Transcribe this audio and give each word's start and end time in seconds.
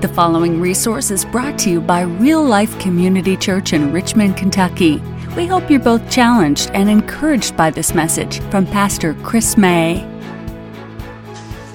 The 0.00 0.08
following 0.08 0.62
resource 0.62 1.10
is 1.10 1.26
brought 1.26 1.58
to 1.58 1.70
you 1.70 1.78
by 1.78 2.00
Real 2.00 2.42
Life 2.42 2.78
Community 2.80 3.36
Church 3.36 3.74
in 3.74 3.92
Richmond, 3.92 4.34
Kentucky. 4.34 4.96
We 5.36 5.46
hope 5.46 5.70
you're 5.70 5.78
both 5.78 6.10
challenged 6.10 6.70
and 6.72 6.88
encouraged 6.88 7.54
by 7.54 7.68
this 7.68 7.94
message 7.94 8.40
from 8.44 8.64
Pastor 8.64 9.12
Chris 9.22 9.58
May. 9.58 10.02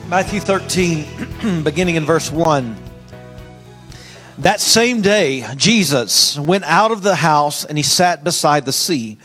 Matthew 0.07 0.39
13, 0.39 1.61
beginning 1.64 1.97
in 1.97 2.05
verse 2.05 2.32
1. 2.32 2.75
That 4.39 4.60
same 4.60 5.01
day, 5.01 5.46
Jesus 5.55 6.39
went 6.39 6.64
out 6.64 6.89
of 6.89 7.04
the 7.04 7.14
house 7.14 7.64
and 7.64 7.78
he 7.78 7.83
sat 7.83 8.23
beside 8.23 8.65
the 8.65 8.73
sea. 8.73 9.19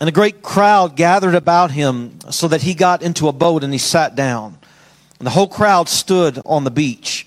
And 0.00 0.08
a 0.08 0.12
great 0.12 0.40
crowd 0.40 0.96
gathered 0.96 1.34
about 1.34 1.72
him 1.72 2.18
so 2.30 2.48
that 2.48 2.62
he 2.62 2.72
got 2.72 3.02
into 3.02 3.28
a 3.28 3.34
boat 3.34 3.62
and 3.62 3.72
he 3.74 3.78
sat 3.78 4.16
down. 4.16 4.56
And 5.18 5.26
the 5.26 5.30
whole 5.30 5.46
crowd 5.46 5.90
stood 5.90 6.40
on 6.46 6.64
the 6.64 6.70
beach. 6.70 7.26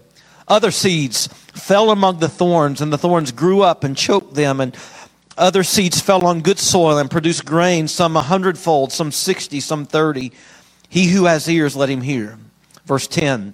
Other 0.51 0.71
seeds 0.71 1.27
fell 1.53 1.91
among 1.91 2.19
the 2.19 2.27
thorns, 2.27 2.81
and 2.81 2.91
the 2.91 2.97
thorns 2.97 3.31
grew 3.31 3.61
up 3.61 3.85
and 3.85 3.95
choked 3.95 4.33
them, 4.33 4.59
and 4.59 4.75
other 5.37 5.63
seeds 5.63 6.01
fell 6.01 6.25
on 6.25 6.41
good 6.41 6.59
soil 6.59 6.97
and 6.97 7.09
produced 7.09 7.45
grain, 7.45 7.87
some 7.87 8.17
a 8.17 8.21
hundredfold, 8.21 8.91
some 8.91 9.13
sixty, 9.13 9.61
some 9.61 9.85
thirty. 9.85 10.33
He 10.89 11.07
who 11.07 11.23
has 11.23 11.47
ears, 11.47 11.77
let 11.77 11.87
him 11.87 12.01
hear. 12.01 12.37
Verse 12.85 13.07
10. 13.07 13.53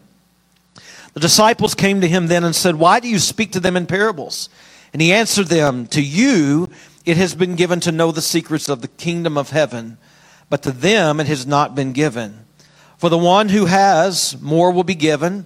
The 1.13 1.19
disciples 1.19 1.75
came 1.75 2.01
to 2.01 2.07
him 2.07 2.25
then 2.27 2.43
and 2.43 2.55
said, 2.55 2.77
Why 2.77 2.99
do 2.99 3.07
you 3.07 3.19
speak 3.19 3.51
to 3.51 3.59
them 3.59 3.77
in 3.77 3.85
parables? 3.85 4.49
And 4.91 4.99
he 4.99 5.13
answered 5.13 5.49
them, 5.49 5.85
To 5.89 6.01
you 6.01 6.67
it 7.05 7.17
has 7.17 7.35
been 7.35 7.55
given 7.55 7.79
to 7.81 7.91
know 7.91 8.11
the 8.11 8.23
secrets 8.23 8.69
of 8.69 8.81
the 8.81 8.87
kingdom 8.87 9.37
of 9.37 9.51
heaven, 9.51 9.99
but 10.49 10.63
to 10.63 10.71
them 10.71 11.19
it 11.19 11.27
has 11.27 11.45
not 11.45 11.75
been 11.75 11.93
given. 11.93 12.47
For 12.97 13.09
the 13.09 13.19
one 13.19 13.49
who 13.49 13.67
has, 13.67 14.35
more 14.41 14.71
will 14.71 14.83
be 14.83 14.95
given 14.95 15.45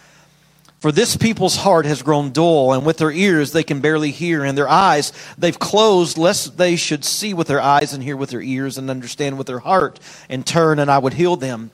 For 0.81 0.91
this 0.91 1.15
people's 1.15 1.57
heart 1.57 1.85
has 1.85 2.01
grown 2.01 2.31
dull, 2.31 2.73
and 2.73 2.83
with 2.83 2.97
their 2.97 3.11
ears 3.11 3.51
they 3.51 3.61
can 3.61 3.81
barely 3.81 4.09
hear, 4.09 4.43
and 4.43 4.57
their 4.57 4.67
eyes 4.67 5.13
they've 5.37 5.57
closed, 5.59 6.17
lest 6.17 6.57
they 6.57 6.75
should 6.75 7.05
see 7.05 7.35
with 7.35 7.45
their 7.45 7.61
eyes 7.61 7.93
and 7.93 8.01
hear 8.01 8.17
with 8.17 8.31
their 8.31 8.41
ears 8.41 8.79
and 8.79 8.89
understand 8.89 9.37
with 9.37 9.45
their 9.45 9.59
heart 9.59 9.99
and 10.27 10.43
turn, 10.43 10.79
and 10.79 10.89
I 10.89 10.97
would 10.97 11.13
heal 11.13 11.35
them. 11.35 11.69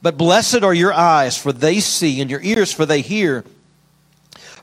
But 0.00 0.16
blessed 0.16 0.62
are 0.62 0.72
your 0.72 0.94
eyes, 0.94 1.36
for 1.36 1.52
they 1.52 1.80
see, 1.80 2.18
and 2.22 2.30
your 2.30 2.40
ears, 2.40 2.72
for 2.72 2.86
they 2.86 3.02
hear. 3.02 3.44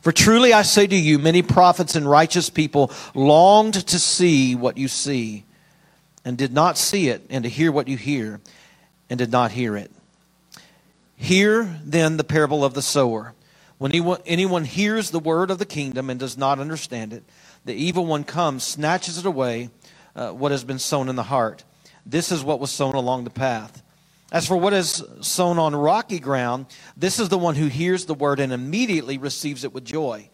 For 0.01 0.11
truly 0.11 0.53
I 0.53 0.63
say 0.63 0.87
to 0.87 0.95
you, 0.95 1.19
many 1.19 1.43
prophets 1.43 1.95
and 1.95 2.09
righteous 2.09 2.49
people 2.49 2.91
longed 3.13 3.75
to 3.75 3.99
see 3.99 4.55
what 4.55 4.75
you 4.75 4.87
see, 4.87 5.45
and 6.25 6.35
did 6.35 6.51
not 6.51 6.79
see 6.79 7.09
it, 7.09 7.27
and 7.29 7.43
to 7.43 7.49
hear 7.49 7.71
what 7.71 7.87
you 7.87 7.97
hear, 7.97 8.41
and 9.07 9.19
did 9.19 9.31
not 9.31 9.51
hear 9.51 9.77
it. 9.77 9.91
Hear 11.15 11.79
then 11.83 12.17
the 12.17 12.23
parable 12.23 12.65
of 12.65 12.73
the 12.73 12.81
sower. 12.81 13.35
When 13.77 13.91
anyone 14.25 14.65
hears 14.65 15.09
the 15.09 15.19
word 15.19 15.51
of 15.51 15.59
the 15.59 15.65
kingdom 15.65 16.09
and 16.09 16.19
does 16.19 16.37
not 16.37 16.59
understand 16.59 17.13
it, 17.13 17.23
the 17.65 17.73
evil 17.73 18.05
one 18.05 18.23
comes, 18.23 18.63
snatches 18.63 19.17
it 19.17 19.25
away, 19.25 19.69
uh, 20.15 20.31
what 20.31 20.51
has 20.51 20.63
been 20.63 20.79
sown 20.79 21.09
in 21.09 21.15
the 21.15 21.23
heart. 21.23 21.63
This 22.05 22.31
is 22.31 22.43
what 22.43 22.59
was 22.59 22.71
sown 22.71 22.95
along 22.95 23.23
the 23.23 23.29
path. 23.29 23.81
As 24.31 24.47
for 24.47 24.57
what 24.57 24.73
is 24.73 25.03
sown 25.21 25.59
on 25.59 25.75
rocky 25.75 26.19
ground, 26.19 26.65
this 26.97 27.19
is 27.19 27.29
the 27.29 27.37
one 27.37 27.55
who 27.55 27.67
hears 27.67 28.05
the 28.05 28.13
word 28.13 28.39
and 28.39 28.51
immediately 28.51 29.17
receives 29.17 29.63
it 29.63 29.73
with 29.73 29.85
joy. 29.85 30.29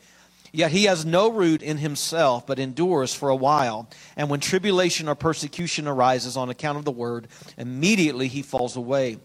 Yet 0.51 0.71
he 0.71 0.85
has 0.85 1.05
no 1.05 1.29
root 1.29 1.61
in 1.61 1.77
himself, 1.77 2.47
but 2.47 2.59
endures 2.59 3.13
for 3.13 3.29
a 3.29 3.35
while. 3.35 3.89
And 4.15 4.29
when 4.29 4.39
tribulation 4.39 5.07
or 5.07 5.15
persecution 5.15 5.87
arises 5.87 6.37
on 6.37 6.49
account 6.49 6.77
of 6.77 6.85
the 6.85 6.91
word, 6.91 7.27
immediately 7.57 8.27
he 8.27 8.41
falls 8.41 8.75
away. 8.75 9.17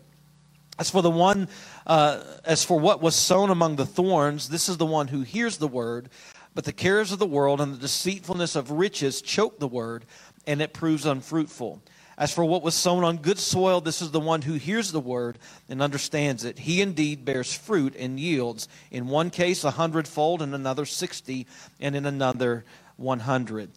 As 0.78 0.90
for 0.90 1.02
the 1.02 1.10
one, 1.10 1.48
uh, 1.86 2.22
as 2.44 2.64
for 2.64 2.78
what 2.78 3.02
was 3.02 3.14
sown 3.14 3.50
among 3.50 3.76
the 3.76 3.86
thorns, 3.86 4.48
this 4.48 4.68
is 4.68 4.76
the 4.76 4.86
one 4.86 5.08
who 5.08 5.22
hears 5.22 5.58
the 5.58 5.68
word, 5.68 6.08
but 6.54 6.64
the 6.64 6.72
cares 6.72 7.12
of 7.12 7.18
the 7.18 7.26
world 7.26 7.60
and 7.60 7.74
the 7.74 7.78
deceitfulness 7.78 8.56
of 8.56 8.70
riches 8.70 9.20
choke 9.20 9.58
the 9.58 9.68
word, 9.68 10.04
and 10.46 10.62
it 10.62 10.72
proves 10.72 11.04
unfruitful. 11.06 11.82
As 12.16 12.32
for 12.32 12.44
what 12.44 12.62
was 12.62 12.76
sown 12.76 13.02
on 13.02 13.16
good 13.16 13.40
soil, 13.40 13.80
this 13.80 14.00
is 14.00 14.12
the 14.12 14.20
one 14.20 14.42
who 14.42 14.54
hears 14.54 14.92
the 14.92 15.00
word 15.00 15.36
and 15.68 15.82
understands 15.82 16.44
it. 16.44 16.60
He 16.60 16.80
indeed 16.80 17.24
bears 17.24 17.52
fruit 17.52 17.96
and 17.98 18.20
yields, 18.20 18.68
in 18.92 19.08
one 19.08 19.30
case 19.30 19.64
a 19.64 19.72
hundredfold, 19.72 20.40
in 20.40 20.54
another 20.54 20.84
sixty, 20.86 21.48
and 21.80 21.96
in 21.96 22.06
another 22.06 22.64
one 22.96 23.18
hundred. 23.18 23.70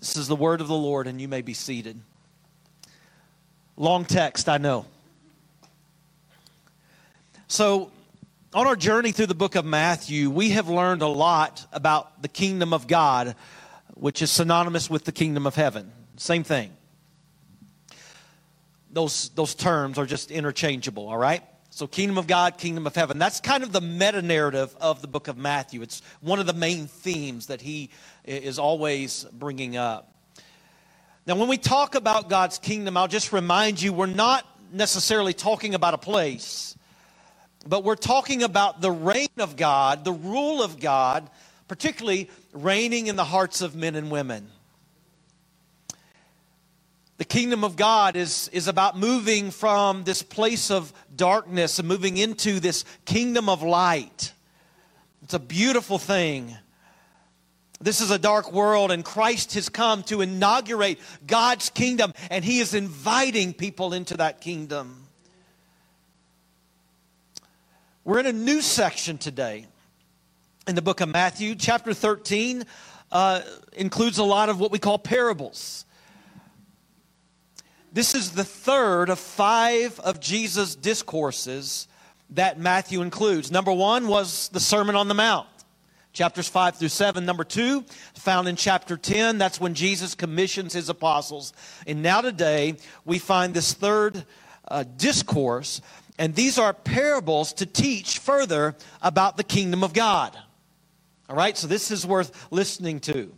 This 0.00 0.16
is 0.16 0.26
the 0.26 0.34
word 0.34 0.60
of 0.60 0.66
the 0.66 0.74
Lord, 0.74 1.06
and 1.06 1.20
you 1.20 1.28
may 1.28 1.40
be 1.40 1.54
seated. 1.54 2.00
Long 3.76 4.04
text, 4.04 4.48
I 4.48 4.58
know. 4.58 4.86
So, 7.48 7.90
on 8.54 8.66
our 8.66 8.76
journey 8.76 9.12
through 9.12 9.26
the 9.26 9.34
book 9.34 9.54
of 9.54 9.64
Matthew, 9.64 10.30
we 10.30 10.50
have 10.50 10.68
learned 10.68 11.02
a 11.02 11.08
lot 11.08 11.66
about 11.72 12.22
the 12.22 12.28
kingdom 12.28 12.72
of 12.72 12.86
God, 12.86 13.36
which 13.94 14.22
is 14.22 14.30
synonymous 14.30 14.88
with 14.88 15.04
the 15.04 15.12
kingdom 15.12 15.46
of 15.46 15.54
heaven. 15.54 15.92
Same 16.16 16.42
thing. 16.42 16.70
Those, 18.90 19.28
those 19.30 19.54
terms 19.54 19.98
are 19.98 20.06
just 20.06 20.30
interchangeable, 20.30 21.08
all 21.08 21.18
right? 21.18 21.42
So, 21.68 21.86
kingdom 21.86 22.16
of 22.16 22.26
God, 22.26 22.56
kingdom 22.56 22.86
of 22.86 22.94
heaven. 22.94 23.18
That's 23.18 23.40
kind 23.40 23.62
of 23.62 23.72
the 23.72 23.80
meta 23.82 24.22
narrative 24.22 24.74
of 24.80 25.02
the 25.02 25.08
book 25.08 25.28
of 25.28 25.36
Matthew. 25.36 25.82
It's 25.82 26.00
one 26.22 26.38
of 26.38 26.46
the 26.46 26.54
main 26.54 26.86
themes 26.86 27.48
that 27.48 27.60
he 27.60 27.90
is 28.24 28.58
always 28.58 29.24
bringing 29.32 29.76
up. 29.76 30.14
Now, 31.26 31.34
when 31.36 31.48
we 31.48 31.58
talk 31.58 31.94
about 31.94 32.30
God's 32.30 32.58
kingdom, 32.58 32.96
I'll 32.96 33.08
just 33.08 33.32
remind 33.34 33.82
you 33.82 33.92
we're 33.92 34.06
not 34.06 34.46
necessarily 34.72 35.34
talking 35.34 35.74
about 35.74 35.92
a 35.92 35.98
place 35.98 36.74
but 37.66 37.84
we're 37.84 37.96
talking 37.96 38.42
about 38.42 38.80
the 38.80 38.90
reign 38.90 39.28
of 39.38 39.56
God, 39.56 40.04
the 40.04 40.12
rule 40.12 40.62
of 40.62 40.78
God, 40.78 41.28
particularly 41.68 42.30
reigning 42.52 43.06
in 43.06 43.16
the 43.16 43.24
hearts 43.24 43.60
of 43.60 43.74
men 43.74 43.94
and 43.94 44.10
women. 44.10 44.50
The 47.16 47.24
kingdom 47.24 47.62
of 47.62 47.76
God 47.76 48.16
is, 48.16 48.48
is 48.48 48.66
about 48.66 48.98
moving 48.98 49.50
from 49.50 50.02
this 50.04 50.22
place 50.22 50.70
of 50.70 50.92
darkness 51.14 51.78
and 51.78 51.86
moving 51.86 52.16
into 52.16 52.58
this 52.58 52.84
kingdom 53.04 53.48
of 53.48 53.62
light. 53.62 54.32
It's 55.22 55.34
a 55.34 55.38
beautiful 55.38 55.98
thing. 55.98 56.56
This 57.80 58.00
is 58.00 58.10
a 58.10 58.18
dark 58.18 58.52
world, 58.52 58.90
and 58.90 59.04
Christ 59.04 59.54
has 59.54 59.68
come 59.68 60.02
to 60.04 60.22
inaugurate 60.22 60.98
God's 61.26 61.70
kingdom, 61.70 62.12
and 62.30 62.44
He 62.44 62.58
is 62.58 62.74
inviting 62.74 63.52
people 63.52 63.92
into 63.92 64.16
that 64.16 64.40
kingdom. 64.40 65.03
We're 68.06 68.18
in 68.18 68.26
a 68.26 68.34
new 68.34 68.60
section 68.60 69.16
today 69.16 69.64
in 70.66 70.74
the 70.74 70.82
book 70.82 71.00
of 71.00 71.08
Matthew. 71.08 71.54
Chapter 71.54 71.94
13 71.94 72.64
uh, 73.10 73.40
includes 73.72 74.18
a 74.18 74.24
lot 74.24 74.50
of 74.50 74.60
what 74.60 74.70
we 74.70 74.78
call 74.78 74.98
parables. 74.98 75.86
This 77.94 78.14
is 78.14 78.32
the 78.32 78.44
third 78.44 79.08
of 79.08 79.18
five 79.18 79.98
of 80.00 80.20
Jesus' 80.20 80.76
discourses 80.76 81.88
that 82.28 82.60
Matthew 82.60 83.00
includes. 83.00 83.50
Number 83.50 83.72
one 83.72 84.06
was 84.06 84.50
the 84.50 84.60
Sermon 84.60 84.96
on 84.96 85.08
the 85.08 85.14
Mount, 85.14 85.48
chapters 86.12 86.46
5 86.46 86.76
through 86.76 86.88
7. 86.88 87.24
Number 87.24 87.42
two, 87.42 87.86
found 88.16 88.48
in 88.48 88.56
chapter 88.56 88.98
10, 88.98 89.38
that's 89.38 89.58
when 89.58 89.72
Jesus 89.72 90.14
commissions 90.14 90.74
his 90.74 90.90
apostles. 90.90 91.54
And 91.86 92.02
now 92.02 92.20
today, 92.20 92.76
we 93.06 93.18
find 93.18 93.54
this 93.54 93.72
third 93.72 94.26
uh, 94.68 94.84
discourse 94.98 95.80
and 96.18 96.34
these 96.34 96.58
are 96.58 96.72
parables 96.72 97.52
to 97.54 97.66
teach 97.66 98.18
further 98.18 98.76
about 99.02 99.36
the 99.36 99.44
kingdom 99.44 99.82
of 99.82 99.92
God. 99.92 100.36
All 101.28 101.36
right, 101.36 101.56
so 101.56 101.66
this 101.66 101.90
is 101.90 102.06
worth 102.06 102.46
listening 102.50 103.00
to. 103.00 103.34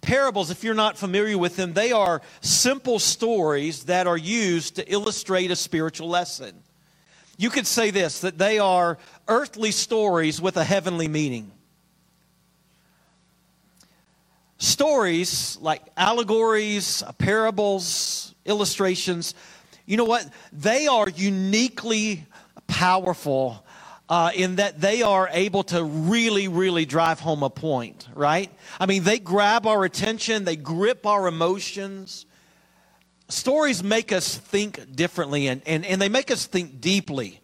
parables, 0.00 0.50
if 0.50 0.62
you're 0.62 0.74
not 0.74 0.96
familiar 0.96 1.36
with 1.36 1.56
them, 1.56 1.72
they 1.72 1.92
are 1.92 2.22
simple 2.40 2.98
stories 2.98 3.84
that 3.84 4.06
are 4.06 4.16
used 4.16 4.76
to 4.76 4.92
illustrate 4.92 5.50
a 5.50 5.56
spiritual 5.56 6.08
lesson. 6.08 6.62
You 7.38 7.50
could 7.50 7.66
say 7.66 7.90
this 7.90 8.20
that 8.20 8.38
they 8.38 8.58
are 8.58 8.98
earthly 9.28 9.72
stories 9.72 10.40
with 10.40 10.56
a 10.56 10.64
heavenly 10.64 11.08
meaning. 11.08 11.52
Stories 14.58 15.58
like 15.60 15.82
allegories, 15.96 17.02
parables, 17.18 18.34
illustrations, 18.46 19.34
you 19.86 19.96
know 19.96 20.04
what? 20.04 20.28
They 20.52 20.86
are 20.86 21.08
uniquely 21.08 22.26
powerful 22.66 23.64
uh, 24.08 24.30
in 24.34 24.56
that 24.56 24.80
they 24.80 25.02
are 25.02 25.28
able 25.32 25.62
to 25.64 25.82
really, 25.82 26.48
really 26.48 26.84
drive 26.84 27.20
home 27.20 27.42
a 27.42 27.50
point, 27.50 28.06
right? 28.14 28.50
I 28.78 28.86
mean, 28.86 29.04
they 29.04 29.18
grab 29.18 29.66
our 29.66 29.84
attention, 29.84 30.44
they 30.44 30.56
grip 30.56 31.06
our 31.06 31.26
emotions. 31.26 32.26
Stories 33.28 33.82
make 33.82 34.12
us 34.12 34.36
think 34.36 34.94
differently 34.94 35.48
and, 35.48 35.60
and, 35.66 35.84
and 35.84 36.00
they 36.00 36.08
make 36.08 36.30
us 36.30 36.46
think 36.46 36.80
deeply. 36.80 37.40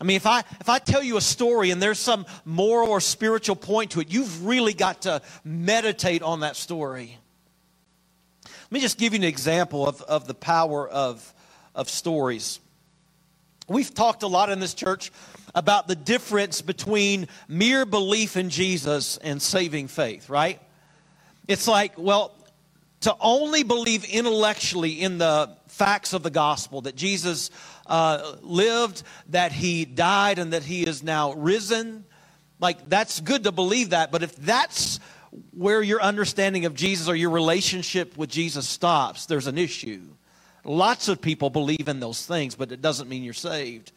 I 0.00 0.04
mean, 0.04 0.16
if 0.16 0.26
I, 0.26 0.40
if 0.60 0.68
I 0.68 0.78
tell 0.78 1.02
you 1.02 1.16
a 1.16 1.20
story 1.20 1.70
and 1.70 1.80
there's 1.80 2.00
some 2.00 2.26
moral 2.44 2.90
or 2.90 3.00
spiritual 3.00 3.56
point 3.56 3.92
to 3.92 4.00
it, 4.00 4.12
you've 4.12 4.44
really 4.44 4.74
got 4.74 5.02
to 5.02 5.22
meditate 5.44 6.22
on 6.22 6.40
that 6.40 6.56
story. 6.56 7.16
Let 8.44 8.72
me 8.72 8.80
just 8.80 8.98
give 8.98 9.12
you 9.12 9.20
an 9.20 9.24
example 9.24 9.86
of, 9.88 10.02
of 10.02 10.26
the 10.26 10.34
power 10.34 10.88
of, 10.88 11.32
of 11.76 11.88
stories. 11.88 12.58
We've 13.68 13.92
talked 13.94 14.24
a 14.24 14.26
lot 14.26 14.50
in 14.50 14.58
this 14.58 14.74
church 14.74 15.12
about 15.54 15.86
the 15.86 15.94
difference 15.94 16.62
between 16.62 17.28
mere 17.48 17.86
belief 17.86 18.36
in 18.36 18.50
Jesus 18.50 19.16
and 19.18 19.40
saving 19.40 19.88
faith, 19.88 20.28
right? 20.28 20.60
It's 21.46 21.68
like, 21.68 21.94
well, 21.96 22.32
to 23.00 23.14
only 23.20 23.62
believe 23.62 24.04
intellectually 24.04 25.00
in 25.00 25.18
the 25.18 25.56
facts 25.68 26.12
of 26.12 26.22
the 26.22 26.30
gospel 26.30 26.82
that 26.82 26.96
Jesus 26.96 27.50
uh, 27.86 28.36
lived, 28.42 29.02
that 29.28 29.52
he 29.52 29.84
died, 29.84 30.38
and 30.38 30.52
that 30.52 30.62
he 30.62 30.86
is 30.86 31.02
now 31.02 31.32
risen. 31.34 32.04
Like, 32.58 32.88
that's 32.88 33.20
good 33.20 33.44
to 33.44 33.52
believe 33.52 33.90
that, 33.90 34.10
but 34.10 34.22
if 34.22 34.34
that's 34.36 34.98
where 35.52 35.82
your 35.82 36.00
understanding 36.00 36.64
of 36.64 36.74
Jesus 36.74 37.08
or 37.08 37.14
your 37.14 37.30
relationship 37.30 38.16
with 38.16 38.30
Jesus 38.30 38.66
stops, 38.66 39.26
there's 39.26 39.46
an 39.46 39.58
issue. 39.58 40.02
Lots 40.66 41.06
of 41.06 41.20
people 41.20 41.48
believe 41.48 41.86
in 41.86 42.00
those 42.00 42.26
things, 42.26 42.56
but 42.56 42.72
it 42.72 42.82
doesn't 42.82 43.08
mean 43.08 43.22
you're 43.22 43.34
saved. 43.34 43.92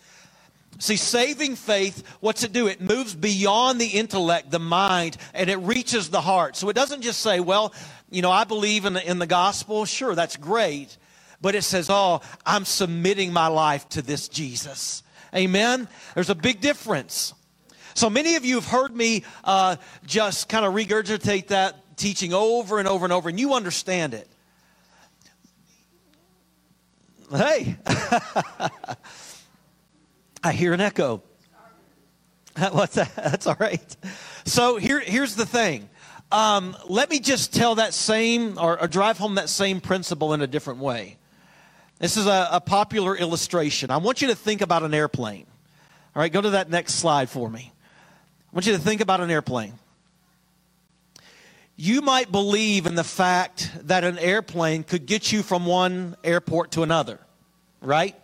See, 0.78 0.98
saving 0.98 1.56
faith, 1.56 2.04
what's 2.20 2.44
it 2.44 2.54
do? 2.54 2.68
It 2.68 2.80
moves 2.80 3.16
beyond 3.16 3.82
the 3.82 3.88
intellect, 3.88 4.52
the 4.52 4.60
mind, 4.60 5.18
and 5.34 5.50
it 5.50 5.58
reaches 5.58 6.10
the 6.10 6.22
heart. 6.22 6.56
So 6.56 6.70
it 6.70 6.76
doesn't 6.76 7.02
just 7.02 7.22
say, 7.22 7.40
well, 7.40 7.74
you 8.12 8.22
know, 8.22 8.32
I 8.32 8.44
believe 8.44 8.86
in 8.86 8.94
the, 8.94 9.10
in 9.10 9.18
the 9.18 9.26
gospel. 9.26 9.86
Sure, 9.86 10.14
that's 10.14 10.38
great. 10.38 10.96
But 11.42 11.56
it 11.56 11.64
says, 11.64 11.90
oh, 11.90 12.22
I'm 12.46 12.66
submitting 12.66 13.34
my 13.34 13.48
life 13.48 13.90
to 13.90 14.04
this 14.04 14.28
Jesus. 14.28 15.02
Amen? 15.36 15.88
There's 16.14 16.30
a 16.30 16.36
big 16.36 16.62
difference. 16.62 17.34
So 17.96 18.10
many 18.10 18.36
of 18.36 18.46
you 18.46 18.56
have 18.56 18.68
heard 18.68 18.96
me 18.96 19.24
uh, 19.44 19.78
just 20.06 20.50
kind 20.50 20.66
of 20.66 20.74
regurgitate 20.74 21.48
that 21.48 21.98
teaching 21.98 22.32
over 22.32 22.78
and 22.78 22.88
over 22.88 23.06
and 23.06 23.12
over, 23.12 23.28
and 23.28 23.40
you 23.40 23.56
understand 23.56 24.14
it. 24.14 24.30
Hey, 27.32 27.78
I 30.44 30.52
hear 30.52 30.74
an 30.74 30.82
echo. 30.82 31.22
What's 32.72 32.96
that? 32.96 33.16
That's 33.16 33.46
all 33.46 33.58
right. 33.60 33.98
So 34.46 34.78
here, 34.78 35.00
here's 35.00 35.36
the 35.36 35.46
thing. 35.46 35.90
Um, 36.32 36.76
let 36.88 37.10
me 37.10 37.20
just 37.20 37.54
tell 37.54 37.76
that 37.76 37.94
same, 37.94 38.58
or, 38.58 38.82
or, 38.82 38.88
drive 38.88 39.18
home 39.18 39.36
that 39.36 39.50
same 39.50 39.80
principle 39.82 40.34
in 40.34 40.42
a 40.42 40.48
different 40.48 40.80
way. 40.80 41.18
This 42.00 42.18
is 42.18 42.28
a, 42.28 42.50
a 42.52 42.62
popular 42.62 43.16
illustration. 43.16 43.92
I 43.92 43.98
want 43.98 44.22
you 44.22 44.28
to 44.30 44.36
think 44.36 44.62
about 44.62 44.84
an 44.84 44.94
airplane. 44.94 45.46
All 46.16 46.22
right, 46.22 46.32
go 46.32 46.42
to 46.42 46.52
that 46.52 46.70
next 46.70 46.96
slide 46.96 47.30
for 47.30 47.50
me. 47.50 47.72
I 47.72 48.56
want 48.56 48.66
you 48.66 48.74
to 48.74 48.80
think 48.80 49.02
about 49.02 49.22
an 49.22 49.30
airplane. 49.30 49.74
You 51.82 52.02
might 52.02 52.30
believe 52.30 52.88
in 52.88 52.96
the 52.96 53.06
fact 53.06 53.72
that 53.84 54.04
an 54.04 54.18
airplane 54.18 54.84
could 54.84 55.06
get 55.06 55.32
you 55.32 55.42
from 55.42 55.66
one 55.66 56.18
airport 56.26 56.72
to 56.72 56.84
another, 56.84 57.22
right? 57.80 58.18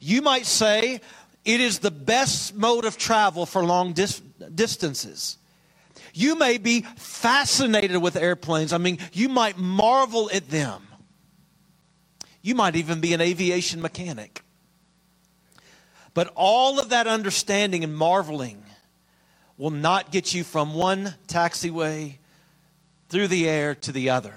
You 0.00 0.22
might 0.22 0.46
say 0.46 1.02
it 1.44 1.60
is 1.60 1.80
the 1.80 1.90
best 1.90 2.54
mode 2.54 2.86
of 2.86 2.96
travel 2.96 3.44
for 3.44 3.62
long 3.62 3.92
dis- 3.92 4.22
distances. 4.54 5.36
You 6.14 6.34
may 6.34 6.56
be 6.56 6.80
fascinated 6.96 7.98
with 7.98 8.16
airplanes. 8.16 8.72
I 8.72 8.78
mean, 8.78 9.00
you 9.12 9.28
might 9.28 9.58
marvel 9.58 10.30
at 10.32 10.48
them. 10.48 10.82
You 12.40 12.54
might 12.54 12.74
even 12.74 13.02
be 13.02 13.12
an 13.12 13.20
aviation 13.20 13.82
mechanic. 13.82 14.40
But 16.14 16.32
all 16.34 16.80
of 16.80 16.88
that 16.88 17.06
understanding 17.06 17.84
and 17.84 17.94
marveling 17.94 18.64
will 19.58 19.68
not 19.68 20.10
get 20.10 20.32
you 20.32 20.42
from 20.42 20.72
one 20.72 21.16
taxiway 21.28 22.16
through 23.12 23.28
the 23.28 23.46
air 23.46 23.74
to 23.74 23.92
the 23.92 24.08
other. 24.08 24.34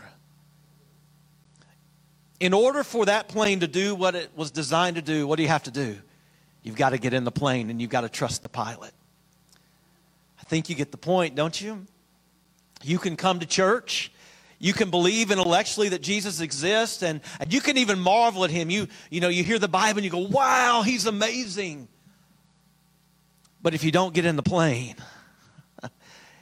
In 2.42 2.54
order 2.54 2.84
for 2.84 3.06
that 3.06 3.30
plane 3.30 3.62
to 3.62 3.68
do 3.68 3.96
what 3.96 4.16
it 4.16 4.30
was 4.36 4.52
designed 4.52 4.98
to 4.98 5.02
do, 5.02 5.26
what 5.26 5.38
do 5.38 5.44
you 5.44 5.48
have 5.48 5.64
to 5.64 5.72
do? 5.72 5.96
You've 6.62 6.76
got 6.76 6.90
to 6.90 6.98
get 6.98 7.14
in 7.14 7.24
the 7.24 7.32
plane 7.32 7.70
and 7.70 7.80
you've 7.82 7.90
got 7.90 8.02
to 8.02 8.10
trust 8.10 8.44
the 8.44 8.50
pilot. 8.50 8.92
I 10.38 10.44
think 10.44 10.68
you 10.68 10.76
get 10.76 10.92
the 10.92 10.98
point, 10.98 11.36
don't 11.36 11.60
you? 11.60 11.88
You 12.84 13.00
can 13.00 13.16
come 13.16 13.40
to 13.40 13.46
church. 13.46 14.12
You 14.60 14.74
can 14.74 14.90
believe 14.90 15.32
intellectually 15.32 15.88
that 15.90 16.02
Jesus 16.02 16.42
exists 16.42 17.02
and, 17.02 17.22
and 17.40 17.54
you 17.54 17.62
can 17.62 17.78
even 17.78 17.98
marvel 17.98 18.44
at 18.44 18.52
him. 18.52 18.70
You, 18.70 18.90
you 19.10 19.22
know, 19.22 19.30
you 19.30 19.46
hear 19.46 19.58
the 19.58 19.70
Bible 19.70 20.00
and 20.00 20.04
you 20.04 20.12
go, 20.12 20.28
wow, 20.28 20.82
he's 20.86 21.06
amazing. 21.06 21.88
But 23.62 23.74
if 23.74 23.86
you 23.86 23.92
don't 23.92 24.14
get 24.14 24.26
in 24.26 24.36
the 24.36 24.44
plane, 24.44 24.96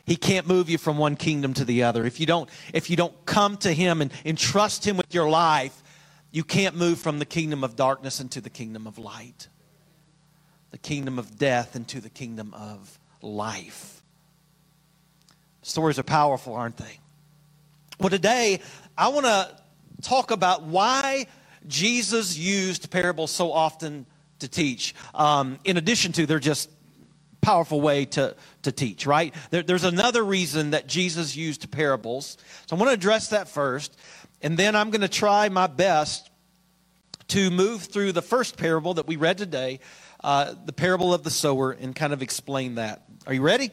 he 0.06 0.16
can't 0.18 0.48
move 0.48 0.70
you 0.70 0.78
from 0.78 0.98
one 0.98 1.16
kingdom 1.16 1.54
to 1.54 1.66
the 1.66 1.84
other. 1.84 2.06
If 2.06 2.20
you 2.20 2.26
don't, 2.26 2.50
if 2.74 2.90
you 2.90 2.98
don't 2.98 3.26
come 3.26 3.56
to 3.58 3.72
Him 3.72 4.02
and, 4.02 4.12
entrust 4.26 4.86
Him 4.86 4.98
with 4.98 5.14
your 5.14 5.30
life, 5.30 5.82
you 6.32 6.44
can't 6.44 6.76
move 6.76 7.00
from 7.00 7.20
the 7.20 7.26
kingdom 7.26 7.64
of 7.64 7.76
darkness 7.76 8.20
into 8.20 8.42
the 8.42 8.50
kingdom 8.50 8.86
of 8.86 8.98
light, 8.98 9.48
the 10.72 10.78
kingdom 10.78 11.20
of 11.20 11.38
death 11.38 11.76
into 11.76 12.02
the 12.02 12.10
kingdom 12.10 12.54
of 12.54 13.00
life. 13.22 14.04
Stories 15.62 15.98
are 15.98 16.04
powerful, 16.04 16.54
aren't 16.54 16.78
they? 16.78 17.00
Well, 18.00 18.10
today 18.10 18.60
I 18.98 19.08
want 19.08 19.26
to 19.26 19.56
talk 20.02 20.32
about 20.32 20.63
why 20.63 21.27
Jesus 21.68 22.38
used 22.38 22.92
parables 22.92 23.32
so 23.32 23.54
often 23.54 24.06
to 24.39 24.50
teach. 24.50 24.94
Um, 25.16 25.60
in 25.63 25.77
addition 25.77 26.12
to, 26.13 26.25
they're 26.25 26.39
just 26.39 26.70
powerful 27.44 27.82
way 27.82 28.06
to, 28.06 28.36
to 28.64 28.72
teach, 28.72 29.06
right? 29.06 29.36
There, 29.52 29.62
there's 29.62 29.84
another 29.84 30.24
reason 30.24 30.72
that 30.72 30.88
Jesus 30.88 31.36
used 31.36 31.70
parables. 31.70 32.38
So 32.66 32.76
I'm 32.76 32.80
going 32.80 32.90
to 32.90 32.94
address 32.94 33.28
that 33.30 33.48
first, 33.48 33.96
and 34.42 34.58
then 34.58 34.76
I'm 34.76 34.90
going 34.90 35.02
to 35.02 35.08
try 35.08 35.50
my 35.50 35.68
best 35.68 36.32
to 37.28 37.52
move 37.52 37.84
through 37.84 38.14
the 38.14 38.22
first 38.22 38.58
parable 38.58 38.96
that 38.96 39.08
we 39.08 39.18
read 39.18 39.38
today, 39.38 39.80
uh, 40.24 40.56
the 40.66 40.74
parable 40.74 41.14
of 41.14 41.24
the 41.24 41.30
sower, 41.30 41.72
and 41.72 41.94
kind 41.94 42.14
of 42.14 42.22
explain 42.22 42.76
that. 42.76 43.04
Are 43.28 43.34
you 43.34 43.42
ready? 43.42 43.72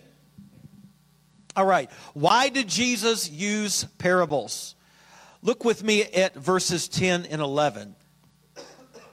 All 1.57 1.67
right. 1.67 1.91
Why 2.15 2.49
did 2.49 2.69
Jesus 2.69 3.31
use 3.31 3.85
parables? 3.99 4.75
Look 5.43 5.65
with 5.65 5.83
me 5.83 6.03
at 6.03 6.35
verses 6.35 6.89
10 6.89 7.27
and 7.27 7.41
11. 7.41 7.95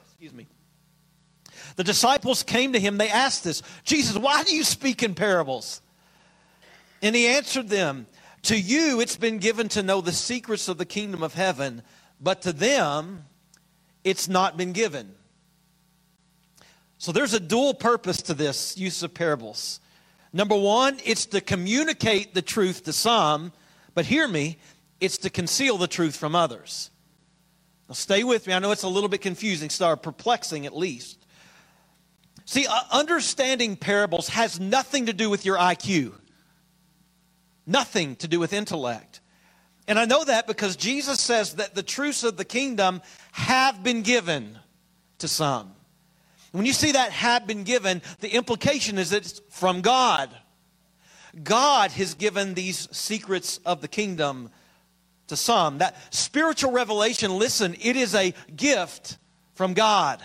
Excuse 0.06 0.32
me. 0.32 0.46
The 1.78 1.84
disciples 1.84 2.42
came 2.42 2.72
to 2.72 2.80
him. 2.80 2.98
They 2.98 3.08
asked 3.08 3.44
this 3.44 3.62
Jesus, 3.84 4.18
why 4.18 4.42
do 4.42 4.52
you 4.52 4.64
speak 4.64 5.04
in 5.04 5.14
parables? 5.14 5.80
And 7.02 7.14
he 7.14 7.28
answered 7.28 7.68
them, 7.68 8.08
To 8.42 8.58
you 8.58 9.00
it's 9.00 9.16
been 9.16 9.38
given 9.38 9.68
to 9.68 9.82
know 9.84 10.00
the 10.00 10.10
secrets 10.10 10.66
of 10.66 10.76
the 10.76 10.84
kingdom 10.84 11.22
of 11.22 11.34
heaven, 11.34 11.82
but 12.20 12.42
to 12.42 12.52
them 12.52 13.26
it's 14.02 14.26
not 14.26 14.56
been 14.56 14.72
given. 14.72 15.14
So 16.98 17.12
there's 17.12 17.32
a 17.32 17.38
dual 17.38 17.74
purpose 17.74 18.22
to 18.22 18.34
this 18.34 18.76
use 18.76 19.04
of 19.04 19.14
parables. 19.14 19.78
Number 20.32 20.56
one, 20.56 20.98
it's 21.04 21.26
to 21.26 21.40
communicate 21.40 22.34
the 22.34 22.42
truth 22.42 22.82
to 22.86 22.92
some, 22.92 23.52
but 23.94 24.04
hear 24.04 24.26
me, 24.26 24.58
it's 25.00 25.18
to 25.18 25.30
conceal 25.30 25.78
the 25.78 25.86
truth 25.86 26.16
from 26.16 26.34
others. 26.34 26.90
Now 27.88 27.94
stay 27.94 28.24
with 28.24 28.48
me. 28.48 28.52
I 28.52 28.58
know 28.58 28.72
it's 28.72 28.82
a 28.82 28.88
little 28.88 29.08
bit 29.08 29.20
confusing, 29.20 29.70
start 29.70 30.02
perplexing 30.02 30.66
at 30.66 30.76
least. 30.76 31.17
See, 32.48 32.66
uh, 32.66 32.80
understanding 32.90 33.76
parables 33.76 34.28
has 34.30 34.58
nothing 34.58 35.04
to 35.04 35.12
do 35.12 35.28
with 35.28 35.44
your 35.44 35.58
IQ, 35.58 36.14
nothing 37.66 38.16
to 38.16 38.26
do 38.26 38.40
with 38.40 38.54
intellect. 38.54 39.20
And 39.86 39.98
I 39.98 40.06
know 40.06 40.24
that 40.24 40.46
because 40.46 40.74
Jesus 40.74 41.20
says 41.20 41.56
that 41.56 41.74
the 41.74 41.82
truths 41.82 42.24
of 42.24 42.38
the 42.38 42.46
kingdom 42.46 43.02
have 43.32 43.82
been 43.82 44.00
given 44.00 44.58
to 45.18 45.28
some. 45.28 45.74
When 46.52 46.64
you 46.64 46.72
see 46.72 46.92
that 46.92 47.12
have 47.12 47.46
been 47.46 47.64
given, 47.64 48.00
the 48.20 48.30
implication 48.30 48.96
is 48.96 49.10
that 49.10 49.26
it's 49.26 49.42
from 49.50 49.82
God. 49.82 50.30
God 51.44 51.90
has 51.90 52.14
given 52.14 52.54
these 52.54 52.88
secrets 52.96 53.58
of 53.66 53.82
the 53.82 53.88
kingdom 53.88 54.48
to 55.26 55.36
some. 55.36 55.76
That 55.76 55.98
spiritual 56.14 56.72
revelation, 56.72 57.38
listen, 57.38 57.76
it 57.78 57.96
is 57.96 58.14
a 58.14 58.32
gift 58.56 59.18
from 59.52 59.74
God. 59.74 60.24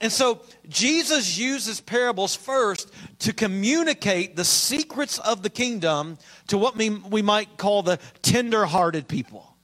And 0.00 0.12
so 0.12 0.42
Jesus 0.68 1.38
uses 1.38 1.80
parables 1.80 2.36
first 2.36 2.92
to 3.20 3.32
communicate 3.32 4.36
the 4.36 4.44
secrets 4.44 5.18
of 5.18 5.42
the 5.42 5.50
kingdom 5.50 6.18
to 6.46 6.56
what 6.56 6.76
we, 6.76 6.90
we 6.90 7.20
might 7.20 7.56
call 7.56 7.82
the 7.82 7.98
tender 8.22 8.64
hearted 8.64 9.08
people. 9.08 9.56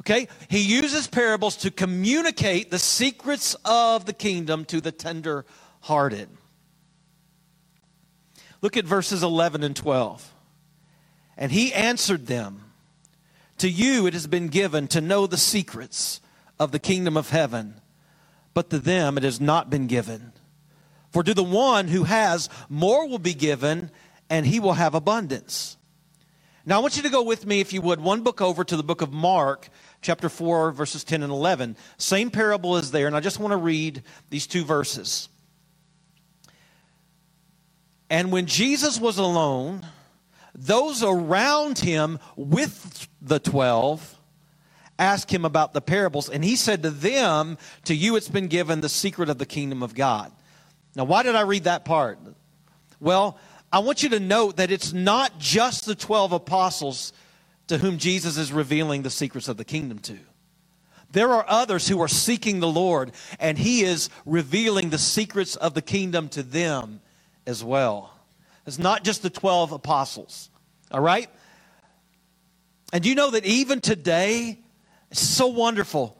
Okay? 0.00 0.28
He 0.48 0.60
uses 0.60 1.08
parables 1.08 1.56
to 1.58 1.70
communicate 1.70 2.70
the 2.70 2.78
secrets 2.78 3.56
of 3.64 4.04
the 4.04 4.12
kingdom 4.12 4.64
to 4.66 4.80
the 4.80 4.92
tender 4.92 5.46
hearted. 5.80 6.28
Look 8.60 8.76
at 8.76 8.84
verses 8.84 9.24
11 9.24 9.64
and 9.64 9.74
12. 9.74 10.32
And 11.36 11.50
he 11.50 11.74
answered 11.74 12.26
them 12.28 12.72
To 13.58 13.68
you 13.68 14.06
it 14.06 14.12
has 14.12 14.28
been 14.28 14.46
given 14.46 14.86
to 14.88 15.00
know 15.00 15.26
the 15.26 15.36
secrets 15.36 16.20
of 16.60 16.70
the 16.70 16.78
kingdom 16.78 17.16
of 17.16 17.30
heaven 17.30 17.81
but 18.54 18.70
to 18.70 18.78
them 18.78 19.16
it 19.16 19.24
has 19.24 19.40
not 19.40 19.70
been 19.70 19.86
given. 19.86 20.32
For 21.10 21.22
to 21.22 21.34
the 21.34 21.44
one 21.44 21.88
who 21.88 22.04
has, 22.04 22.48
more 22.68 23.06
will 23.06 23.18
be 23.18 23.34
given, 23.34 23.90
and 24.30 24.46
he 24.46 24.60
will 24.60 24.72
have 24.72 24.94
abundance. 24.94 25.76
Now, 26.64 26.78
I 26.78 26.80
want 26.80 26.96
you 26.96 27.02
to 27.02 27.10
go 27.10 27.22
with 27.22 27.44
me, 27.44 27.60
if 27.60 27.72
you 27.72 27.82
would, 27.82 28.00
one 28.00 28.22
book 28.22 28.40
over 28.40 28.62
to 28.64 28.76
the 28.76 28.84
book 28.84 29.02
of 29.02 29.12
Mark, 29.12 29.68
chapter 30.00 30.28
4, 30.28 30.70
verses 30.70 31.02
10 31.02 31.22
and 31.22 31.32
11. 31.32 31.76
Same 31.98 32.30
parable 32.30 32.76
is 32.76 32.92
there, 32.92 33.06
and 33.06 33.16
I 33.16 33.20
just 33.20 33.40
want 33.40 33.52
to 33.52 33.56
read 33.56 34.02
these 34.30 34.46
two 34.46 34.64
verses. 34.64 35.28
And 38.08 38.30
when 38.30 38.46
Jesus 38.46 39.00
was 39.00 39.18
alone, 39.18 39.86
those 40.54 41.02
around 41.02 41.78
him 41.78 42.18
with 42.36 43.08
the 43.20 43.38
twelve 43.38 44.18
asked 45.02 45.30
him 45.30 45.44
about 45.44 45.72
the 45.72 45.80
parables, 45.80 46.28
and 46.28 46.44
he 46.44 46.56
said 46.56 46.82
to 46.82 46.90
them, 46.90 47.58
To 47.84 47.94
you 47.94 48.16
it's 48.16 48.28
been 48.28 48.48
given 48.48 48.80
the 48.80 48.88
secret 48.88 49.28
of 49.28 49.38
the 49.38 49.46
kingdom 49.46 49.82
of 49.82 49.94
God. 49.94 50.32
Now, 50.94 51.04
why 51.04 51.22
did 51.22 51.34
I 51.34 51.42
read 51.42 51.64
that 51.64 51.84
part? 51.84 52.18
Well, 53.00 53.38
I 53.72 53.80
want 53.80 54.02
you 54.02 54.10
to 54.10 54.20
note 54.20 54.58
that 54.58 54.70
it's 54.70 54.92
not 54.92 55.38
just 55.38 55.86
the 55.86 55.94
12 55.94 56.32
apostles 56.32 57.12
to 57.68 57.78
whom 57.78 57.98
Jesus 57.98 58.36
is 58.36 58.52
revealing 58.52 59.02
the 59.02 59.10
secrets 59.10 59.48
of 59.48 59.56
the 59.56 59.64
kingdom 59.64 59.98
to. 60.00 60.18
There 61.10 61.32
are 61.32 61.44
others 61.48 61.88
who 61.88 62.00
are 62.00 62.08
seeking 62.08 62.60
the 62.60 62.68
Lord, 62.68 63.12
and 63.38 63.58
He 63.58 63.82
is 63.82 64.08
revealing 64.24 64.90
the 64.90 64.98
secrets 64.98 65.56
of 65.56 65.74
the 65.74 65.82
kingdom 65.82 66.28
to 66.30 66.42
them 66.42 67.00
as 67.46 67.64
well. 67.64 68.14
It's 68.66 68.78
not 68.78 69.04
just 69.04 69.22
the 69.22 69.30
12 69.30 69.72
apostles, 69.72 70.48
all 70.90 71.00
right? 71.00 71.28
And 72.92 73.04
you 73.04 73.14
know 73.14 73.30
that 73.30 73.44
even 73.44 73.80
today, 73.80 74.58
so 75.12 75.46
wonderful. 75.46 76.18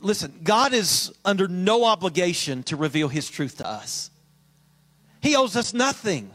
Listen, 0.00 0.40
God 0.42 0.72
is 0.72 1.12
under 1.24 1.48
no 1.48 1.84
obligation 1.84 2.62
to 2.64 2.76
reveal 2.76 3.08
His 3.08 3.28
truth 3.28 3.58
to 3.58 3.66
us. 3.66 4.10
He 5.20 5.36
owes 5.36 5.56
us 5.56 5.72
nothing. 5.74 6.30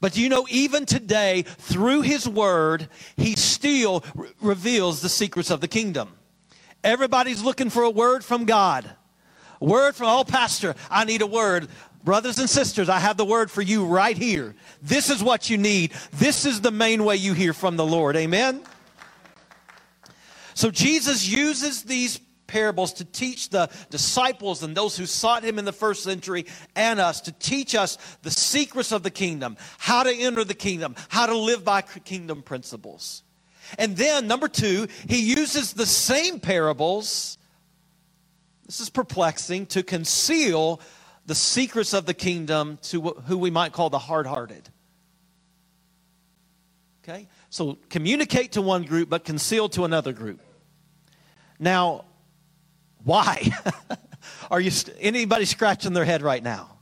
But 0.00 0.16
you 0.16 0.28
know, 0.28 0.46
even 0.50 0.84
today, 0.86 1.42
through 1.42 2.02
His 2.02 2.28
Word, 2.28 2.88
He 3.16 3.34
still 3.34 4.04
re- 4.14 4.28
reveals 4.40 5.00
the 5.00 5.08
secrets 5.08 5.50
of 5.50 5.60
the 5.60 5.68
kingdom. 5.68 6.10
Everybody's 6.84 7.42
looking 7.42 7.70
for 7.70 7.82
a 7.82 7.90
word 7.90 8.24
from 8.24 8.44
God. 8.44 8.88
A 9.60 9.64
word 9.64 9.96
from, 9.96 10.06
oh, 10.08 10.24
Pastor, 10.24 10.74
I 10.90 11.04
need 11.04 11.22
a 11.22 11.26
word. 11.26 11.68
Brothers 12.04 12.38
and 12.38 12.48
sisters, 12.48 12.88
I 12.88 13.00
have 13.00 13.16
the 13.16 13.24
word 13.24 13.50
for 13.50 13.62
you 13.62 13.84
right 13.84 14.16
here. 14.16 14.54
This 14.80 15.10
is 15.10 15.24
what 15.24 15.50
you 15.50 15.58
need. 15.58 15.92
This 16.12 16.44
is 16.44 16.60
the 16.60 16.70
main 16.70 17.04
way 17.04 17.16
you 17.16 17.32
hear 17.32 17.52
from 17.52 17.76
the 17.76 17.84
Lord. 17.84 18.14
Amen? 18.14 18.62
So 20.56 20.70
Jesus 20.70 21.28
uses 21.28 21.82
these 21.82 22.18
parables 22.46 22.94
to 22.94 23.04
teach 23.04 23.50
the 23.50 23.68
disciples 23.90 24.62
and 24.62 24.74
those 24.74 24.96
who 24.96 25.04
sought 25.04 25.44
him 25.44 25.58
in 25.58 25.66
the 25.66 25.72
first 25.72 26.02
century 26.02 26.46
and 26.74 26.98
us 26.98 27.20
to 27.22 27.32
teach 27.32 27.74
us 27.74 27.98
the 28.22 28.30
secrets 28.30 28.90
of 28.90 29.02
the 29.02 29.10
kingdom, 29.10 29.58
how 29.76 30.02
to 30.02 30.10
enter 30.10 30.44
the 30.44 30.54
kingdom, 30.54 30.94
how 31.10 31.26
to 31.26 31.36
live 31.36 31.62
by 31.62 31.82
kingdom 31.82 32.40
principles. 32.40 33.22
And 33.78 33.98
then, 33.98 34.28
number 34.28 34.48
two, 34.48 34.88
he 35.06 35.20
uses 35.20 35.74
the 35.74 35.84
same 35.84 36.40
parables. 36.40 37.36
This 38.64 38.80
is 38.80 38.88
perplexing 38.88 39.66
to 39.66 39.82
conceal 39.82 40.80
the 41.26 41.34
secrets 41.34 41.92
of 41.92 42.06
the 42.06 42.14
kingdom 42.14 42.78
to 42.84 43.02
who 43.26 43.36
we 43.36 43.50
might 43.50 43.72
call 43.72 43.90
the 43.90 43.98
hard 43.98 44.26
hearted. 44.26 44.70
Okay? 47.04 47.28
So 47.50 47.76
communicate 47.90 48.52
to 48.52 48.62
one 48.62 48.84
group, 48.84 49.10
but 49.10 49.24
conceal 49.24 49.68
to 49.70 49.84
another 49.84 50.14
group. 50.14 50.40
Now, 51.58 52.04
why? 53.04 53.50
Are 54.50 54.60
you 54.60 54.70
anybody 54.98 55.44
scratching 55.44 55.92
their 55.92 56.04
head 56.04 56.22
right 56.22 56.42
now? 56.42 56.78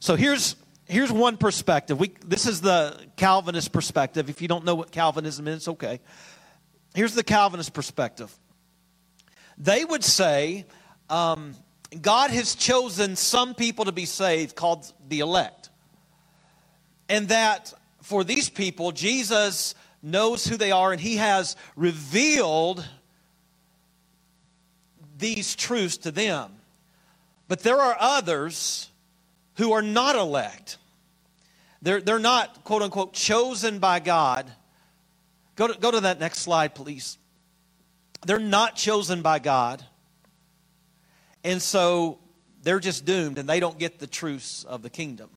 So 0.00 0.16
here's 0.16 0.56
here's 0.86 1.12
one 1.12 1.36
perspective. 1.36 1.98
We, 1.98 2.12
this 2.24 2.46
is 2.46 2.60
the 2.60 2.96
Calvinist 3.16 3.72
perspective. 3.72 4.30
If 4.30 4.40
you 4.40 4.48
don't 4.48 4.64
know 4.64 4.74
what 4.74 4.90
Calvinism 4.90 5.48
is, 5.48 5.68
okay. 5.68 6.00
Here's 6.94 7.14
the 7.14 7.24
Calvinist 7.24 7.72
perspective. 7.72 8.36
They 9.58 9.84
would 9.84 10.04
say 10.04 10.66
um, 11.08 11.54
God 12.00 12.30
has 12.30 12.54
chosen 12.54 13.16
some 13.16 13.54
people 13.54 13.84
to 13.86 13.92
be 13.92 14.06
saved, 14.06 14.54
called 14.54 14.92
the 15.08 15.20
elect, 15.20 15.70
and 17.08 17.28
that 17.28 17.72
for 18.02 18.24
these 18.24 18.48
people, 18.48 18.92
Jesus 18.92 19.74
knows 20.02 20.46
who 20.46 20.56
they 20.56 20.72
are, 20.72 20.92
and 20.92 21.00
He 21.00 21.16
has 21.16 21.56
revealed 21.74 22.86
these 25.18 25.56
truths 25.56 25.96
to 25.98 26.10
them. 26.10 26.52
But 27.48 27.60
there 27.60 27.80
are 27.80 27.96
others 27.98 28.90
who 29.56 29.72
are 29.72 29.82
not 29.82 30.16
elect. 30.16 30.78
They're, 31.82 32.00
they're 32.00 32.18
not, 32.18 32.64
quote 32.64 32.82
unquote, 32.82 33.12
chosen 33.12 33.78
by 33.78 34.00
God. 34.00 34.50
Go 35.54 35.68
to, 35.68 35.78
go 35.78 35.90
to 35.90 36.00
that 36.00 36.20
next 36.20 36.40
slide, 36.40 36.74
please. 36.74 37.18
They're 38.26 38.38
not 38.38 38.76
chosen 38.76 39.22
by 39.22 39.38
God. 39.38 39.84
And 41.44 41.62
so 41.62 42.18
they're 42.62 42.80
just 42.80 43.04
doomed 43.04 43.38
and 43.38 43.48
they 43.48 43.60
don't 43.60 43.78
get 43.78 43.98
the 43.98 44.06
truths 44.06 44.64
of 44.64 44.82
the 44.82 44.90
kingdom. 44.90 45.30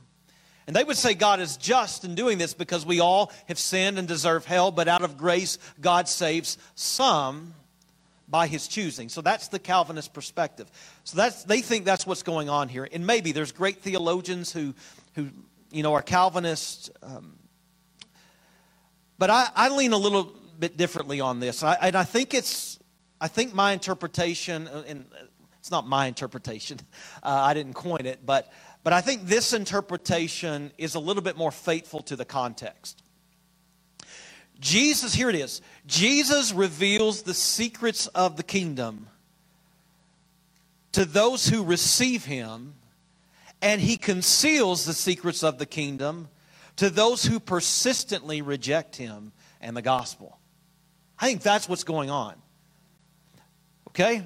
And 0.65 0.75
they 0.75 0.83
would 0.83 0.97
say 0.97 1.13
God 1.13 1.39
is 1.39 1.57
just 1.57 2.03
in 2.03 2.15
doing 2.15 2.37
this 2.37 2.53
because 2.53 2.85
we 2.85 2.99
all 2.99 3.31
have 3.47 3.57
sinned 3.59 3.97
and 3.97 4.07
deserve 4.07 4.45
hell, 4.45 4.71
but 4.71 4.87
out 4.87 5.03
of 5.03 5.17
grace, 5.17 5.57
God 5.81 6.07
saves 6.07 6.57
some 6.75 7.53
by 8.29 8.47
his 8.47 8.67
choosing. 8.67 9.09
So 9.09 9.21
that's 9.21 9.47
the 9.47 9.59
Calvinist 9.59 10.13
perspective. 10.13 10.69
So 11.03 11.17
that's 11.17 11.43
they 11.43 11.61
think 11.61 11.85
that's 11.85 12.05
what's 12.05 12.23
going 12.23 12.49
on 12.49 12.69
here. 12.69 12.87
And 12.91 13.05
maybe 13.05 13.31
there's 13.31 13.51
great 13.51 13.81
theologians 13.81 14.51
who 14.51 14.73
who 15.15 15.29
you 15.71 15.83
know 15.83 15.93
are 15.93 16.01
Calvinists. 16.01 16.89
Um, 17.01 17.37
but 19.17 19.29
I, 19.29 19.49
I 19.55 19.69
lean 19.69 19.93
a 19.93 19.97
little 19.97 20.35
bit 20.57 20.77
differently 20.77 21.19
on 21.19 21.39
this. 21.39 21.63
I, 21.63 21.73
and 21.75 21.95
I 21.95 22.03
think 22.03 22.33
it's 22.33 22.79
I 23.19 23.27
think 23.27 23.53
my 23.53 23.73
interpretation 23.73 24.67
uh, 24.67 24.83
and 24.87 25.05
it's 25.59 25.71
not 25.71 25.87
my 25.87 26.05
interpretation. 26.07 26.79
Uh, 27.21 27.27
I 27.27 27.53
didn't 27.53 27.73
coin 27.73 28.05
it, 28.05 28.25
but 28.25 28.49
but 28.81 28.93
I 28.93 29.01
think 29.01 29.25
this 29.25 29.51
interpretation 29.51 30.71
is 30.77 30.95
a 30.95 30.99
little 30.99 31.21
bit 31.21 31.35
more 31.35 31.51
faithful 31.51 32.01
to 32.03 32.15
the 32.15 32.23
context. 32.23 33.03
Jesus, 34.59 35.13
here 35.13 35.29
it 35.29 35.35
is. 35.35 35.61
Jesus 35.87 36.51
reveals 36.51 37.21
the 37.21 37.33
secrets 37.33 38.07
of 38.07 38.35
the 38.35 38.43
kingdom 38.43 39.07
to 40.91 41.05
those 41.05 41.47
who 41.47 41.63
receive 41.63 42.25
him, 42.25 42.73
and 43.61 43.79
he 43.79 43.95
conceals 43.95 44.85
the 44.85 44.93
secrets 44.93 45.43
of 45.43 45.59
the 45.59 45.65
kingdom 45.65 46.27
to 46.75 46.89
those 46.89 47.23
who 47.23 47.39
persistently 47.39 48.41
reject 48.41 48.95
him 48.95 49.31
and 49.61 49.75
the 49.75 49.81
gospel. 49.81 50.39
I 51.19 51.27
think 51.27 51.41
that's 51.41 51.67
what's 51.67 51.83
going 51.83 52.09
on. 52.09 52.35
Okay? 53.89 54.25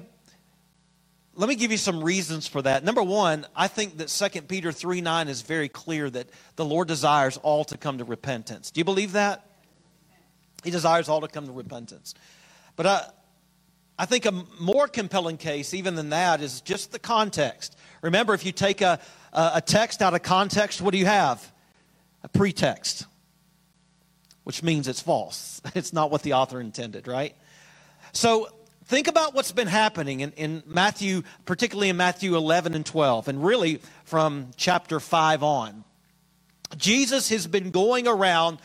Let 1.36 1.48
me 1.48 1.56
give 1.56 1.72
you 1.72 1.78
some 1.78 2.02
reasons 2.02 2.46
for 2.46 2.62
that. 2.62 2.84
Number 2.84 3.02
one, 3.02 3.46
I 3.56 3.66
think 3.66 3.98
that 3.98 4.08
2 4.08 4.42
Peter 4.42 4.70
3 4.70 5.00
9 5.00 5.28
is 5.28 5.42
very 5.42 5.68
clear 5.68 6.08
that 6.10 6.28
the 6.54 6.64
Lord 6.64 6.86
desires 6.86 7.36
all 7.38 7.64
to 7.64 7.76
come 7.76 7.98
to 7.98 8.04
repentance. 8.04 8.70
Do 8.70 8.78
you 8.78 8.84
believe 8.84 9.12
that? 9.12 9.44
He 10.64 10.70
desires 10.70 11.08
all 11.08 11.20
to 11.20 11.28
come 11.28 11.46
to 11.46 11.52
repentance. 11.52 12.14
But 12.76 12.86
I, 12.86 13.06
I 13.98 14.06
think 14.06 14.26
a 14.26 14.32
more 14.58 14.88
compelling 14.88 15.36
case, 15.36 15.74
even 15.74 15.94
than 15.94 16.10
that, 16.10 16.40
is 16.40 16.60
just 16.60 16.90
the 16.90 16.98
context. 16.98 17.76
Remember, 18.02 18.34
if 18.34 18.44
you 18.44 18.50
take 18.50 18.80
a, 18.80 18.98
a 19.32 19.62
text 19.64 20.02
out 20.02 20.14
of 20.14 20.22
context, 20.22 20.82
what 20.82 20.92
do 20.92 20.98
you 20.98 21.06
have? 21.06 21.52
A 22.22 22.28
pretext, 22.28 23.06
which 24.42 24.62
means 24.62 24.88
it's 24.88 25.00
false. 25.00 25.60
It's 25.74 25.92
not 25.92 26.10
what 26.10 26.22
the 26.22 26.34
author 26.34 26.60
intended, 26.60 27.06
right? 27.06 27.34
So 28.12 28.48
think 28.86 29.08
about 29.08 29.34
what's 29.34 29.52
been 29.52 29.68
happening 29.68 30.20
in, 30.20 30.32
in 30.32 30.62
Matthew, 30.66 31.22
particularly 31.44 31.88
in 31.88 31.96
Matthew 31.96 32.36
11 32.36 32.74
and 32.74 32.84
12, 32.84 33.28
and 33.28 33.44
really 33.44 33.80
from 34.04 34.50
chapter 34.56 35.00
5 35.00 35.42
on. 35.42 35.84
Jesus 36.76 37.28
has 37.28 37.46
been 37.46 37.70
going 37.70 38.08
around 38.08 38.58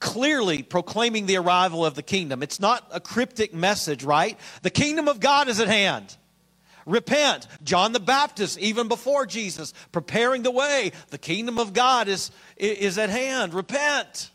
clearly 0.00 0.62
proclaiming 0.62 1.26
the 1.26 1.36
arrival 1.36 1.84
of 1.84 1.94
the 1.94 2.02
kingdom. 2.02 2.42
It's 2.42 2.60
not 2.60 2.86
a 2.92 3.00
cryptic 3.00 3.52
message, 3.52 4.04
right? 4.04 4.38
The 4.62 4.70
kingdom 4.70 5.08
of 5.08 5.20
God 5.20 5.48
is 5.48 5.60
at 5.60 5.68
hand. 5.68 6.16
Repent. 6.86 7.46
John 7.62 7.92
the 7.92 8.00
Baptist, 8.00 8.58
even 8.58 8.88
before 8.88 9.26
Jesus, 9.26 9.74
preparing 9.92 10.42
the 10.42 10.50
way. 10.50 10.92
The 11.10 11.18
kingdom 11.18 11.58
of 11.58 11.74
God 11.74 12.08
is, 12.08 12.30
is 12.56 12.96
at 12.96 13.10
hand. 13.10 13.52
Repent. 13.52 14.30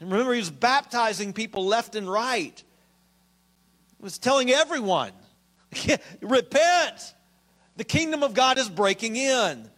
And 0.00 0.10
remember, 0.10 0.32
he 0.32 0.40
was 0.40 0.50
baptizing 0.50 1.32
people 1.32 1.64
left 1.64 1.94
and 1.94 2.10
right. 2.10 2.62
He 3.98 4.02
was 4.02 4.18
telling 4.18 4.50
everyone, 4.50 5.12
repent. 6.20 7.14
The 7.76 7.84
kingdom 7.84 8.22
of 8.22 8.34
God 8.34 8.58
is 8.58 8.68
breaking 8.68 9.16
in. 9.16 9.70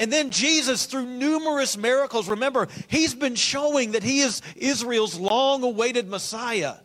And 0.00 0.10
then 0.10 0.30
Jesus, 0.30 0.86
through 0.86 1.04
numerous 1.04 1.76
miracles, 1.76 2.26
remember, 2.26 2.68
he's 2.88 3.14
been 3.14 3.34
showing 3.34 3.92
that 3.92 4.02
he 4.02 4.20
is 4.20 4.40
Israel's 4.56 5.20
long 5.20 5.62
awaited 5.62 6.08
Messiah. 6.08 6.76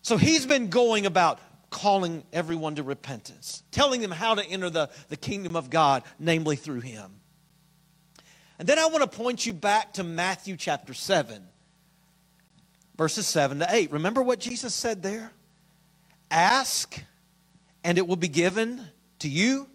So 0.00 0.16
he's 0.16 0.46
been 0.46 0.70
going 0.70 1.04
about 1.04 1.38
calling 1.68 2.24
everyone 2.32 2.76
to 2.76 2.82
repentance, 2.82 3.62
telling 3.70 4.00
them 4.00 4.10
how 4.10 4.34
to 4.34 4.44
enter 4.46 4.70
the, 4.70 4.88
the 5.10 5.16
kingdom 5.18 5.56
of 5.56 5.68
God, 5.68 6.04
namely 6.18 6.56
through 6.56 6.80
him. 6.80 7.10
And 8.58 8.66
then 8.66 8.78
I 8.78 8.86
want 8.86 9.02
to 9.02 9.16
point 9.18 9.44
you 9.44 9.52
back 9.52 9.92
to 9.94 10.02
Matthew 10.02 10.56
chapter 10.56 10.94
7, 10.94 11.42
verses 12.96 13.26
7 13.26 13.58
to 13.58 13.66
8. 13.68 13.92
Remember 13.92 14.22
what 14.22 14.40
Jesus 14.40 14.74
said 14.74 15.02
there? 15.02 15.32
Ask, 16.30 16.98
and 17.84 17.98
it 17.98 18.06
will 18.06 18.16
be 18.16 18.28
given 18.28 18.80
to 19.18 19.28
you. 19.28 19.68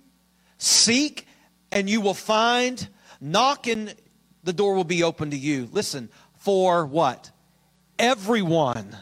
Seek, 0.57 1.27
and 1.75 1.89
you 1.89 2.01
will 2.01 2.15
find. 2.15 2.87
Knock, 3.21 3.67
and 3.67 3.93
the 4.43 4.53
door 4.53 4.73
will 4.73 4.83
be 4.83 5.03
open 5.03 5.31
to 5.31 5.37
you. 5.37 5.69
Listen, 5.71 6.09
for 6.37 6.85
what? 6.85 7.29
Everyone 7.99 8.95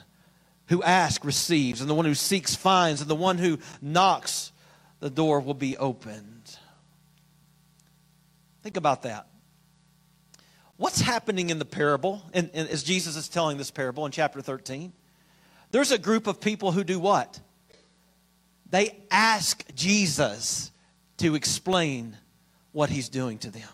who 0.68 0.84
asks 0.84 1.24
receives, 1.24 1.82
and 1.82 1.90
the 1.90 1.94
one 1.94 2.06
who 2.06 2.16
seeks 2.16 2.56
finds, 2.56 3.00
and 3.00 3.10
the 3.10 3.16
one 3.16 3.38
who 3.38 3.60
knocks, 3.82 4.52
the 5.00 5.10
door 5.10 5.40
will 5.40 5.54
be 5.54 5.78
opened. 5.78 6.58
Think 8.64 8.78
about 8.78 9.04
that. 9.04 9.28
What's 10.78 11.02
happening 11.02 11.50
in 11.50 11.60
the 11.60 11.66
parable, 11.66 12.24
and, 12.34 12.50
and 12.54 12.68
as 12.70 12.84
Jesus 12.84 13.16
is 13.16 13.30
telling 13.30 13.58
this 13.58 13.72
parable 13.72 14.06
in 14.06 14.12
chapter 14.12 14.42
13? 14.42 14.94
There's 15.72 15.92
a 15.92 15.98
group 15.98 16.28
of 16.28 16.40
people 16.40 16.72
who 16.72 16.84
do 16.84 17.00
what? 17.00 17.40
They 18.70 18.98
ask 19.12 19.64
Jesus 19.76 20.72
to 21.18 21.36
explain 21.36 22.18
what 22.74 22.90
he's 22.90 23.08
doing 23.08 23.38
to 23.40 23.50
them. 23.50 23.70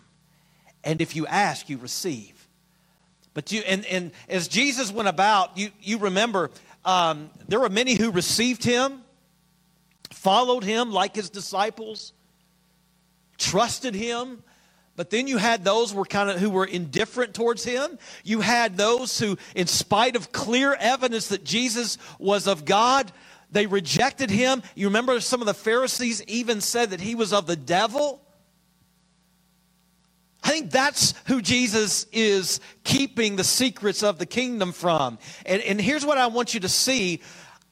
And 0.83 1.01
if 1.01 1.15
you 1.15 1.25
ask, 1.25 1.69
you 1.69 1.77
receive. 1.77 2.47
But 3.33 3.51
you 3.51 3.61
and, 3.61 3.85
and 3.85 4.11
as 4.27 4.47
Jesus 4.47 4.91
went 4.91 5.07
about, 5.07 5.57
you, 5.57 5.71
you 5.81 5.97
remember 5.97 6.51
um, 6.85 7.29
there 7.47 7.59
were 7.59 7.69
many 7.69 7.95
who 7.95 8.11
received 8.11 8.63
him, 8.63 9.01
followed 10.11 10.63
him 10.63 10.91
like 10.91 11.15
his 11.15 11.29
disciples, 11.29 12.13
trusted 13.37 13.95
him. 13.95 14.43
But 14.95 15.09
then 15.09 15.27
you 15.27 15.37
had 15.37 15.63
those 15.63 15.93
were 15.93 16.03
kind 16.03 16.29
of 16.29 16.39
who 16.39 16.49
were 16.49 16.65
indifferent 16.65 17.33
towards 17.33 17.63
him. 17.63 17.97
You 18.25 18.41
had 18.41 18.75
those 18.75 19.17
who, 19.17 19.37
in 19.55 19.67
spite 19.67 20.17
of 20.17 20.33
clear 20.33 20.73
evidence 20.73 21.29
that 21.29 21.45
Jesus 21.45 21.97
was 22.17 22.47
of 22.47 22.65
God, 22.65 23.09
they 23.49 23.65
rejected 23.65 24.29
him. 24.29 24.61
You 24.75 24.87
remember 24.87 25.21
some 25.21 25.39
of 25.39 25.47
the 25.47 25.53
Pharisees 25.53 26.21
even 26.25 26.59
said 26.59 26.89
that 26.89 26.99
he 26.99 27.15
was 27.15 27.31
of 27.31 27.47
the 27.47 27.55
devil. 27.55 28.21
I 30.43 30.51
think 30.51 30.71
that's 30.71 31.13
who 31.25 31.41
Jesus 31.41 32.05
is 32.11 32.59
keeping 32.83 33.35
the 33.35 33.43
secrets 33.43 34.03
of 34.03 34.19
the 34.19 34.25
kingdom 34.25 34.71
from. 34.71 35.19
And, 35.45 35.61
and 35.61 35.81
here's 35.81 36.05
what 36.05 36.17
I 36.17 36.27
want 36.27 36.53
you 36.53 36.61
to 36.61 36.69
see. 36.69 37.21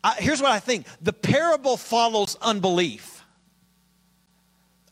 Uh, 0.04 0.14
here's 0.18 0.42
what 0.42 0.52
I 0.52 0.60
think 0.60 0.86
the 1.02 1.14
parable 1.14 1.78
follows 1.78 2.38
unbelief. 2.42 3.24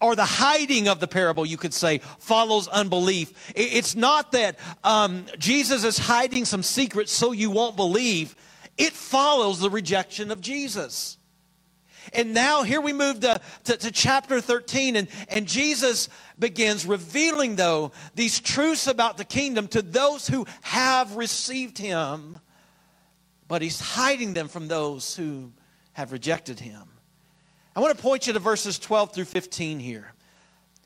Or 0.02 0.16
the 0.16 0.26
hiding 0.26 0.88
of 0.88 1.00
the 1.00 1.08
parable, 1.08 1.46
you 1.46 1.58
could 1.58 1.74
say, 1.74 2.00
follows 2.20 2.68
unbelief. 2.68 3.52
It's 3.56 3.96
not 3.96 4.34
that 4.34 4.60
um, 4.84 5.26
Jesus 5.40 5.84
is 5.84 5.98
hiding 5.98 6.46
some 6.46 6.64
secrets 6.64 7.12
so 7.12 7.32
you 7.32 7.50
won't 7.50 7.76
believe, 7.76 8.36
it 8.78 8.94
follows 8.94 9.60
the 9.60 9.70
rejection 9.70 10.32
of 10.32 10.42
Jesus. 10.42 11.18
And 12.14 12.34
now 12.34 12.64
here 12.64 12.82
we 12.82 12.94
move 12.94 13.22
to, 13.22 13.40
to, 13.66 13.78
to, 13.78 13.92
chapter 13.92 14.42
13, 14.42 14.96
and, 14.96 15.08
and 15.30 15.48
Jesus 15.48 16.10
begins 16.38 16.86
revealing, 16.86 17.56
though, 17.56 17.92
these 18.14 18.40
truths 18.40 18.88
about 18.88 19.18
the 19.18 19.26
kingdom 19.26 19.68
to 19.70 19.82
those 19.82 20.28
who 20.28 20.46
have 20.62 21.16
received 21.16 21.78
him, 21.78 22.38
but 23.48 23.62
he's 23.62 23.80
hiding 23.80 24.34
them 24.34 24.48
from 24.48 24.68
those 24.68 25.16
who 25.16 25.52
have 25.94 26.12
rejected 26.12 26.60
him. 26.60 26.84
I 27.76 27.80
want 27.82 27.96
to 27.96 28.02
point 28.02 28.28
you 28.28 28.34
to 28.34 28.40
verses 28.40 28.80
12 28.80 29.14
through 29.14 29.26
15 29.26 29.80
here. 29.80 30.14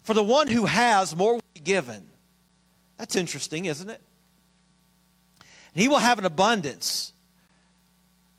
For 0.03 0.13
the 0.13 0.23
one 0.23 0.47
who 0.47 0.65
has, 0.65 1.15
more 1.15 1.34
will 1.34 1.43
be 1.53 1.60
given. 1.60 2.10
That's 2.97 3.15
interesting, 3.15 3.65
isn't 3.65 3.89
it? 3.89 4.01
And 5.73 5.82
he 5.82 5.88
will 5.88 5.99
have 5.99 6.17
an 6.17 6.25
abundance. 6.25 7.13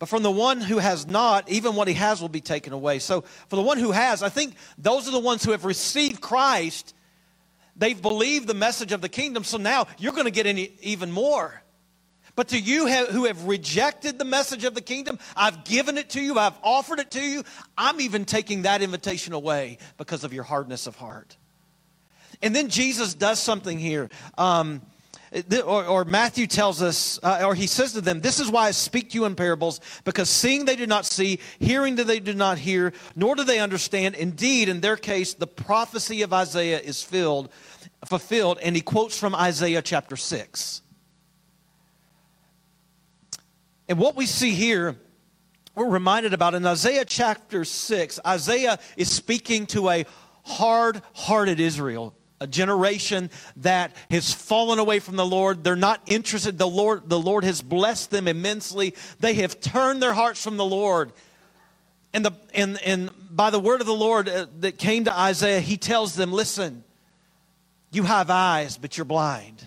But 0.01 0.09
from 0.09 0.23
the 0.23 0.31
one 0.31 0.63
who 0.63 0.79
has 0.79 1.07
not, 1.07 1.51
even 1.51 1.75
what 1.75 1.87
he 1.87 1.93
has 1.93 2.23
will 2.23 2.31
be 2.31 2.41
taken 2.41 2.73
away. 2.73 3.01
So 3.01 3.21
for 3.49 3.57
the 3.57 3.63
one 3.63 3.77
who 3.77 3.93
has, 3.93 4.23
I 4.23 4.31
think 4.31 4.55
those 4.79 5.07
are 5.07 5.11
the 5.11 5.21
ones 5.21 5.45
who 5.45 5.51
have 5.51 5.67
received 5.67 6.23
Christ. 6.23 6.95
They've 7.77 8.01
believed 8.01 8.47
the 8.47 8.55
message 8.55 8.93
of 8.93 9.03
the 9.03 9.11
kingdom. 9.11 9.45
So 9.45 9.59
now 9.59 9.89
you're 9.99 10.15
going 10.15 10.25
to 10.25 10.31
get 10.31 10.47
any, 10.47 10.73
even 10.81 11.13
more. 11.13 11.63
But 12.35 12.49
to 12.49 12.59
you 12.59 12.89
who 12.89 13.27
have 13.27 13.45
rejected 13.45 14.19
the 14.19 14.25
message 14.25 14.65
of 14.65 14.75
the 14.75 14.81
kingdom, 14.81 15.19
I've 15.37 15.65
given 15.65 15.99
it 15.99 16.09
to 16.11 16.21
you, 16.23 16.39
I've 16.39 16.59
offered 16.63 16.99
it 16.99 17.11
to 17.11 17.21
you. 17.21 17.45
I'm 17.77 18.01
even 18.01 18.25
taking 18.25 18.63
that 18.63 18.81
invitation 18.81 19.35
away 19.35 19.77
because 19.99 20.25
of 20.25 20.33
your 20.33 20.45
hardness 20.45 20.87
of 20.87 20.97
heart. 20.97 21.37
And 22.41 22.57
then 22.57 22.71
Jesus 22.71 23.13
does 23.13 23.39
something 23.39 23.79
here. 23.79 24.09
Um, 24.39 24.81
or, 25.33 25.85
or 25.87 26.05
Matthew 26.05 26.47
tells 26.47 26.83
us, 26.83 27.21
uh, 27.23 27.43
or 27.45 27.55
he 27.55 27.69
says 27.69 27.93
to 27.93 28.01
them, 28.01 28.21
This 28.21 28.41
is 28.41 28.51
why 28.51 28.67
I 28.67 28.71
speak 28.73 29.11
to 29.11 29.15
you 29.15 29.25
in 29.27 29.37
parables, 29.37 29.81
because 30.05 30.29
seeing 30.29 30.65
they 30.65 30.77
do 30.77 30.87
not 30.87 31.07
see, 31.07 31.39
hearing 31.61 31.97
that 31.97 32.07
they 32.07 32.19
do 32.19 32.35
not 32.35 32.59
hear, 32.59 32.93
nor 33.15 33.37
do 33.37 33.45
they 33.45 33.61
understand. 33.61 34.17
Indeed, 34.17 34.69
in 34.69 34.81
their 34.81 34.97
case, 34.97 35.35
the 35.35 35.47
prophecy 35.47 36.23
of 36.23 36.33
Isaiah 36.33 36.81
is 36.81 37.03
filled, 37.03 37.51
fulfilled, 38.07 38.59
and 38.61 38.75
he 38.75 38.83
quotes 38.83 39.17
from 39.17 39.35
Isaiah 39.35 39.83
chapter 39.83 40.17
6. 40.17 40.83
And 43.89 43.99
what 43.99 44.17
we 44.17 44.27
see 44.27 44.53
here, 44.53 44.97
we're 45.77 45.89
reminded 45.89 46.35
about 46.35 46.55
in 46.55 46.67
Isaiah 46.67 47.05
chapter 47.05 47.65
6, 47.65 48.21
Isaiah 48.27 48.81
is 48.97 49.11
speaking 49.11 49.67
to 49.67 49.91
a 49.91 50.07
hard 50.45 51.03
hearted 51.13 51.61
Israel 51.61 52.15
a 52.41 52.47
generation 52.47 53.31
that 53.57 53.95
has 54.11 54.33
fallen 54.33 54.79
away 54.79 54.99
from 54.99 55.17
the 55.17 55.27
Lord. 55.27 55.63
They're 55.63 55.77
not 55.77 56.01
interested. 56.07 56.59
The 56.59 56.67
Lord, 56.67 57.09
the 57.09 57.21
Lord 57.21 57.45
has 57.45 57.61
blessed 57.61 58.11
them 58.11 58.27
immensely. 58.27 58.95
They 59.21 59.35
have 59.35 59.61
turned 59.61 60.03
their 60.03 60.15
hearts 60.15 60.43
from 60.43 60.57
the 60.57 60.65
Lord. 60.65 61.13
And, 62.15 62.25
the, 62.25 62.33
and, 62.55 62.81
and 62.83 63.11
by 63.31 63.51
the 63.51 63.61
word 63.61 63.81
of 63.81 63.87
the 63.87 63.95
Lord 63.95 64.29
uh, 64.29 64.47
that 64.61 64.79
came 64.79 65.05
to 65.05 65.17
Isaiah, 65.17 65.61
he 65.61 65.77
tells 65.77 66.15
them, 66.15 66.33
Listen, 66.33 66.83
you 67.93 68.05
have 68.05 68.31
eyes, 68.31 68.79
but 68.79 68.97
you're 68.97 69.05
blind. 69.05 69.67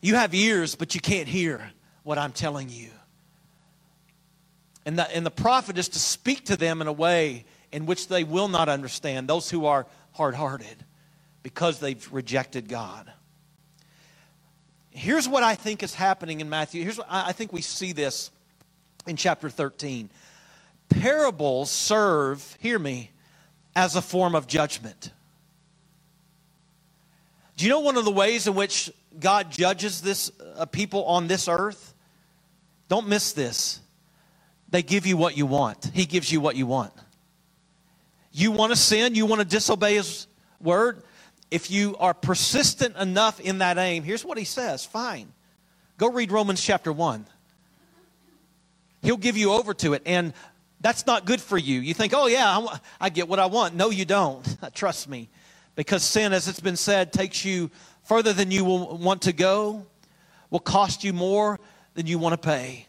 You 0.00 0.14
have 0.14 0.34
ears, 0.34 0.74
but 0.74 0.94
you 0.94 1.00
can't 1.00 1.26
hear 1.26 1.72
what 2.02 2.18
I'm 2.18 2.32
telling 2.32 2.68
you. 2.68 2.90
And 4.84 4.98
the, 4.98 5.10
and 5.14 5.26
the 5.26 5.30
prophet 5.30 5.76
is 5.76 5.88
to 5.90 5.98
speak 5.98 6.46
to 6.46 6.56
them 6.56 6.80
in 6.80 6.86
a 6.86 6.92
way 6.92 7.46
in 7.72 7.86
which 7.86 8.08
they 8.08 8.24
will 8.24 8.48
not 8.48 8.68
understand, 8.68 9.28
those 9.28 9.50
who 9.50 9.66
are 9.66 9.86
hard 10.12 10.34
hearted 10.34 10.84
because 11.42 11.78
they've 11.78 12.08
rejected 12.12 12.68
God. 12.68 13.10
Here's 14.90 15.28
what 15.28 15.42
I 15.42 15.54
think 15.54 15.82
is 15.82 15.94
happening 15.94 16.40
in 16.40 16.48
Matthew. 16.48 16.82
Here's 16.82 16.98
what 16.98 17.06
I 17.08 17.32
think 17.32 17.52
we 17.52 17.60
see 17.60 17.92
this 17.92 18.30
in 19.06 19.16
chapter 19.16 19.48
13. 19.48 20.10
Parables 20.88 21.70
serve, 21.70 22.56
hear 22.60 22.78
me, 22.78 23.10
as 23.76 23.94
a 23.94 24.02
form 24.02 24.34
of 24.34 24.46
judgment. 24.46 25.12
Do 27.56 27.64
you 27.64 27.70
know 27.70 27.80
one 27.80 27.96
of 27.96 28.04
the 28.04 28.10
ways 28.10 28.46
in 28.46 28.54
which 28.54 28.90
God 29.18 29.50
judges 29.50 30.00
this 30.00 30.30
uh, 30.56 30.64
people 30.66 31.04
on 31.04 31.26
this 31.26 31.48
earth? 31.48 31.94
Don't 32.88 33.08
miss 33.08 33.32
this. 33.32 33.80
They 34.68 34.82
give 34.82 35.06
you 35.06 35.16
what 35.16 35.36
you 35.36 35.46
want. 35.46 35.90
He 35.94 36.06
gives 36.06 36.30
you 36.30 36.40
what 36.40 36.56
you 36.56 36.66
want. 36.66 36.92
You 38.32 38.52
want 38.52 38.72
to 38.72 38.76
sin, 38.76 39.14
you 39.14 39.26
want 39.26 39.40
to 39.40 39.46
disobey 39.46 39.94
his 39.94 40.26
word. 40.60 41.02
If 41.50 41.70
you 41.70 41.96
are 41.98 42.12
persistent 42.12 42.96
enough 42.96 43.40
in 43.40 43.58
that 43.58 43.78
aim, 43.78 44.02
here's 44.02 44.24
what 44.24 44.38
he 44.38 44.44
says 44.44 44.84
fine. 44.84 45.32
Go 45.96 46.10
read 46.10 46.30
Romans 46.30 46.62
chapter 46.62 46.92
1. 46.92 47.26
He'll 49.02 49.16
give 49.16 49.36
you 49.36 49.52
over 49.52 49.74
to 49.74 49.94
it. 49.94 50.02
And 50.06 50.32
that's 50.80 51.06
not 51.06 51.24
good 51.24 51.40
for 51.40 51.58
you. 51.58 51.80
You 51.80 51.94
think, 51.94 52.12
oh, 52.14 52.26
yeah, 52.26 52.66
I, 53.00 53.08
get 53.08 53.28
what 53.28 53.38
I 53.38 53.46
want. 53.46 53.74
No, 53.74 53.90
you 53.90 54.04
don't. 54.04 54.44
Trust 54.74 55.08
me. 55.08 55.28
Because 55.74 56.02
sin, 56.02 56.32
as 56.32 56.48
it's 56.48 56.60
been 56.60 56.76
said, 56.76 57.12
takes 57.12 57.44
you 57.44 57.70
further 58.04 58.32
than 58.32 58.50
you 58.50 58.64
will 58.64 58.96
want 58.96 59.22
to 59.22 59.32
go, 59.32 59.86
will 60.50 60.60
cost 60.60 61.04
you 61.04 61.12
more 61.12 61.58
than 61.94 62.06
you 62.06 62.18
want 62.18 62.32
to 62.40 62.48
pay. 62.48 62.86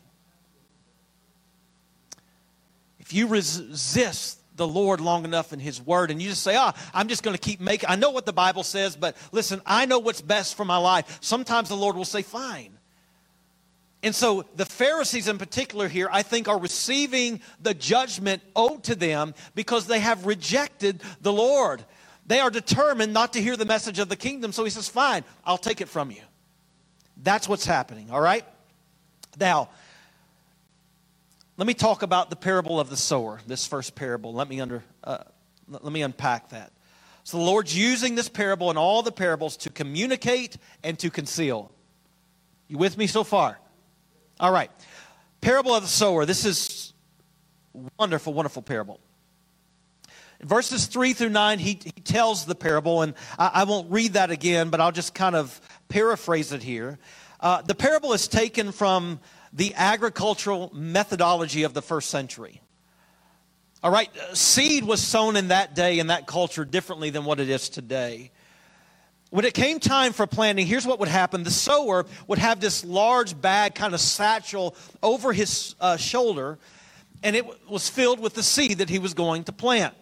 If 2.99 3.13
you 3.13 3.28
resist 3.28 4.38
the 4.60 4.67
Lord 4.67 5.02
long 5.02 5.26
enough 5.26 5.52
in 5.54 5.60
His 5.60 5.82
Word 5.82 6.12
and 6.12 6.22
you 6.22 6.30
just 6.30 6.43
say, 6.43 6.56
ah, 6.56 6.76
I'm 6.93 7.08
just 7.08 7.24
going 7.24 7.36
to 7.36 7.41
keep 7.41 7.60
making, 7.60 7.89
I 7.89 7.95
know 7.95 8.12
what 8.12 8.28
the 8.28 8.34
Bible 8.34 8.62
says, 8.62 8.95
but 8.95 9.17
listen, 9.32 9.62
I 9.65 9.88
know 9.88 9.98
what's 9.98 10.22
best 10.22 10.54
for 10.56 10.65
my 10.65 10.78
life. 10.78 11.17
Sometimes 11.22 11.69
the 11.69 11.76
Lord 11.76 11.95
will 11.95 12.06
say, 12.06 12.22
fine. 12.22 12.78
And 14.04 14.13
so 14.13 14.45
the 14.56 14.65
Pharisees 14.65 15.28
in 15.28 15.38
particular 15.38 15.88
here, 15.88 16.10
I 16.12 16.22
think, 16.22 16.48
are 16.48 16.60
receiving 16.60 17.41
the 17.62 17.74
judgment 17.74 18.41
owed 18.56 18.84
to 18.84 18.95
them 18.95 19.34
because 19.56 19.88
they 19.88 20.00
have 20.00 20.26
rejected 20.26 21.02
the 21.22 21.34
Lord. 21.34 21.84
They 22.26 22.39
are 22.39 22.50
determined 22.50 23.13
not 23.13 23.34
to 23.34 23.41
hear 23.41 23.58
the 23.58 23.65
message 23.65 24.00
of 24.00 24.08
the 24.08 24.15
kingdom. 24.15 24.52
So 24.52 24.63
he 24.63 24.69
says, 24.69 24.88
Fine, 24.88 25.24
I'll 25.43 25.58
take 25.58 25.82
it 25.82 25.89
from 25.89 26.12
you. 26.12 26.22
That's 27.22 27.50
what's 27.50 27.65
happening, 27.65 28.12
all 28.12 28.22
right? 28.22 28.45
Now, 29.38 29.69
let 31.60 31.67
me 31.67 31.74
talk 31.74 32.04
about 32.04 32.30
the 32.30 32.38
parable 32.38 32.80
of 32.80 32.89
the 32.89 32.95
sower, 32.95 33.41
this 33.45 33.67
first 33.67 33.93
parable. 33.93 34.32
Let 34.34 34.48
me, 34.48 34.62
under, 34.62 34.82
uh, 35.04 35.26
let 35.67 35.91
me 35.91 36.02
unpack 36.04 36.52
that. 36.52 36.72
So 37.26 37.38
the 37.38 37.43
Lord's 37.43 37.78
using 37.78 38.15
this 38.15 38.30
parable 38.30 38.69
and 38.69 38.80
all 38.80 39.04
the 39.04 39.12
parables 39.12 39.58
to 39.58 39.69
communicate 39.69 40.56
and 40.86 40.98
to 41.00 41.10
conceal. 41.10 41.69
You 42.69 42.78
with 42.78 42.98
me 42.98 43.08
so 43.08 43.26
far? 43.26 43.60
All 44.39 44.54
right. 44.54 44.72
Parable 45.41 45.76
of 45.76 45.84
the 45.84 45.89
sower. 45.89 46.26
This 46.26 46.45
is 46.45 46.93
wonderful, 48.00 48.32
wonderful 48.32 48.62
parable. 48.62 49.02
Verses 50.41 50.86
3 50.86 51.12
through 51.12 51.28
9, 51.28 51.60
he, 51.60 51.78
he 51.84 51.91
tells 51.91 52.45
the 52.45 52.56
parable, 52.56 53.02
and 53.02 53.15
I, 53.38 53.52
I 53.56 53.63
won't 53.65 53.91
read 53.91 54.13
that 54.13 54.32
again, 54.32 54.69
but 54.69 54.80
I'll 54.80 54.93
just 54.93 55.13
kind 55.13 55.36
of 55.36 55.60
paraphrase 55.89 56.54
it 56.54 56.63
here. 56.63 57.00
Uh, 57.41 57.62
the 57.63 57.76
parable 57.76 58.13
is 58.13 58.30
taken 58.30 58.72
from 58.72 59.19
the 59.53 59.73
agricultural 59.75 60.71
methodology 60.73 61.63
of 61.63 61.73
the 61.73 61.81
first 61.81 62.09
century. 62.09 62.62
All 63.81 63.91
right, 63.91 64.09
seed 64.33 64.83
was 64.83 65.01
sown 65.01 65.35
in 65.35 65.49
that 65.49 65.73
day 65.73 65.99
in 65.99 66.07
that 66.07 66.27
culture 66.27 66.65
differently 66.65 67.09
than 67.09 67.23
what 67.23 67.39
it 67.39 67.49
is 67.49 67.69
today. 67.69 68.31
When 69.29 69.45
it 69.45 69.53
came 69.53 69.79
time 69.79 70.12
for 70.12 70.25
planting, 70.25 70.65
here's 70.65 70.88
what 70.88 70.99
would 70.99 71.07
happen 71.07 71.43
the 71.43 71.51
sower 71.51 72.05
would 72.27 72.39
have 72.39 72.59
this 72.59 72.83
large 72.83 73.39
bag, 73.39 73.75
kind 73.75 73.93
of 73.93 74.01
satchel, 74.01 74.75
over 75.01 75.31
his 75.31 75.75
uh, 75.79 75.97
shoulder, 75.97 76.57
and 77.23 77.35
it 77.35 77.45
was 77.69 77.88
filled 77.88 78.19
with 78.19 78.33
the 78.33 78.43
seed 78.43 78.79
that 78.79 78.89
he 78.89 78.99
was 78.99 79.13
going 79.13 79.43
to 79.45 79.51
plant. 79.51 79.93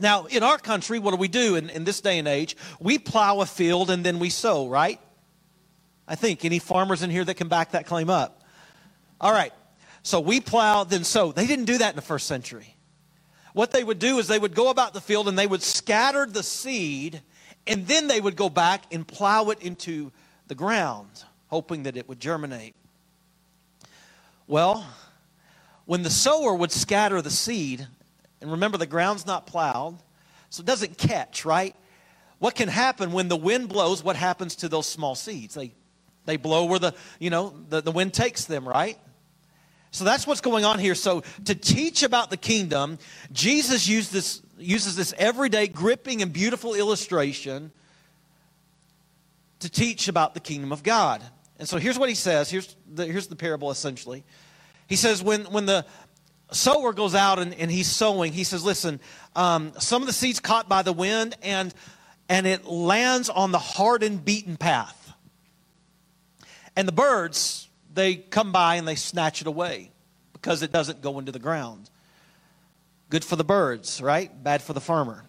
Now, 0.00 0.24
in 0.24 0.42
our 0.42 0.58
country, 0.58 0.98
what 0.98 1.12
do 1.12 1.16
we 1.16 1.28
do 1.28 1.54
in, 1.54 1.70
in 1.70 1.84
this 1.84 2.00
day 2.00 2.18
and 2.18 2.26
age? 2.26 2.56
We 2.80 2.98
plow 2.98 3.40
a 3.40 3.46
field 3.46 3.90
and 3.90 4.04
then 4.04 4.18
we 4.18 4.30
sow, 4.30 4.68
right? 4.68 5.00
I 6.08 6.16
think. 6.16 6.44
Any 6.44 6.58
farmers 6.58 7.02
in 7.02 7.10
here 7.10 7.24
that 7.24 7.34
can 7.34 7.48
back 7.48 7.70
that 7.72 7.86
claim 7.86 8.10
up? 8.10 8.42
All 9.24 9.32
right. 9.32 9.54
So 10.02 10.20
we 10.20 10.38
plow, 10.38 10.84
then 10.84 11.02
sow. 11.02 11.32
They 11.32 11.46
didn't 11.46 11.64
do 11.64 11.78
that 11.78 11.88
in 11.88 11.96
the 11.96 12.02
first 12.02 12.26
century. 12.26 12.76
What 13.54 13.70
they 13.70 13.82
would 13.82 13.98
do 13.98 14.18
is 14.18 14.28
they 14.28 14.38
would 14.38 14.54
go 14.54 14.68
about 14.68 14.92
the 14.92 15.00
field 15.00 15.28
and 15.28 15.38
they 15.38 15.46
would 15.46 15.62
scatter 15.62 16.26
the 16.26 16.42
seed, 16.42 17.22
and 17.66 17.86
then 17.86 18.06
they 18.06 18.20
would 18.20 18.36
go 18.36 18.50
back 18.50 18.82
and 18.92 19.08
plow 19.08 19.48
it 19.48 19.62
into 19.62 20.12
the 20.46 20.54
ground, 20.54 21.08
hoping 21.48 21.84
that 21.84 21.96
it 21.96 22.06
would 22.06 22.20
germinate. 22.20 22.74
Well, 24.46 24.86
when 25.86 26.02
the 26.02 26.10
sower 26.10 26.54
would 26.54 26.70
scatter 26.70 27.22
the 27.22 27.30
seed, 27.30 27.86
and 28.42 28.50
remember 28.50 28.76
the 28.76 28.86
ground's 28.86 29.24
not 29.24 29.46
plowed, 29.46 29.96
so 30.50 30.60
it 30.60 30.66
doesn't 30.66 30.98
catch, 30.98 31.46
right? 31.46 31.74
What 32.40 32.56
can 32.56 32.68
happen 32.68 33.12
when 33.12 33.28
the 33.28 33.36
wind 33.36 33.70
blows? 33.70 34.04
What 34.04 34.16
happens 34.16 34.54
to 34.56 34.68
those 34.68 34.86
small 34.86 35.14
seeds? 35.14 35.54
They 35.54 35.72
they 36.26 36.36
blow 36.36 36.64
where 36.64 36.78
the, 36.78 36.94
you 37.18 37.30
know, 37.30 37.54
the, 37.68 37.80
the 37.82 37.92
wind 37.92 38.14
takes 38.14 38.44
them, 38.46 38.66
right? 38.66 38.98
So 39.94 40.02
that's 40.02 40.26
what's 40.26 40.40
going 40.40 40.64
on 40.64 40.80
here. 40.80 40.96
So 40.96 41.22
to 41.44 41.54
teach 41.54 42.02
about 42.02 42.28
the 42.28 42.36
kingdom, 42.36 42.98
Jesus 43.30 43.86
used 43.86 44.12
this, 44.12 44.42
uses 44.58 44.96
this 44.96 45.14
everyday, 45.16 45.68
gripping, 45.68 46.20
and 46.20 46.32
beautiful 46.32 46.74
illustration 46.74 47.70
to 49.60 49.70
teach 49.70 50.08
about 50.08 50.34
the 50.34 50.40
kingdom 50.40 50.72
of 50.72 50.82
God. 50.82 51.22
And 51.60 51.68
so 51.68 51.78
here's 51.78 51.96
what 51.96 52.08
he 52.08 52.16
says. 52.16 52.50
Here's 52.50 52.74
the, 52.92 53.06
here's 53.06 53.28
the 53.28 53.36
parable 53.36 53.70
essentially. 53.70 54.24
He 54.88 54.96
says, 54.96 55.22
when, 55.22 55.44
when 55.44 55.64
the 55.64 55.86
sower 56.50 56.92
goes 56.92 57.14
out 57.14 57.38
and, 57.38 57.54
and 57.54 57.70
he's 57.70 57.86
sowing, 57.86 58.32
he 58.32 58.42
says, 58.42 58.64
listen, 58.64 58.98
um, 59.36 59.74
some 59.78 60.02
of 60.02 60.08
the 60.08 60.12
seeds 60.12 60.40
caught 60.40 60.68
by 60.68 60.82
the 60.82 60.92
wind 60.92 61.36
and, 61.40 61.72
and 62.28 62.48
it 62.48 62.64
lands 62.64 63.28
on 63.28 63.52
the 63.52 63.60
hardened, 63.60 64.24
beaten 64.24 64.56
path. 64.56 65.12
And 66.74 66.88
the 66.88 66.92
birds, 66.92 67.68
they 67.94 68.16
come 68.16 68.52
by 68.52 68.76
and 68.76 68.86
they 68.86 68.96
snatch 68.96 69.40
it 69.40 69.46
away 69.46 69.92
because 70.32 70.62
it 70.62 70.72
doesn't 70.72 71.00
go 71.00 71.18
into 71.18 71.32
the 71.32 71.38
ground. 71.38 71.90
Good 73.10 73.24
for 73.24 73.36
the 73.36 73.44
birds, 73.44 74.00
right? 74.02 74.30
Bad 74.42 74.62
for 74.62 74.72
the 74.72 74.80
farmer. 74.80 75.24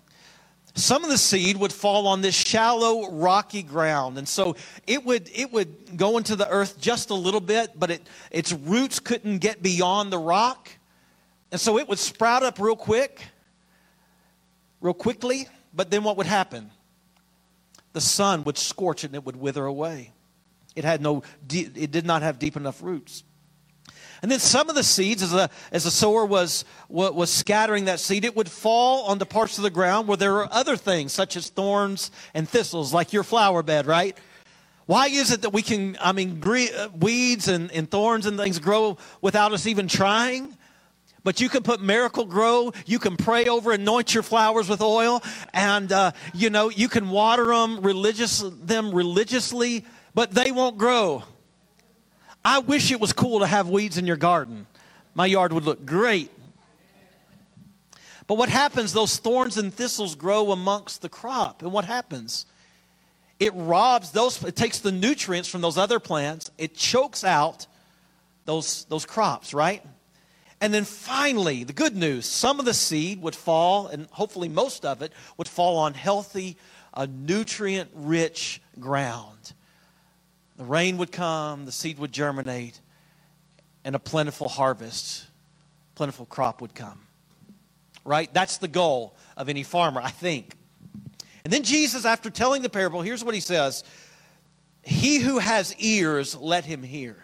Some 0.77 1.05
of 1.05 1.09
the 1.09 1.17
seed 1.17 1.55
would 1.57 1.71
fall 1.71 2.05
on 2.07 2.19
this 2.19 2.35
shallow, 2.35 3.09
rocky 3.09 3.63
ground. 3.63 4.17
And 4.17 4.27
so 4.27 4.57
it 4.85 5.05
would, 5.05 5.29
it 5.33 5.53
would 5.53 5.95
go 5.95 6.17
into 6.17 6.35
the 6.35 6.49
earth 6.49 6.81
just 6.81 7.11
a 7.11 7.13
little 7.13 7.39
bit, 7.39 7.79
but 7.79 7.91
it, 7.91 8.01
its 8.29 8.51
roots 8.51 8.99
couldn't 8.99 9.37
get 9.37 9.61
beyond 9.61 10.11
the 10.11 10.17
rock. 10.17 10.69
And 11.51 11.61
so 11.61 11.77
it 11.77 11.87
would 11.87 11.99
sprout 11.99 12.43
up 12.43 12.59
real 12.59 12.75
quick, 12.75 13.21
real 14.81 14.93
quickly. 14.93 15.47
But 15.73 15.91
then 15.91 16.03
what 16.03 16.17
would 16.17 16.27
happen? 16.27 16.71
The 17.93 18.01
sun 18.01 18.43
would 18.43 18.57
scorch 18.57 19.05
it 19.05 19.07
and 19.07 19.15
it 19.15 19.23
would 19.23 19.37
wither 19.37 19.65
away. 19.65 20.11
It 20.75 20.83
had 20.83 21.01
no, 21.01 21.23
it 21.49 21.91
did 21.91 22.05
not 22.05 22.21
have 22.21 22.39
deep 22.39 22.57
enough 22.57 22.81
roots. 22.81 23.23
And 24.21 24.31
then 24.31 24.39
some 24.39 24.69
of 24.69 24.75
the 24.75 24.83
seeds, 24.83 25.21
as 25.21 25.33
a, 25.33 25.49
as 25.71 25.85
a 25.85 25.91
sower 25.91 26.25
was, 26.25 26.65
was 26.89 27.29
scattering 27.29 27.85
that 27.85 27.99
seed, 27.99 28.25
it 28.25 28.35
would 28.35 28.49
fall 28.49 29.05
on 29.05 29.19
the 29.19 29.25
parts 29.25 29.57
of 29.57 29.63
the 29.63 29.69
ground 29.69 30.07
where 30.07 30.17
there 30.17 30.37
are 30.37 30.49
other 30.51 30.77
things, 30.77 31.11
such 31.13 31.35
as 31.35 31.49
thorns 31.49 32.11
and 32.33 32.47
thistles, 32.49 32.93
like 32.93 33.13
your 33.13 33.23
flower 33.23 33.61
bed, 33.61 33.85
right? 33.85 34.17
Why 34.87 35.07
is 35.07 35.31
it 35.31 35.41
that 35.41 35.51
we 35.51 35.61
can, 35.61 35.97
I 35.99 36.11
mean, 36.11 36.41
uh, 36.43 36.89
weeds 36.97 37.47
and, 37.47 37.71
and 37.71 37.89
thorns 37.89 38.25
and 38.25 38.37
things 38.37 38.59
grow 38.59 38.97
without 39.21 39.51
us 39.51 39.67
even 39.67 39.87
trying? 39.87 40.57
But 41.23 41.41
you 41.41 41.49
can 41.49 41.63
put 41.63 41.81
Miracle-Gro, 41.81 42.73
you 42.85 42.99
can 42.99 43.17
pray 43.17 43.45
over, 43.45 43.71
anoint 43.71 44.13
your 44.13 44.21
flowers 44.21 44.69
with 44.69 44.81
oil, 44.81 45.23
and, 45.53 45.91
uh, 45.91 46.11
you 46.35 46.51
know, 46.51 46.69
you 46.69 46.87
can 46.87 47.09
water 47.09 47.47
them, 47.47 47.81
religious, 47.81 48.43
them 48.61 48.93
religiously 48.93 49.85
but 50.15 50.31
they 50.31 50.51
won't 50.51 50.77
grow. 50.77 51.23
I 52.43 52.59
wish 52.59 52.91
it 52.91 52.99
was 52.99 53.13
cool 53.13 53.41
to 53.41 53.47
have 53.47 53.69
weeds 53.69 53.97
in 53.97 54.07
your 54.07 54.15
garden. 54.15 54.65
My 55.13 55.25
yard 55.25 55.53
would 55.53 55.65
look 55.65 55.85
great. 55.85 56.31
But 58.27 58.37
what 58.37 58.49
happens? 58.49 58.93
Those 58.93 59.17
thorns 59.17 59.57
and 59.57 59.73
thistles 59.73 60.15
grow 60.15 60.51
amongst 60.51 61.01
the 61.01 61.09
crop. 61.09 61.61
And 61.61 61.71
what 61.71 61.85
happens? 61.85 62.45
It 63.39 63.51
robs 63.53 64.11
those, 64.11 64.41
it 64.43 64.55
takes 64.55 64.79
the 64.79 64.91
nutrients 64.91 65.49
from 65.49 65.61
those 65.61 65.77
other 65.77 65.99
plants, 65.99 66.49
it 66.57 66.73
chokes 66.73 67.23
out 67.23 67.67
those, 68.45 68.85
those 68.85 69.05
crops, 69.05 69.53
right? 69.53 69.83
And 70.61 70.73
then 70.73 70.85
finally, 70.85 71.65
the 71.65 71.73
good 71.73 71.97
news 71.97 72.25
some 72.25 72.59
of 72.59 72.65
the 72.65 72.73
seed 72.73 73.21
would 73.21 73.35
fall, 73.35 73.87
and 73.87 74.07
hopefully 74.11 74.47
most 74.47 74.85
of 74.85 75.01
it 75.01 75.11
would 75.35 75.49
fall 75.49 75.77
on 75.77 75.93
healthy, 75.93 76.55
uh, 76.93 77.07
nutrient 77.09 77.89
rich 77.93 78.61
ground. 78.79 79.53
The 80.57 80.63
rain 80.63 80.97
would 80.97 81.11
come, 81.11 81.65
the 81.65 81.71
seed 81.71 81.99
would 81.99 82.11
germinate, 82.11 82.79
and 83.83 83.95
a 83.95 83.99
plentiful 83.99 84.47
harvest, 84.47 85.25
plentiful 85.95 86.25
crop 86.25 86.61
would 86.61 86.73
come. 86.73 86.99
Right? 88.03 88.33
That's 88.33 88.57
the 88.57 88.67
goal 88.67 89.15
of 89.35 89.49
any 89.49 89.63
farmer, 89.63 90.01
I 90.01 90.11
think. 90.11 90.53
And 91.43 91.51
then 91.51 91.63
Jesus, 91.63 92.05
after 92.05 92.29
telling 92.29 92.61
the 92.61 92.69
parable, 92.69 93.01
here's 93.01 93.23
what 93.23 93.35
he 93.35 93.39
says 93.39 93.83
He 94.83 95.19
who 95.19 95.39
has 95.39 95.75
ears, 95.77 96.35
let 96.35 96.65
him 96.65 96.83
hear. 96.83 97.17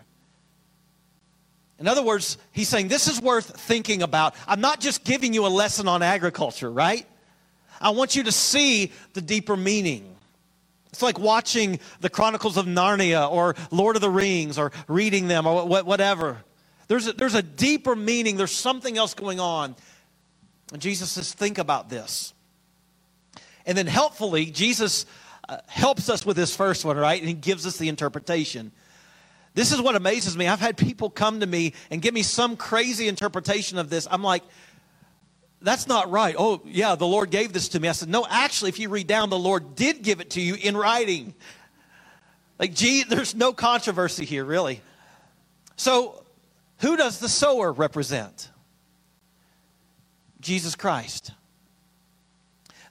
In 1.79 1.87
other 1.87 2.03
words, 2.03 2.37
he's 2.51 2.69
saying 2.69 2.89
this 2.89 3.07
is 3.07 3.19
worth 3.19 3.59
thinking 3.59 4.03
about. 4.03 4.35
I'm 4.47 4.61
not 4.61 4.79
just 4.79 5.03
giving 5.03 5.33
you 5.33 5.47
a 5.47 5.49
lesson 5.49 5.87
on 5.87 6.03
agriculture, 6.03 6.71
right? 6.71 7.07
I 7.81 7.89
want 7.89 8.15
you 8.15 8.21
to 8.23 8.31
see 8.31 8.91
the 9.13 9.21
deeper 9.21 9.57
meaning. 9.57 10.10
It's 10.91 11.01
like 11.01 11.17
watching 11.17 11.79
the 12.01 12.09
Chronicles 12.09 12.57
of 12.57 12.65
Narnia 12.65 13.31
or 13.31 13.55
Lord 13.71 13.95
of 13.95 14.01
the 14.01 14.09
Rings 14.09 14.57
or 14.57 14.71
reading 14.87 15.27
them 15.27 15.47
or 15.47 15.65
whatever. 15.65 16.43
There's 16.87 17.07
a, 17.07 17.13
there's 17.13 17.35
a 17.35 17.41
deeper 17.41 17.95
meaning, 17.95 18.35
there's 18.35 18.51
something 18.51 18.97
else 18.97 19.13
going 19.13 19.39
on. 19.39 19.75
And 20.73 20.81
Jesus 20.81 21.11
says, 21.11 21.33
think 21.33 21.57
about 21.57 21.89
this. 21.89 22.33
And 23.65 23.77
then 23.77 23.87
helpfully, 23.87 24.45
Jesus 24.47 25.05
uh, 25.47 25.57
helps 25.67 26.09
us 26.09 26.25
with 26.25 26.35
this 26.35 26.55
first 26.55 26.83
one, 26.83 26.97
right? 26.97 27.19
And 27.19 27.27
he 27.27 27.35
gives 27.35 27.65
us 27.65 27.77
the 27.77 27.87
interpretation. 27.87 28.71
This 29.53 29.71
is 29.71 29.81
what 29.81 29.95
amazes 29.95 30.37
me. 30.37 30.47
I've 30.47 30.59
had 30.59 30.77
people 30.77 31.09
come 31.09 31.41
to 31.41 31.47
me 31.47 31.73
and 31.89 32.01
give 32.01 32.13
me 32.13 32.23
some 32.23 32.55
crazy 32.55 33.07
interpretation 33.07 33.77
of 33.77 33.89
this. 33.89 34.07
I'm 34.09 34.23
like, 34.23 34.43
that's 35.61 35.87
not 35.87 36.09
right. 36.09 36.35
Oh, 36.37 36.61
yeah, 36.65 36.95
the 36.95 37.07
Lord 37.07 37.29
gave 37.29 37.53
this 37.53 37.69
to 37.69 37.79
me. 37.79 37.87
I 37.87 37.91
said, 37.91 38.09
no, 38.09 38.25
actually, 38.27 38.69
if 38.69 38.79
you 38.79 38.89
read 38.89 39.07
down, 39.07 39.29
the 39.29 39.37
Lord 39.37 39.75
did 39.75 40.01
give 40.01 40.19
it 40.19 40.31
to 40.31 40.41
you 40.41 40.55
in 40.55 40.75
writing. 40.75 41.35
Like, 42.57 42.73
gee, 42.73 43.03
there's 43.03 43.35
no 43.35 43.53
controversy 43.53 44.25
here, 44.25 44.43
really. 44.43 44.81
So, 45.75 46.23
who 46.79 46.97
does 46.97 47.19
the 47.19 47.29
sower 47.29 47.71
represent? 47.71 48.49
Jesus 50.39 50.75
Christ. 50.75 51.31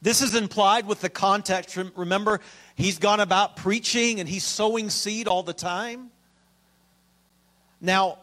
This 0.02 0.22
is 0.22 0.34
implied 0.34 0.86
with 0.86 1.00
the 1.00 1.10
context. 1.10 1.76
Remember, 1.96 2.40
he's 2.74 2.98
gone 2.98 3.20
about 3.20 3.56
preaching 3.56 4.20
and 4.20 4.28
he's 4.28 4.44
sowing 4.44 4.88
seed 4.90 5.28
all 5.28 5.42
the 5.42 5.52
time. 5.52 6.10
Now, 7.80 8.18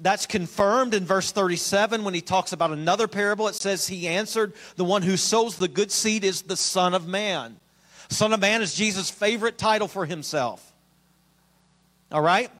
that's 0.00 0.26
confirmed 0.26 0.94
in 0.94 1.04
verse 1.04 1.30
37 1.32 2.04
when 2.04 2.14
he 2.14 2.20
talks 2.20 2.52
about 2.52 2.70
another 2.70 3.06
parable. 3.06 3.48
It 3.48 3.54
says, 3.54 3.86
He 3.86 4.08
answered, 4.08 4.54
The 4.76 4.84
one 4.84 5.02
who 5.02 5.16
sows 5.16 5.56
the 5.56 5.68
good 5.68 5.92
seed 5.92 6.24
is 6.24 6.42
the 6.42 6.56
Son 6.56 6.94
of 6.94 7.06
Man. 7.06 7.56
Son 8.08 8.32
of 8.32 8.40
Man 8.40 8.62
is 8.62 8.74
Jesus' 8.74 9.10
favorite 9.10 9.58
title 9.58 9.88
for 9.88 10.06
himself. 10.06 10.72
All 12.10 12.22
right? 12.22 12.50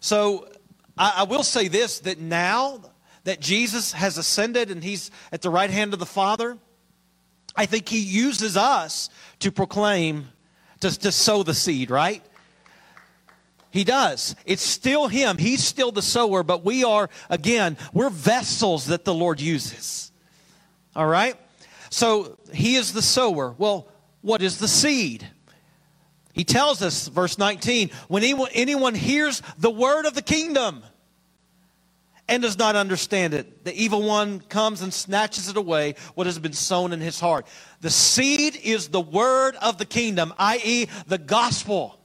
So 0.00 0.48
I, 0.96 1.14
I 1.18 1.22
will 1.24 1.42
say 1.42 1.68
this 1.68 2.00
that 2.00 2.18
now 2.18 2.80
that 3.24 3.40
Jesus 3.40 3.92
has 3.92 4.16
ascended 4.16 4.70
and 4.70 4.82
he's 4.82 5.10
at 5.32 5.42
the 5.42 5.50
right 5.50 5.70
hand 5.70 5.92
of 5.92 5.98
the 5.98 6.06
Father, 6.06 6.56
I 7.54 7.66
think 7.66 7.88
he 7.88 7.98
uses 7.98 8.56
us 8.56 9.10
to 9.40 9.50
proclaim, 9.50 10.28
to, 10.80 10.96
to 11.00 11.12
sow 11.12 11.42
the 11.42 11.54
seed, 11.54 11.90
right? 11.90 12.24
He 13.70 13.84
does. 13.84 14.34
It's 14.46 14.62
still 14.62 15.08
him. 15.08 15.38
He's 15.38 15.62
still 15.62 15.92
the 15.92 16.02
sower, 16.02 16.42
but 16.42 16.64
we 16.64 16.84
are, 16.84 17.10
again, 17.28 17.76
we're 17.92 18.10
vessels 18.10 18.86
that 18.86 19.04
the 19.04 19.14
Lord 19.14 19.40
uses. 19.40 20.10
All 20.96 21.06
right? 21.06 21.36
So 21.90 22.38
he 22.52 22.76
is 22.76 22.92
the 22.92 23.02
sower. 23.02 23.54
Well, 23.58 23.88
what 24.22 24.42
is 24.42 24.58
the 24.58 24.68
seed? 24.68 25.26
He 26.32 26.44
tells 26.44 26.82
us, 26.82 27.08
verse 27.08 27.36
19, 27.36 27.90
when 28.08 28.22
anyone, 28.22 28.94
hears 28.94 29.42
the 29.58 29.70
word 29.70 30.06
of 30.06 30.14
the 30.14 30.22
kingdom 30.22 30.82
and 32.28 32.42
does 32.42 32.58
not 32.58 32.76
understand 32.76 33.34
it, 33.34 33.64
the 33.64 33.74
evil 33.74 34.02
one 34.02 34.40
comes 34.40 34.82
and 34.82 34.92
snatches 34.94 35.48
it 35.48 35.56
away, 35.56 35.94
what 36.14 36.26
has 36.26 36.38
been 36.38 36.52
sown 36.52 36.92
in 36.92 37.00
his 37.00 37.18
heart. 37.18 37.46
The 37.80 37.90
seed 37.90 38.56
is 38.62 38.88
the 38.88 39.00
word 39.00 39.56
of 39.56 39.78
the 39.78 39.84
kingdom, 39.84 40.32
i.e., 40.38 40.88
the 41.06 41.18
gospel. 41.18 41.97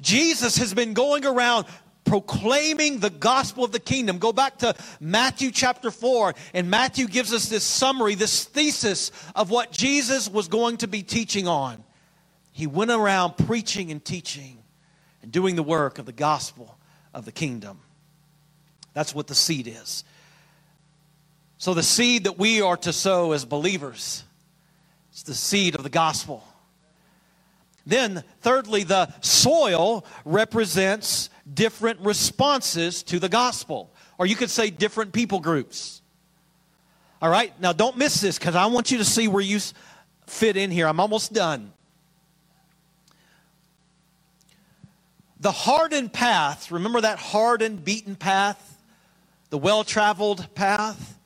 Jesus 0.00 0.56
has 0.58 0.74
been 0.74 0.94
going 0.94 1.24
around 1.24 1.66
proclaiming 2.04 2.98
the 2.98 3.10
gospel 3.10 3.64
of 3.64 3.72
the 3.72 3.80
kingdom. 3.80 4.18
Go 4.18 4.32
back 4.32 4.58
to 4.58 4.74
Matthew 5.00 5.50
chapter 5.50 5.90
4, 5.90 6.34
and 6.54 6.70
Matthew 6.70 7.06
gives 7.06 7.32
us 7.32 7.48
this 7.48 7.64
summary, 7.64 8.14
this 8.14 8.44
thesis 8.44 9.12
of 9.34 9.50
what 9.50 9.70
Jesus 9.70 10.28
was 10.28 10.48
going 10.48 10.78
to 10.78 10.88
be 10.88 11.02
teaching 11.02 11.46
on. 11.46 11.84
He 12.52 12.66
went 12.66 12.90
around 12.90 13.36
preaching 13.36 13.90
and 13.90 14.04
teaching 14.04 14.58
and 15.22 15.30
doing 15.30 15.54
the 15.54 15.62
work 15.62 15.98
of 15.98 16.06
the 16.06 16.12
gospel 16.12 16.78
of 17.14 17.24
the 17.24 17.32
kingdom. 17.32 17.80
That's 18.94 19.14
what 19.14 19.26
the 19.26 19.34
seed 19.34 19.68
is. 19.68 20.02
So, 21.58 21.74
the 21.74 21.82
seed 21.82 22.24
that 22.24 22.38
we 22.38 22.62
are 22.62 22.76
to 22.78 22.92
sow 22.92 23.32
as 23.32 23.44
believers, 23.44 24.24
it's 25.10 25.24
the 25.24 25.34
seed 25.34 25.74
of 25.74 25.82
the 25.82 25.90
gospel. 25.90 26.44
Then, 27.88 28.22
thirdly, 28.42 28.84
the 28.84 29.10
soil 29.22 30.04
represents 30.26 31.30
different 31.52 32.00
responses 32.00 33.02
to 33.04 33.18
the 33.18 33.30
gospel. 33.30 33.90
Or 34.18 34.26
you 34.26 34.36
could 34.36 34.50
say 34.50 34.68
different 34.68 35.14
people 35.14 35.40
groups. 35.40 36.02
All 37.22 37.30
right? 37.30 37.58
Now, 37.62 37.72
don't 37.72 37.96
miss 37.96 38.20
this 38.20 38.38
because 38.38 38.54
I 38.54 38.66
want 38.66 38.90
you 38.90 38.98
to 38.98 39.06
see 39.06 39.26
where 39.26 39.42
you 39.42 39.58
fit 40.26 40.58
in 40.58 40.70
here. 40.70 40.86
I'm 40.86 41.00
almost 41.00 41.32
done. 41.32 41.72
The 45.40 45.52
hardened 45.52 46.12
path, 46.12 46.70
remember 46.70 47.00
that 47.00 47.18
hardened, 47.18 47.86
beaten 47.86 48.16
path? 48.16 48.82
The 49.48 49.56
well 49.56 49.82
traveled 49.82 50.54
path? 50.54 51.18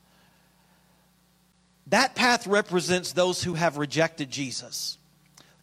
That 1.87 2.15
path 2.15 2.47
represents 2.47 3.11
those 3.11 3.43
who 3.43 3.55
have 3.55 3.75
rejected 3.75 4.31
Jesus. 4.31 4.97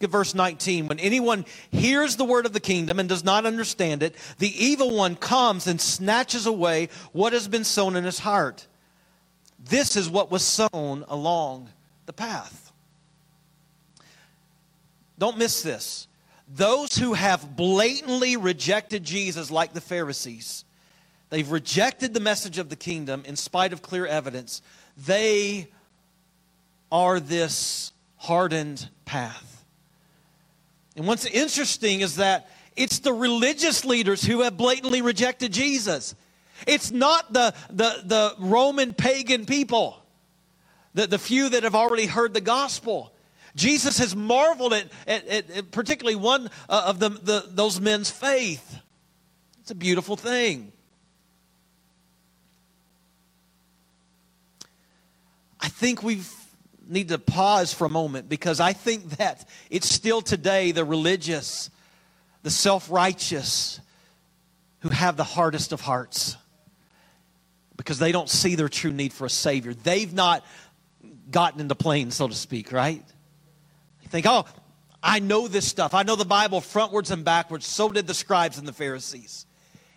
Look 0.00 0.08
at 0.08 0.12
verse 0.12 0.34
19. 0.34 0.88
When 0.88 0.98
anyone 0.98 1.44
hears 1.70 2.16
the 2.16 2.24
word 2.24 2.46
of 2.46 2.54
the 2.54 2.60
kingdom 2.60 2.98
and 2.98 3.06
does 3.06 3.22
not 3.22 3.44
understand 3.44 4.02
it, 4.02 4.14
the 4.38 4.64
evil 4.64 4.96
one 4.96 5.14
comes 5.14 5.66
and 5.66 5.78
snatches 5.78 6.46
away 6.46 6.88
what 7.12 7.34
has 7.34 7.48
been 7.48 7.64
sown 7.64 7.96
in 7.96 8.04
his 8.04 8.20
heart. 8.20 8.66
This 9.62 9.96
is 9.96 10.08
what 10.08 10.30
was 10.30 10.42
sown 10.42 11.04
along 11.06 11.68
the 12.06 12.14
path. 12.14 12.72
Don't 15.18 15.36
miss 15.36 15.62
this. 15.62 16.08
Those 16.48 16.96
who 16.96 17.12
have 17.12 17.54
blatantly 17.54 18.38
rejected 18.38 19.04
Jesus, 19.04 19.50
like 19.50 19.74
the 19.74 19.82
Pharisees, 19.82 20.64
they've 21.28 21.50
rejected 21.50 22.14
the 22.14 22.20
message 22.20 22.56
of 22.56 22.70
the 22.70 22.76
kingdom 22.76 23.22
in 23.26 23.36
spite 23.36 23.74
of 23.74 23.82
clear 23.82 24.06
evidence. 24.06 24.62
They 24.96 25.68
are 26.90 27.20
this 27.20 27.92
hardened 28.16 28.88
path. 29.04 29.49
And 30.96 31.06
what's 31.06 31.26
interesting 31.26 32.00
is 32.00 32.16
that 32.16 32.48
it's 32.76 33.00
the 33.00 33.12
religious 33.12 33.84
leaders 33.84 34.24
who 34.24 34.40
have 34.42 34.56
blatantly 34.56 35.02
rejected 35.02 35.52
Jesus. 35.52 36.14
It's 36.66 36.90
not 36.90 37.32
the, 37.32 37.54
the, 37.70 38.02
the 38.04 38.34
Roman 38.38 38.92
pagan 38.92 39.46
people, 39.46 40.02
the, 40.94 41.06
the 41.06 41.18
few 41.18 41.48
that 41.50 41.62
have 41.62 41.74
already 41.74 42.06
heard 42.06 42.34
the 42.34 42.40
gospel. 42.40 43.12
Jesus 43.56 43.98
has 43.98 44.14
marveled 44.14 44.72
at, 44.72 44.86
at, 45.06 45.50
at 45.50 45.70
particularly 45.70 46.16
one 46.16 46.50
uh, 46.68 46.84
of 46.86 46.98
the, 46.98 47.08
the, 47.08 47.44
those 47.48 47.80
men's 47.80 48.10
faith. 48.10 48.78
It's 49.60 49.70
a 49.70 49.74
beautiful 49.74 50.16
thing. 50.16 50.72
I 55.60 55.68
think 55.68 56.02
we've 56.02 56.32
need 56.90 57.08
to 57.08 57.18
pause 57.18 57.72
for 57.72 57.86
a 57.86 57.90
moment 57.90 58.28
because 58.28 58.60
I 58.60 58.72
think 58.72 59.10
that 59.16 59.48
it's 59.70 59.88
still 59.88 60.20
today 60.20 60.72
the 60.72 60.84
religious, 60.84 61.70
the 62.42 62.50
self 62.50 62.90
righteous, 62.90 63.80
who 64.80 64.88
have 64.88 65.16
the 65.16 65.24
hardest 65.24 65.72
of 65.72 65.80
hearts 65.80 66.36
because 67.76 67.98
they 67.98 68.12
don't 68.12 68.28
see 68.28 68.56
their 68.56 68.68
true 68.68 68.92
need 68.92 69.12
for 69.12 69.24
a 69.24 69.30
Savior. 69.30 69.72
They've 69.72 70.12
not 70.12 70.44
gotten 71.30 71.60
into 71.60 71.74
plane, 71.74 72.10
so 72.10 72.28
to 72.28 72.34
speak, 72.34 72.72
right? 72.72 73.02
They 74.02 74.08
think, 74.08 74.26
oh, 74.28 74.44
I 75.02 75.18
know 75.18 75.48
this 75.48 75.66
stuff. 75.66 75.94
I 75.94 76.02
know 76.02 76.16
the 76.16 76.24
Bible 76.24 76.60
frontwards 76.60 77.10
and 77.10 77.24
backwards. 77.24 77.66
So 77.66 77.88
did 77.88 78.06
the 78.06 78.14
scribes 78.14 78.58
and 78.58 78.68
the 78.68 78.72
Pharisees. 78.72 79.46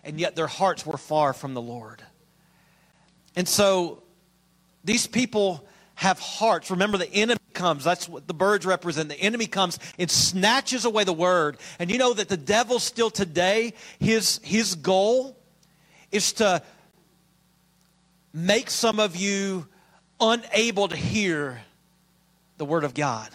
And 0.04 0.20
yet 0.20 0.36
their 0.36 0.48
hearts 0.48 0.86
were 0.86 0.98
far 0.98 1.34
from 1.34 1.54
the 1.54 1.62
Lord. 1.62 2.02
And 3.36 3.48
so 3.48 4.04
these 4.84 5.08
people 5.08 5.68
have 5.96 6.20
hearts. 6.20 6.72
Remember, 6.72 6.98
the 6.98 7.12
enemy 7.14 7.40
comes. 7.54 7.84
That's 7.84 8.10
what 8.10 8.28
the 8.28 8.34
birds 8.34 8.66
represent. 8.66 9.10
The 9.10 9.20
enemy 9.20 9.48
comes 9.48 9.80
and 10.00 10.10
snatches 10.10 10.86
away 10.86 11.04
the 11.04 11.14
word. 11.14 11.58
And 11.80 11.92
you 11.92 11.98
know 11.98 12.14
that 12.14 12.30
the 12.30 12.38
devil 12.38 12.80
still 12.80 13.10
today, 13.10 13.74
his, 14.00 14.40
his 14.44 14.76
goal 14.76 15.38
is 16.12 16.34
to 16.34 16.62
make 18.34 18.70
some 18.70 19.00
of 19.00 19.16
you 19.16 19.68
unable 20.20 20.88
to 20.88 20.96
hear 20.96 21.62
the 22.58 22.66
word 22.66 22.84
of 22.84 22.94
God. 22.94 23.30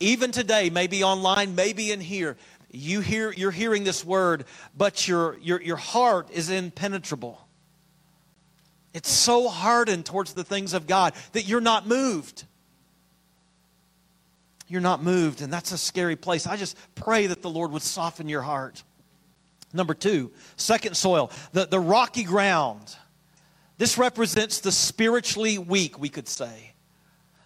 Even 0.00 0.30
today, 0.30 0.70
maybe 0.70 1.02
online, 1.02 1.54
maybe 1.54 1.90
in 1.90 2.00
here, 2.00 2.36
you 2.70 3.00
hear, 3.00 3.32
you're 3.32 3.50
hearing 3.50 3.84
this 3.84 4.04
word, 4.04 4.44
but 4.76 5.08
your, 5.08 5.38
your, 5.38 5.60
your 5.62 5.76
heart 5.76 6.30
is 6.30 6.50
impenetrable. 6.50 7.45
It's 8.96 9.10
so 9.10 9.46
hardened 9.46 10.06
towards 10.06 10.32
the 10.32 10.42
things 10.42 10.72
of 10.72 10.86
God 10.86 11.12
that 11.32 11.42
you're 11.42 11.60
not 11.60 11.86
moved. 11.86 12.44
You're 14.68 14.80
not 14.80 15.02
moved, 15.02 15.42
and 15.42 15.52
that's 15.52 15.70
a 15.70 15.76
scary 15.76 16.16
place. 16.16 16.46
I 16.46 16.56
just 16.56 16.78
pray 16.94 17.26
that 17.26 17.42
the 17.42 17.50
Lord 17.50 17.72
would 17.72 17.82
soften 17.82 18.26
your 18.26 18.40
heart. 18.40 18.82
Number 19.74 19.92
two, 19.92 20.32
second 20.56 20.96
soil, 20.96 21.30
the, 21.52 21.66
the 21.66 21.78
rocky 21.78 22.24
ground. 22.24 22.96
This 23.76 23.98
represents 23.98 24.60
the 24.60 24.72
spiritually 24.72 25.58
weak, 25.58 25.98
we 25.98 26.08
could 26.08 26.26
say. 26.26 26.72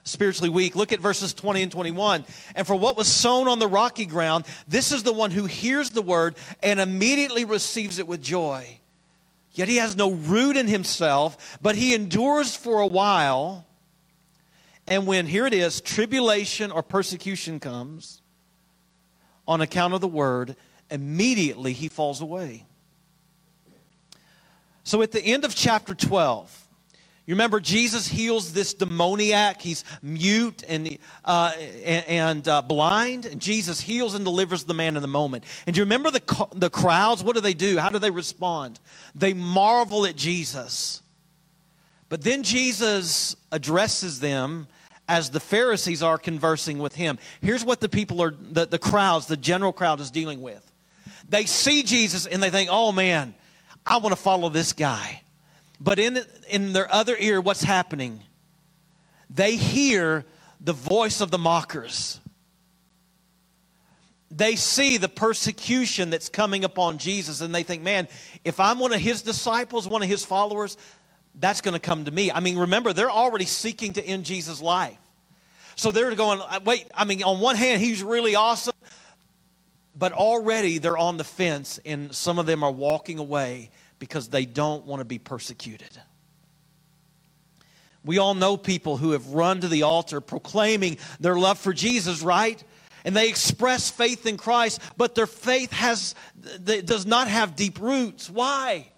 Spiritually 0.05 0.51
weak. 0.51 0.77
Look 0.77 0.93
at 0.93 1.01
verses 1.01 1.35
20 1.35 1.63
and 1.63 1.73
21. 1.73 2.27
And 2.55 2.65
for 2.65 2.77
what 2.77 2.97
was 2.97 3.09
sown 3.09 3.49
on 3.49 3.59
the 3.59 3.67
rocky 3.67 4.07
ground, 4.07 4.45
this 4.69 4.93
is 4.93 5.03
the 5.03 5.13
one 5.13 5.33
who 5.33 5.47
hears 5.47 5.91
the 5.91 6.01
word 6.01 6.37
and 6.63 6.79
immediately 6.79 7.45
receives 7.45 7.99
it 7.99 8.07
with 8.07 8.23
joy. 8.23 8.80
Yet 9.53 9.69
he 9.69 9.77
has 9.77 9.97
no 9.97 10.13
root 10.13 10.57
in 10.57 10.69
himself, 10.69 11.59
but 11.61 11.75
he 11.75 11.95
endures 11.95 12.55
for 12.55 12.81
a 12.81 12.87
while. 12.87 13.67
And 14.87 15.07
when, 15.07 15.27
here 15.27 15.47
it 15.47 15.55
is, 15.55 15.81
tribulation 15.81 16.71
or 16.71 16.83
persecution 16.83 17.61
comes 17.61 18.23
on 19.47 19.61
account 19.61 19.95
of 19.95 20.01
the 20.01 20.09
word, 20.09 20.57
immediately 20.91 21.73
he 21.73 21.89
falls 21.89 22.21
away. 22.21 22.65
So 24.85 25.03
at 25.03 25.13
the 25.13 25.23
end 25.23 25.45
of 25.45 25.55
chapter 25.55 25.95
12, 25.95 26.69
You 27.31 27.37
remember 27.37 27.61
Jesus 27.61 28.09
heals 28.09 28.53
this 28.53 28.75
demoniac. 28.75 29.63
He's 29.63 29.85
mute 30.03 30.65
and, 30.67 30.99
uh, 31.25 31.53
and, 31.85 32.49
uh, 32.49 32.61
blind. 32.61 33.25
And 33.25 33.41
Jesus 33.41 33.81
heals 33.81 34.15
and 34.15 34.25
delivers 34.25 34.65
the 34.65 34.75
man 34.75 34.97
in 34.97 35.03
the 35.03 35.07
moment. 35.07 35.45
And 35.65 35.73
do 35.73 35.79
you 35.79 35.85
remember 35.85 36.11
the, 36.11 36.49
the 36.57 36.71
crowds? 36.71 37.23
What 37.23 37.37
do 37.37 37.41
they 37.41 37.55
do? 37.55 37.79
How 37.79 37.89
do 37.89 38.01
they 38.01 38.11
respond? 38.11 38.81
They 39.15 39.33
marvel 39.33 40.07
at 40.07 40.17
Jesus. 40.17 41.03
But 42.09 42.23
then 42.23 42.43
Jesus 42.43 43.37
addresses 43.53 44.19
them 44.19 44.67
as 45.09 45.31
the 45.31 45.39
Pharisees 45.39 46.03
are 46.03 46.19
conversing 46.19 46.81
with 46.81 46.97
him. 46.97 47.17
Here's 47.41 47.65
what 47.65 47.79
the 47.79 47.89
people 47.89 48.21
are, 48.23 48.35
the, 48.41 48.67
the 48.67 48.81
crowds, 48.81 49.27
the 49.27 49.37
general 49.37 49.73
crowd 49.73 50.01
is 50.01 50.11
dealing 50.11 50.43
with. 50.43 50.69
They 51.29 51.45
see 51.45 51.85
Jesus 51.85 52.27
and 52.27 52.43
they 52.43 52.51
think, 52.51 52.71
oh 52.73 52.91
man, 52.91 53.37
I 53.87 53.99
want 53.99 54.17
to 54.17 54.21
follow 54.21 54.49
this 54.49 54.73
guy. 54.73 55.23
But 55.81 55.99
in, 55.99 56.21
in 56.49 56.75
their 56.75 56.93
other 56.93 57.17
ear, 57.19 57.41
what's 57.41 57.63
happening? 57.63 58.21
They 59.31 59.57
hear 59.57 60.27
the 60.61 60.75
voice 60.75 61.23
of 61.23 61.31
the 61.31 61.39
mockers. 61.39 62.21
They 64.31 64.57
see 64.57 64.99
the 64.99 65.09
persecution 65.09 66.11
that's 66.11 66.29
coming 66.29 66.65
upon 66.65 66.99
Jesus, 66.99 67.41
and 67.41 67.55
they 67.55 67.63
think, 67.63 67.83
man, 67.83 68.09
if 68.45 68.61
I'm 68.61 68.79
one 68.79 68.93
of 68.93 69.01
his 69.01 69.23
disciples, 69.23 69.89
one 69.89 70.03
of 70.03 70.09
his 70.09 70.25
followers, 70.25 70.77
that's 71.35 71.63
going 71.63 71.75
to 71.75 71.81
come 71.81 72.05
to 72.05 72.11
me. 72.11 72.31
I 72.31 72.41
mean, 72.41 72.59
remember, 72.59 72.93
they're 72.93 73.11
already 73.11 73.47
seeking 73.47 73.95
to 73.95 74.05
end 74.05 74.25
Jesus' 74.25 74.61
life. 74.61 74.99
So 75.77 75.91
they're 75.91 76.15
going, 76.15 76.41
uh, 76.41 76.61
wait, 76.65 76.87
I 76.95 77.05
mean, 77.05 77.23
on 77.23 77.41
one 77.41 77.57
hand, 77.57 77.81
he's 77.81 78.03
really 78.03 78.35
awesome, 78.35 78.75
but 79.97 80.13
already 80.13 80.79
they're 80.79 80.99
on 80.99 81.17
the 81.17 81.25
fence, 81.25 81.81
and 81.87 82.15
some 82.15 82.39
of 82.39 82.47
them 82.47 82.63
are 82.63 82.71
walking 82.71 83.19
away 83.19 83.71
because 84.01 84.29
they 84.29 84.45
don't 84.45 84.85
want 84.87 84.99
to 84.99 85.05
be 85.05 85.21
persecuted. 85.21 85.97
We 88.05 88.19
all 88.19 88.35
know 88.35 88.57
people 88.57 88.97
who 88.97 89.13
have 89.13 89.29
run 89.29 89.61
to 89.61 89.69
the 89.69 89.85
altar 89.85 90.21
proclaiming 90.21 90.97
their 91.21 91.39
love 91.39 91.59
for 91.59 91.73
Jesus, 91.73 92.23
right? 92.23 92.61
And 93.05 93.15
they 93.15 93.29
express 93.29 93.91
faith 93.91 94.27
in 94.27 94.37
Christ, 94.37 94.81
but 94.97 95.15
their 95.15 95.27
faith 95.27 95.71
has, 95.73 96.15
does 96.65 97.07
not 97.07 97.29
have 97.29 97.55
deep 97.55 97.79
roots. 97.79 98.29
Why? 98.29 98.91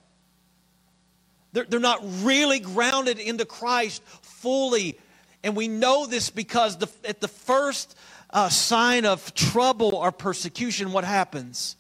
They're, 1.53 1.65
they're 1.65 1.81
not 1.81 2.01
really 2.23 2.61
grounded 2.61 3.19
into 3.19 3.45
Christ 3.45 4.03
fully. 4.23 4.99
And 5.43 5.57
we 5.57 5.67
know 5.69 6.07
this 6.07 6.31
because 6.31 6.79
the, 6.79 6.89
at 7.05 7.21
the 7.21 7.29
first 7.29 7.97
uh, 8.31 8.49
sign 8.49 9.05
of 9.05 9.35
trouble 9.35 9.97
or 9.97 10.13
persecution, 10.13 10.93
what 10.93 11.05
happens? 11.05 11.77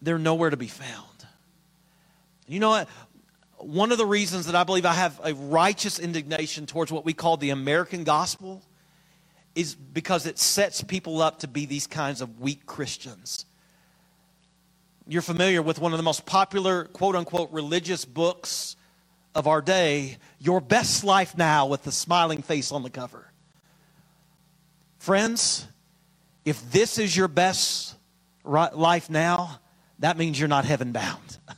They're 0.00 0.18
nowhere 0.18 0.50
to 0.50 0.56
be 0.56 0.68
found. 0.68 1.07
You 2.48 2.60
know 2.60 2.70
what? 2.70 2.88
One 3.58 3.92
of 3.92 3.98
the 3.98 4.06
reasons 4.06 4.46
that 4.46 4.54
I 4.54 4.64
believe 4.64 4.86
I 4.86 4.94
have 4.94 5.20
a 5.22 5.34
righteous 5.34 5.98
indignation 5.98 6.66
towards 6.66 6.90
what 6.90 7.04
we 7.04 7.12
call 7.12 7.36
the 7.36 7.50
American 7.50 8.04
gospel 8.04 8.62
is 9.54 9.74
because 9.74 10.26
it 10.26 10.38
sets 10.38 10.82
people 10.82 11.20
up 11.20 11.40
to 11.40 11.48
be 11.48 11.66
these 11.66 11.86
kinds 11.86 12.20
of 12.20 12.40
weak 12.40 12.64
Christians. 12.64 13.44
You're 15.06 15.22
familiar 15.22 15.62
with 15.62 15.78
one 15.78 15.92
of 15.92 15.98
the 15.98 16.02
most 16.02 16.24
popular, 16.26 16.84
quote 16.84 17.16
unquote, 17.16 17.50
religious 17.50 18.04
books 18.04 18.76
of 19.34 19.46
our 19.46 19.60
day, 19.60 20.18
Your 20.38 20.60
Best 20.60 21.04
Life 21.04 21.36
Now, 21.36 21.66
with 21.66 21.82
the 21.82 21.92
smiling 21.92 22.42
face 22.42 22.72
on 22.72 22.82
the 22.82 22.90
cover. 22.90 23.30
Friends, 24.98 25.66
if 26.44 26.70
this 26.70 26.98
is 26.98 27.16
your 27.16 27.28
best 27.28 27.96
life 28.44 29.10
now, 29.10 29.60
that 29.98 30.16
means 30.16 30.38
you're 30.38 30.48
not 30.48 30.64
heaven 30.64 30.92
bound. 30.92 31.38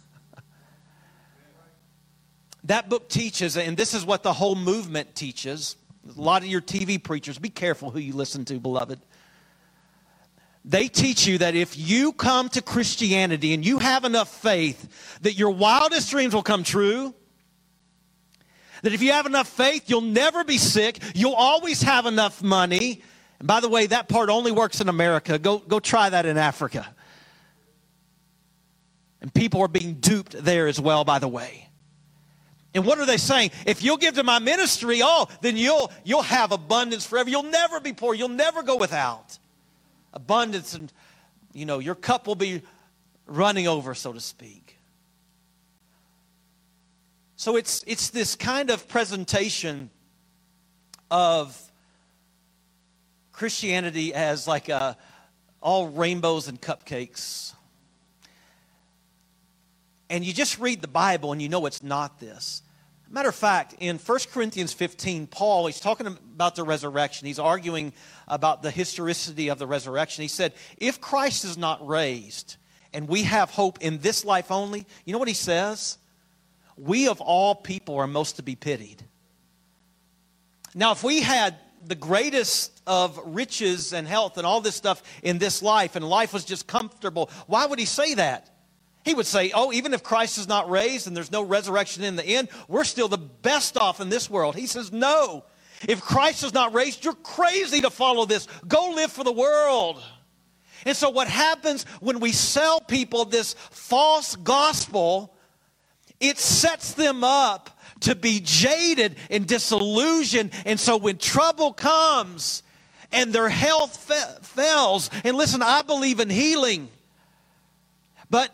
That 2.70 2.88
book 2.88 3.08
teaches, 3.08 3.56
and 3.56 3.76
this 3.76 3.94
is 3.94 4.04
what 4.04 4.22
the 4.22 4.32
whole 4.32 4.54
movement 4.54 5.16
teaches. 5.16 5.74
A 6.16 6.20
lot 6.20 6.42
of 6.42 6.48
your 6.48 6.60
TV 6.60 7.02
preachers, 7.02 7.36
be 7.36 7.48
careful 7.48 7.90
who 7.90 7.98
you 7.98 8.12
listen 8.12 8.44
to, 8.44 8.60
beloved. 8.60 9.00
They 10.64 10.86
teach 10.86 11.26
you 11.26 11.38
that 11.38 11.56
if 11.56 11.76
you 11.76 12.12
come 12.12 12.48
to 12.50 12.62
Christianity 12.62 13.54
and 13.54 13.66
you 13.66 13.80
have 13.80 14.04
enough 14.04 14.32
faith 14.32 15.18
that 15.22 15.32
your 15.32 15.50
wildest 15.50 16.12
dreams 16.12 16.32
will 16.32 16.44
come 16.44 16.62
true, 16.62 17.12
that 18.82 18.92
if 18.92 19.02
you 19.02 19.10
have 19.10 19.26
enough 19.26 19.48
faith, 19.48 19.90
you'll 19.90 20.00
never 20.00 20.44
be 20.44 20.56
sick, 20.56 21.00
you'll 21.12 21.34
always 21.34 21.82
have 21.82 22.06
enough 22.06 22.40
money. 22.40 23.02
And 23.40 23.48
by 23.48 23.58
the 23.58 23.68
way, 23.68 23.86
that 23.86 24.08
part 24.08 24.30
only 24.30 24.52
works 24.52 24.80
in 24.80 24.88
America. 24.88 25.40
Go, 25.40 25.58
go 25.58 25.80
try 25.80 26.08
that 26.08 26.24
in 26.24 26.38
Africa. 26.38 26.94
And 29.20 29.34
people 29.34 29.60
are 29.60 29.66
being 29.66 29.94
duped 29.94 30.40
there 30.44 30.68
as 30.68 30.80
well, 30.80 31.02
by 31.02 31.18
the 31.18 31.26
way. 31.26 31.66
And 32.74 32.86
what 32.86 32.98
are 32.98 33.06
they 33.06 33.16
saying? 33.16 33.50
If 33.66 33.82
you'll 33.82 33.96
give 33.96 34.14
to 34.14 34.22
my 34.22 34.38
ministry, 34.38 35.00
oh, 35.02 35.28
then 35.40 35.56
you'll 35.56 35.90
you'll 36.04 36.22
have 36.22 36.52
abundance 36.52 37.04
forever. 37.04 37.28
You'll 37.28 37.42
never 37.42 37.80
be 37.80 37.92
poor. 37.92 38.14
You'll 38.14 38.28
never 38.28 38.62
go 38.62 38.76
without. 38.76 39.38
Abundance 40.12 40.74
and 40.74 40.92
you 41.52 41.66
know, 41.66 41.80
your 41.80 41.96
cup 41.96 42.26
will 42.26 42.36
be 42.36 42.62
running 43.26 43.66
over, 43.66 43.94
so 43.94 44.12
to 44.12 44.20
speak. 44.20 44.76
So 47.36 47.56
it's 47.56 47.82
it's 47.86 48.10
this 48.10 48.36
kind 48.36 48.70
of 48.70 48.86
presentation 48.86 49.90
of 51.10 51.58
Christianity 53.32 54.14
as 54.14 54.46
like 54.46 54.68
a, 54.68 54.96
all 55.60 55.88
rainbows 55.88 56.46
and 56.46 56.60
cupcakes 56.60 57.54
and 60.10 60.24
you 60.24 60.34
just 60.34 60.58
read 60.58 60.82
the 60.82 60.88
Bible 60.88 61.32
and 61.32 61.40
you 61.40 61.48
know 61.48 61.64
it's 61.64 61.82
not 61.82 62.18
this. 62.20 62.62
Matter 63.08 63.28
of 63.28 63.34
fact, 63.34 63.74
in 63.80 63.98
1 63.98 64.18
Corinthians 64.32 64.72
15, 64.72 65.28
Paul, 65.28 65.66
he's 65.66 65.80
talking 65.80 66.06
about 66.06 66.54
the 66.54 66.62
resurrection. 66.62 67.26
He's 67.26 67.38
arguing 67.38 67.92
about 68.28 68.62
the 68.62 68.70
historicity 68.70 69.48
of 69.48 69.58
the 69.58 69.66
resurrection. 69.66 70.22
He 70.22 70.28
said, 70.28 70.52
If 70.76 71.00
Christ 71.00 71.44
is 71.44 71.56
not 71.56 71.84
raised 71.86 72.56
and 72.92 73.08
we 73.08 73.22
have 73.22 73.50
hope 73.50 73.78
in 73.80 73.98
this 73.98 74.24
life 74.24 74.50
only, 74.50 74.86
you 75.04 75.12
know 75.12 75.18
what 75.18 75.28
he 75.28 75.34
says? 75.34 75.98
We 76.76 77.08
of 77.08 77.20
all 77.20 77.54
people 77.54 77.96
are 77.96 78.06
most 78.06 78.36
to 78.36 78.42
be 78.42 78.54
pitied. 78.54 79.02
Now, 80.74 80.92
if 80.92 81.02
we 81.02 81.20
had 81.20 81.56
the 81.84 81.96
greatest 81.96 82.80
of 82.86 83.18
riches 83.24 83.92
and 83.92 84.06
health 84.06 84.38
and 84.38 84.46
all 84.46 84.60
this 84.60 84.76
stuff 84.76 85.02
in 85.22 85.38
this 85.38 85.62
life 85.62 85.96
and 85.96 86.08
life 86.08 86.32
was 86.32 86.44
just 86.44 86.66
comfortable, 86.66 87.28
why 87.46 87.66
would 87.66 87.78
he 87.78 87.86
say 87.86 88.14
that? 88.14 88.49
He 89.04 89.14
would 89.14 89.26
say, 89.26 89.50
Oh, 89.54 89.72
even 89.72 89.94
if 89.94 90.02
Christ 90.02 90.38
is 90.38 90.48
not 90.48 90.70
raised 90.70 91.06
and 91.06 91.16
there's 91.16 91.32
no 91.32 91.42
resurrection 91.42 92.04
in 92.04 92.16
the 92.16 92.24
end, 92.24 92.48
we're 92.68 92.84
still 92.84 93.08
the 93.08 93.18
best 93.18 93.76
off 93.76 94.00
in 94.00 94.08
this 94.08 94.28
world. 94.28 94.56
He 94.56 94.66
says, 94.66 94.92
No. 94.92 95.44
If 95.88 96.02
Christ 96.02 96.44
is 96.44 96.52
not 96.52 96.74
raised, 96.74 97.04
you're 97.04 97.14
crazy 97.14 97.80
to 97.80 97.90
follow 97.90 98.26
this. 98.26 98.46
Go 98.68 98.90
live 98.90 99.10
for 99.10 99.24
the 99.24 99.32
world. 99.32 100.02
And 100.84 100.96
so, 100.96 101.10
what 101.10 101.28
happens 101.28 101.84
when 102.00 102.20
we 102.20 102.32
sell 102.32 102.80
people 102.80 103.24
this 103.24 103.54
false 103.54 104.36
gospel, 104.36 105.34
it 106.18 106.38
sets 106.38 106.92
them 106.94 107.24
up 107.24 107.78
to 108.00 108.14
be 108.14 108.40
jaded 108.42 109.16
and 109.30 109.46
disillusioned. 109.46 110.52
And 110.64 110.78
so, 110.78 110.96
when 110.96 111.18
trouble 111.18 111.72
comes 111.72 112.62
and 113.12 113.32
their 113.32 113.48
health 113.48 113.96
fa- 113.96 114.38
fails, 114.42 115.10
and 115.24 115.36
listen, 115.36 115.62
I 115.62 115.82
believe 115.82 116.20
in 116.20 116.30
healing, 116.30 116.88
but 118.28 118.50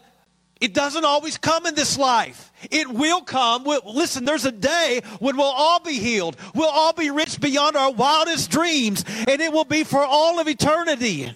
it 0.60 0.72
doesn't 0.72 1.04
always 1.04 1.36
come 1.36 1.66
in 1.66 1.74
this 1.74 1.98
life. 1.98 2.50
It 2.70 2.88
will 2.88 3.20
come. 3.20 3.64
Listen, 3.84 4.24
there's 4.24 4.46
a 4.46 4.52
day 4.52 5.02
when 5.18 5.36
we'll 5.36 5.46
all 5.46 5.80
be 5.80 5.98
healed. 5.98 6.36
We'll 6.54 6.70
all 6.70 6.94
be 6.94 7.10
rich 7.10 7.40
beyond 7.40 7.76
our 7.76 7.92
wildest 7.92 8.50
dreams, 8.50 9.04
and 9.28 9.40
it 9.40 9.52
will 9.52 9.64
be 9.64 9.84
for 9.84 10.02
all 10.02 10.38
of 10.38 10.48
eternity. 10.48 11.32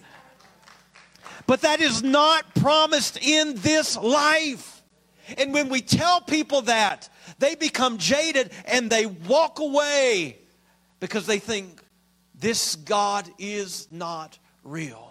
But 1.46 1.62
that 1.62 1.80
is 1.80 2.02
not 2.02 2.54
promised 2.54 3.18
in 3.20 3.56
this 3.56 3.96
life. 3.96 4.82
And 5.36 5.52
when 5.52 5.68
we 5.68 5.82
tell 5.82 6.20
people 6.20 6.62
that, 6.62 7.08
they 7.38 7.54
become 7.54 7.98
jaded 7.98 8.50
and 8.64 8.88
they 8.90 9.06
walk 9.06 9.58
away 9.58 10.38
because 10.98 11.26
they 11.26 11.38
think 11.38 11.82
this 12.34 12.76
God 12.76 13.28
is 13.38 13.88
not 13.90 14.38
real. 14.64 15.09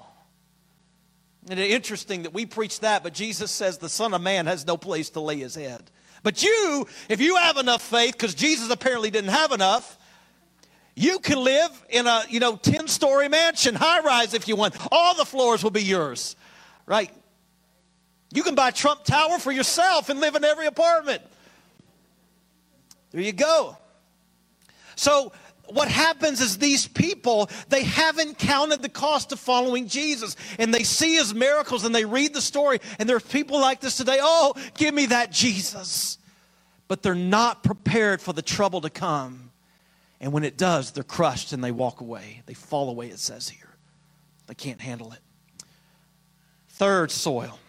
And 1.49 1.59
it's 1.59 1.73
interesting 1.73 2.23
that 2.23 2.33
we 2.33 2.45
preach 2.45 2.79
that, 2.81 3.01
but 3.01 3.13
Jesus 3.13 3.49
says 3.49 3.79
the 3.79 3.89
Son 3.89 4.13
of 4.13 4.21
Man 4.21 4.45
has 4.45 4.67
no 4.67 4.77
place 4.77 5.09
to 5.11 5.19
lay 5.19 5.37
his 5.37 5.55
head. 5.55 5.81
But 6.21 6.43
you, 6.43 6.85
if 7.09 7.19
you 7.19 7.37
have 7.37 7.57
enough 7.57 7.81
faith, 7.81 8.13
because 8.13 8.35
Jesus 8.35 8.69
apparently 8.69 9.09
didn't 9.09 9.31
have 9.31 9.51
enough, 9.51 9.97
you 10.95 11.17
can 11.19 11.43
live 11.43 11.71
in 11.89 12.05
a, 12.05 12.23
you 12.29 12.39
know, 12.39 12.55
10-story 12.55 13.29
mansion, 13.29 13.73
high 13.73 14.01
rise 14.01 14.33
if 14.33 14.47
you 14.47 14.55
want. 14.55 14.75
All 14.91 15.15
the 15.15 15.25
floors 15.25 15.63
will 15.63 15.71
be 15.71 15.83
yours. 15.83 16.35
Right? 16.85 17.11
You 18.31 18.43
can 18.43 18.53
buy 18.53 18.69
Trump 18.69 19.03
Tower 19.03 19.39
for 19.39 19.51
yourself 19.51 20.09
and 20.09 20.19
live 20.19 20.35
in 20.35 20.43
every 20.43 20.67
apartment. 20.67 21.23
There 23.11 23.21
you 23.21 23.33
go. 23.33 23.75
So 24.95 25.31
what 25.71 25.87
happens 25.87 26.41
is 26.41 26.57
these 26.57 26.87
people, 26.87 27.49
they 27.69 27.83
haven't 27.83 28.37
counted 28.37 28.81
the 28.81 28.89
cost 28.89 29.31
of 29.31 29.39
following 29.39 29.87
Jesus. 29.87 30.35
And 30.57 30.73
they 30.73 30.83
see 30.83 31.15
his 31.15 31.33
miracles 31.33 31.85
and 31.85 31.93
they 31.93 32.05
read 32.05 32.33
the 32.33 32.41
story. 32.41 32.79
And 32.97 33.07
there's 33.07 33.23
people 33.23 33.59
like 33.59 33.81
this 33.81 33.97
today 33.97 34.19
oh, 34.21 34.53
give 34.75 34.93
me 34.93 35.07
that 35.07 35.31
Jesus. 35.31 36.17
but 36.89 37.03
they're 37.03 37.15
not 37.15 37.63
prepared 37.63 38.19
for 38.21 38.33
the 38.33 38.41
trouble 38.41 38.81
to 38.81 38.89
come. 38.89 39.51
And 40.19 40.33
when 40.33 40.43
it 40.43 40.57
does, 40.57 40.91
they're 40.91 41.03
crushed 41.03 41.53
and 41.53 41.63
they 41.63 41.71
walk 41.71 42.01
away. 42.01 42.41
They 42.45 42.55
fall 42.55 42.89
away, 42.89 43.07
it 43.07 43.19
says 43.19 43.47
here. 43.47 43.69
They 44.47 44.55
can't 44.55 44.81
handle 44.81 45.13
it. 45.13 45.19
Third, 46.67 47.11
soil. 47.11 47.59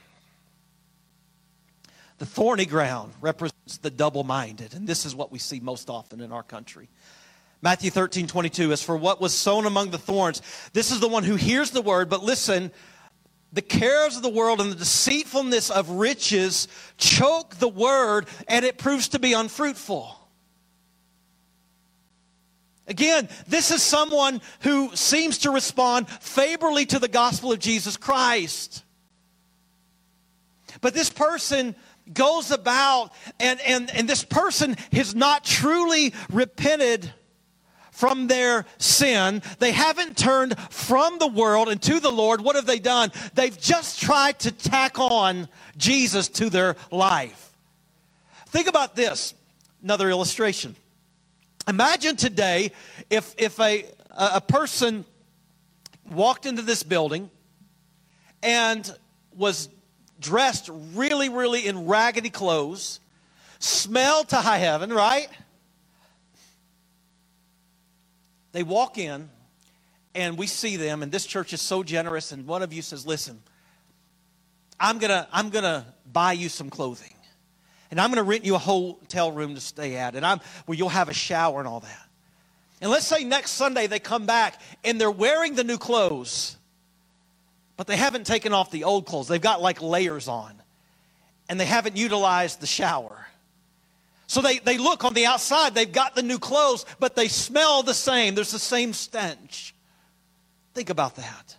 The 2.19 2.27
thorny 2.27 2.67
ground 2.67 3.13
represents 3.21 3.79
the 3.79 3.91
double 3.91 4.25
minded, 4.25 4.75
and 4.75 4.87
this 4.87 5.07
is 5.07 5.15
what 5.15 5.31
we 5.31 5.39
see 5.39 5.61
most 5.61 5.89
often 5.89 6.21
in 6.21 6.33
our 6.33 6.43
country. 6.43 6.89
Matthew 7.63 7.91
13, 7.91 8.27
22 8.27 8.73
is 8.73 8.83
for 8.83 8.97
what 8.97 9.21
was 9.21 9.35
sown 9.35 9.67
among 9.67 9.91
the 9.91 9.99
thorns. 9.99 10.41
This 10.73 10.91
is 10.91 11.01
the 11.01 11.09
one 11.09 11.25
who 11.25 11.37
hears 11.37 11.71
the 11.71 11.83
word, 11.83 12.09
but 12.09 12.23
listen, 12.23 12.73
the 13.53 13.63
cares 13.63 14.17
of 14.17 14.23
the 14.23 14.31
world 14.31 14.61
and 14.61 14.71
the 14.71 14.77
deceitfulness 14.77 15.71
of 15.71 15.91
riches 15.91 16.69
choke 16.97 17.57
the 17.57 17.69
word, 17.69 18.29
and 18.49 18.65
it 18.65 18.79
proves 18.79 19.09
to 19.09 19.19
be 19.19 19.35
unfruitful. 19.35 20.17
Again, 22.87 23.29
this 23.47 23.71
is 23.71 23.83
someone 23.83 24.41
who 24.61 24.95
seems 24.97 25.39
to 25.39 25.51
respond 25.51 26.09
favorably 26.09 26.87
to 26.87 26.99
the 26.99 27.09
gospel 27.09 27.53
of 27.53 27.59
Jesus 27.59 27.97
Christ. 27.97 28.85
But 30.81 30.95
this 30.95 31.11
person 31.11 31.77
goes 32.13 32.51
about, 32.51 33.13
and, 33.39 33.61
and, 33.61 33.91
and 33.95 34.09
this 34.09 34.25
person 34.25 34.77
has 34.93 35.15
not 35.15 35.45
truly 35.45 36.15
repented 36.31 37.13
from 38.01 38.29
their 38.29 38.65
sin. 38.79 39.43
They 39.59 39.73
haven't 39.73 40.17
turned 40.17 40.59
from 40.71 41.19
the 41.19 41.27
world 41.27 41.69
and 41.69 41.81
to 41.83 42.01
the 42.01 42.11
Lord. 42.11 42.41
What 42.41 42.57
have 42.57 42.65
they 42.65 42.79
done? 42.79 43.13
They've 43.35 43.61
just 43.61 44.01
tried 44.01 44.39
to 44.41 44.51
tack 44.51 44.99
on 44.99 45.51
Jesus 45.77 46.29
to 46.29 46.49
their 46.49 46.77
life. 46.91 47.53
Think 48.47 48.69
about 48.69 48.97
this 48.97 49.35
another 49.83 50.09
illustration. 50.09 50.77
Imagine 51.69 52.17
today 52.17 52.73
if, 53.11 53.35
if 53.37 53.61
a, 53.61 53.85
a 54.11 54.41
person 54.41 55.05
walked 56.11 56.47
into 56.47 56.63
this 56.63 56.83
building 56.83 57.31
and 58.43 58.91
was 59.37 59.69
dressed 60.19 60.71
really, 60.95 61.29
really 61.29 61.67
in 61.67 61.87
raggedy 61.87 62.31
clothes, 62.31 62.99
smelled 63.59 64.31
to 64.31 64.37
high 64.37 64.59
heaven, 64.59 64.91
right? 64.91 65.29
They 68.53 68.63
walk 68.63 68.99
in, 68.99 69.31
and 70.15 70.37
we 70.37 70.47
see 70.47 70.77
them, 70.77 71.03
and 71.03 71.13
this 71.13 71.27
church 71.27 71.53
is 71.53 71.61
so 71.61 71.83
generous, 71.83 72.33
and 72.33 72.47
one 72.47 72.63
of 72.63 72.73
you 72.73 72.83
says, 72.83 73.07
Listen, 73.07 73.41
I'm 74.79 74.99
gonna, 74.99 75.29
I'm 75.33 75.51
gonna 75.51 75.87
buy 76.11 76.33
you 76.33 76.49
some 76.49 76.71
clothing. 76.71 77.15
And 77.91 78.01
I'm 78.01 78.11
gonna 78.11 78.23
rent 78.23 78.45
you 78.45 78.55
a 78.55 78.59
hotel 78.59 79.33
room 79.33 79.55
to 79.55 79.61
stay 79.61 79.97
at, 79.97 80.15
and 80.15 80.25
I'm 80.25 80.41
where 80.67 80.79
you'll 80.79 80.89
have 80.89 81.09
a 81.09 81.15
shower 81.15 81.59
and 81.59 81.69
all 81.69 81.81
that. 81.81 82.09
And 82.81 82.91
let's 82.91 83.07
say 83.07 83.25
next 83.25 83.53
Sunday 83.53 83.87
they 83.87 83.99
come 83.99 84.27
back 84.27 84.61
and 84.85 85.01
they're 85.01 85.11
wearing 85.11 85.55
the 85.55 85.65
new 85.65 85.77
clothes, 85.77 86.57
but 87.77 87.87
they 87.87 87.97
haven't 87.97 88.27
taken 88.27 88.53
off 88.53 88.71
the 88.71 88.85
old 88.85 89.07
clothes. 89.07 89.29
They've 89.29 89.41
got 89.41 89.61
like 89.61 89.83
layers 89.83 90.29
on, 90.29 90.55
and 91.49 91.61
they 91.61 91.67
haven't 91.67 91.97
utilized 91.97 92.61
the 92.61 92.67
shower. 92.67 93.27
So 94.31 94.41
they, 94.41 94.61
they 94.61 94.79
look 94.79 95.05
on 95.05 95.13
the 95.13 95.27
outside, 95.27 95.75
they've 95.75 95.91
got 95.91 96.15
the 96.15 96.23
new 96.23 96.39
clothes, 96.39 96.87
but 97.01 97.17
they 97.17 97.27
smell 97.27 97.83
the 97.83 97.95
same. 97.95 98.37
There's 98.37 98.53
the 98.53 98.61
same 98.61 98.93
stench. 98.93 99.75
Think 100.73 100.89
about 100.89 101.17
that. 101.17 101.57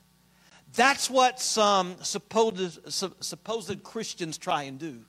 That's 0.74 1.10
what 1.10 1.42
some 1.42 1.98
supposed, 2.02 2.80
supposed 3.22 3.84
Christians 3.84 4.38
try 4.38 4.64
and 4.64 4.80
do. 4.80 5.02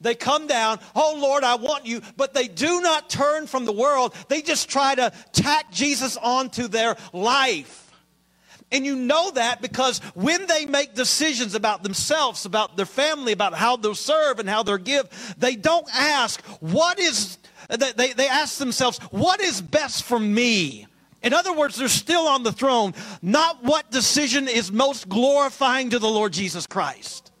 They 0.00 0.14
come 0.14 0.46
down, 0.46 0.80
oh 0.96 1.18
Lord, 1.20 1.44
I 1.44 1.56
want 1.56 1.84
you, 1.84 2.00
but 2.16 2.32
they 2.32 2.48
do 2.48 2.80
not 2.80 3.10
turn 3.10 3.46
from 3.46 3.66
the 3.66 3.72
world. 3.72 4.14
They 4.28 4.40
just 4.40 4.70
try 4.70 4.94
to 4.94 5.12
tack 5.32 5.70
Jesus 5.70 6.16
onto 6.16 6.68
their 6.68 6.96
life. 7.12 7.87
And 8.70 8.84
you 8.84 8.96
know 8.96 9.30
that 9.30 9.62
because 9.62 10.00
when 10.14 10.46
they 10.46 10.66
make 10.66 10.94
decisions 10.94 11.54
about 11.54 11.82
themselves, 11.82 12.44
about 12.44 12.76
their 12.76 12.86
family, 12.86 13.32
about 13.32 13.54
how 13.54 13.76
they'll 13.76 13.94
serve 13.94 14.38
and 14.38 14.48
how 14.48 14.62
they'll 14.62 14.76
give, 14.76 15.08
they 15.38 15.56
don't 15.56 15.88
ask, 15.94 16.42
what 16.60 16.98
is, 16.98 17.38
they, 17.70 18.12
they 18.12 18.28
ask 18.28 18.58
themselves, 18.58 18.98
what 19.10 19.40
is 19.40 19.62
best 19.62 20.02
for 20.02 20.18
me? 20.18 20.86
In 21.22 21.32
other 21.32 21.52
words, 21.52 21.76
they're 21.76 21.88
still 21.88 22.28
on 22.28 22.42
the 22.42 22.52
throne, 22.52 22.94
not 23.22 23.64
what 23.64 23.90
decision 23.90 24.48
is 24.48 24.70
most 24.70 25.08
glorifying 25.08 25.90
to 25.90 25.98
the 25.98 26.08
Lord 26.08 26.32
Jesus 26.32 26.66
Christ. 26.66 27.32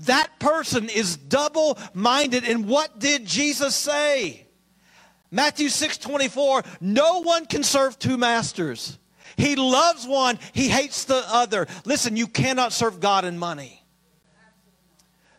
That 0.00 0.40
person 0.40 0.88
is 0.88 1.16
double 1.16 1.78
minded. 1.92 2.44
And 2.44 2.66
what 2.66 2.98
did 2.98 3.26
Jesus 3.26 3.76
say? 3.76 4.46
Matthew 5.30 5.68
6 5.68 5.98
24, 5.98 6.62
no 6.80 7.22
one 7.22 7.46
can 7.46 7.62
serve 7.62 7.98
two 7.98 8.16
masters. 8.16 8.98
He 9.36 9.56
loves 9.56 10.06
one, 10.06 10.38
he 10.52 10.68
hates 10.68 11.04
the 11.04 11.22
other. 11.26 11.66
Listen, 11.84 12.16
you 12.16 12.26
cannot 12.26 12.72
serve 12.72 13.00
God 13.00 13.24
and 13.24 13.38
money. 13.38 13.84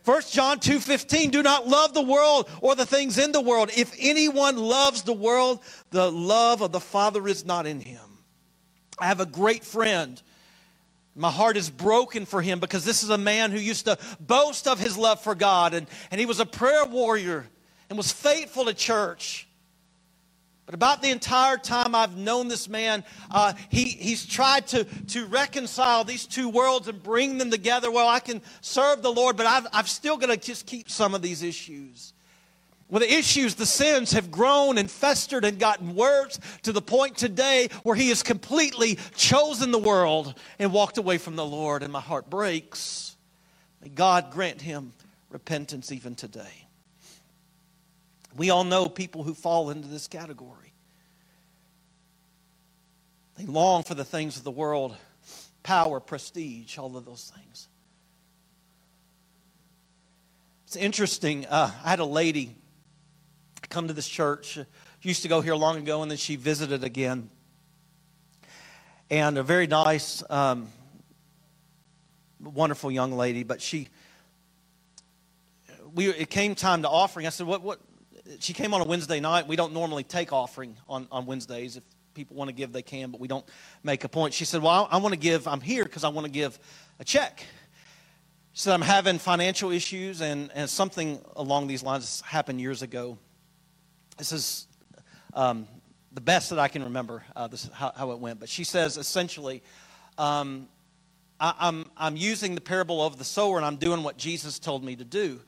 1 0.05 0.21
John 0.31 0.59
2:15 0.59 1.31
Do 1.31 1.41
not 1.41 1.67
love 1.67 1.93
the 1.93 2.01
world 2.01 2.47
or 2.61 2.75
the 2.75 2.85
things 2.85 3.17
in 3.17 3.31
the 3.31 3.41
world. 3.41 3.71
If 3.75 3.91
anyone 3.99 4.55
loves 4.55 5.01
the 5.01 5.13
world, 5.13 5.59
the 5.89 6.11
love 6.11 6.61
of 6.61 6.71
the 6.71 6.79
Father 6.79 7.27
is 7.27 7.43
not 7.43 7.65
in 7.65 7.79
him. 7.79 8.19
I 8.99 9.07
have 9.07 9.19
a 9.19 9.25
great 9.25 9.65
friend. 9.65 10.21
My 11.15 11.31
heart 11.31 11.57
is 11.57 11.69
broken 11.69 12.25
for 12.25 12.41
him 12.41 12.59
because 12.59 12.85
this 12.85 13.01
is 13.01 13.09
a 13.09 13.17
man 13.17 13.51
who 13.51 13.57
used 13.57 13.85
to 13.85 13.97
boast 14.19 14.67
of 14.67 14.79
his 14.79 14.97
love 14.97 15.21
for 15.21 15.33
God 15.33 15.73
and, 15.73 15.87
and 16.11 16.19
he 16.19 16.25
was 16.25 16.39
a 16.39 16.45
prayer 16.45 16.85
warrior 16.85 17.47
and 17.89 17.97
was 17.97 18.11
faithful 18.11 18.65
to 18.65 18.73
church. 18.73 19.47
But 20.65 20.73
about 20.73 21.03
the 21.03 21.11
entire 21.11 21.57
time 21.57 21.93
I've 21.93 22.17
known 22.17 22.47
this 22.47 22.67
man, 22.67 23.03
uh, 23.29 23.53
he, 23.69 23.83
he's 23.83 24.25
tried 24.25 24.65
to, 24.67 24.83
to 24.83 25.25
reconcile 25.27 26.03
these 26.03 26.25
two 26.25 26.49
worlds 26.49 26.87
and 26.87 27.01
bring 27.01 27.37
them 27.37 27.51
together. 27.51 27.91
Well, 27.91 28.07
I 28.07 28.19
can 28.19 28.41
serve 28.61 29.03
the 29.03 29.11
Lord, 29.11 29.37
but 29.37 29.45
I've, 29.45 29.67
I've 29.71 29.89
still 29.89 30.17
got 30.17 30.27
to 30.27 30.37
just 30.37 30.65
keep 30.65 30.89
some 30.89 31.13
of 31.13 31.21
these 31.21 31.43
issues. 31.43 32.13
Well, 32.89 32.99
the 32.99 33.13
issues, 33.13 33.55
the 33.55 33.65
sins 33.65 34.11
have 34.13 34.31
grown 34.31 34.77
and 34.77 34.89
festered 34.89 35.45
and 35.45 35.59
gotten 35.59 35.95
worse 35.95 36.39
to 36.63 36.71
the 36.71 36.81
point 36.81 37.17
today 37.17 37.69
where 37.83 37.95
he 37.95 38.09
has 38.09 38.23
completely 38.23 38.97
chosen 39.15 39.71
the 39.71 39.79
world 39.79 40.35
and 40.59 40.71
walked 40.71 40.97
away 40.97 41.17
from 41.17 41.35
the 41.35 41.45
Lord, 41.45 41.83
and 41.83 41.91
my 41.91 42.01
heart 42.01 42.29
breaks. 42.29 43.15
May 43.81 43.89
God 43.89 44.31
grant 44.31 44.61
him 44.61 44.93
repentance 45.29 45.91
even 45.91 46.15
today. 46.15 46.64
We 48.35 48.49
all 48.49 48.63
know 48.63 48.87
people 48.87 49.23
who 49.23 49.33
fall 49.33 49.69
into 49.69 49.87
this 49.87 50.07
category. 50.07 50.73
They 53.37 53.45
long 53.45 53.83
for 53.83 53.95
the 53.95 54.05
things 54.05 54.37
of 54.37 54.43
the 54.43 54.51
world 54.51 54.95
power, 55.63 55.99
prestige, 55.99 56.77
all 56.77 56.95
of 56.95 57.05
those 57.05 57.31
things. 57.35 57.67
It's 60.67 60.75
interesting. 60.75 61.45
Uh, 61.47 61.71
I 61.83 61.89
had 61.89 61.99
a 61.99 62.05
lady 62.05 62.55
come 63.69 63.87
to 63.87 63.93
this 63.93 64.07
church. 64.07 64.59
She 64.99 65.09
used 65.09 65.23
to 65.23 65.27
go 65.27 65.41
here 65.41 65.55
long 65.55 65.77
ago, 65.77 66.01
and 66.01 66.11
then 66.11 66.17
she 66.17 66.35
visited 66.35 66.83
again. 66.83 67.29
And 69.09 69.37
a 69.37 69.43
very 69.43 69.67
nice, 69.67 70.23
um, 70.29 70.67
wonderful 72.39 72.91
young 72.91 73.11
lady, 73.11 73.43
but 73.43 73.61
she, 73.61 73.87
we, 75.93 76.09
it 76.09 76.29
came 76.29 76.55
time 76.55 76.83
to 76.83 76.89
offering. 76.89 77.25
I 77.25 77.29
said, 77.29 77.47
what, 77.47 77.61
what, 77.61 77.79
she 78.39 78.53
came 78.53 78.73
on 78.73 78.81
a 78.81 78.85
Wednesday 78.85 79.19
night. 79.19 79.47
We 79.47 79.55
don't 79.55 79.73
normally 79.73 80.03
take 80.03 80.33
offering 80.33 80.77
on, 80.87 81.07
on 81.11 81.25
Wednesdays. 81.25 81.77
If 81.77 81.83
people 82.13 82.35
want 82.35 82.49
to 82.49 82.53
give, 82.53 82.71
they 82.71 82.81
can, 82.81 83.11
but 83.11 83.19
we 83.19 83.27
don't 83.27 83.45
make 83.83 84.03
a 84.03 84.09
point. 84.09 84.33
She 84.33 84.45
said, 84.45 84.61
Well, 84.61 84.87
I, 84.91 84.95
I 84.95 84.97
want 84.97 85.13
to 85.13 85.19
give, 85.19 85.47
I'm 85.47 85.61
here 85.61 85.83
because 85.83 86.03
I 86.03 86.09
want 86.09 86.25
to 86.25 86.31
give 86.31 86.57
a 86.99 87.03
check. 87.03 87.45
She 88.53 88.61
said, 88.61 88.73
I'm 88.73 88.81
having 88.81 89.19
financial 89.19 89.71
issues, 89.71 90.21
and, 90.21 90.49
and 90.55 90.69
something 90.69 91.19
along 91.35 91.67
these 91.67 91.83
lines 91.83 92.21
happened 92.21 92.61
years 92.61 92.81
ago. 92.81 93.17
This 94.17 94.31
is 94.31 94.67
um, 95.33 95.67
the 96.13 96.21
best 96.21 96.49
that 96.51 96.59
I 96.59 96.69
can 96.69 96.83
remember 96.85 97.23
uh, 97.35 97.47
this, 97.47 97.69
how, 97.73 97.91
how, 97.95 98.11
it 98.11 98.19
went. 98.19 98.39
But 98.39 98.47
she 98.47 98.63
says 98.63 98.95
essentially, 98.95 99.61
um, 100.17 100.69
I, 101.37 101.53
I'm, 101.59 101.85
I'm 101.97 102.15
using 102.15 102.55
the 102.55 102.61
parable 102.61 103.05
of 103.05 103.17
the 103.17 103.25
sower, 103.25 103.57
and 103.57 103.65
I'm 103.65 103.75
doing 103.75 104.03
what 104.03 104.17
Jesus 104.17 104.57
told 104.57 104.85
me 104.85 104.95
to 104.95 105.03
do. 105.03 105.41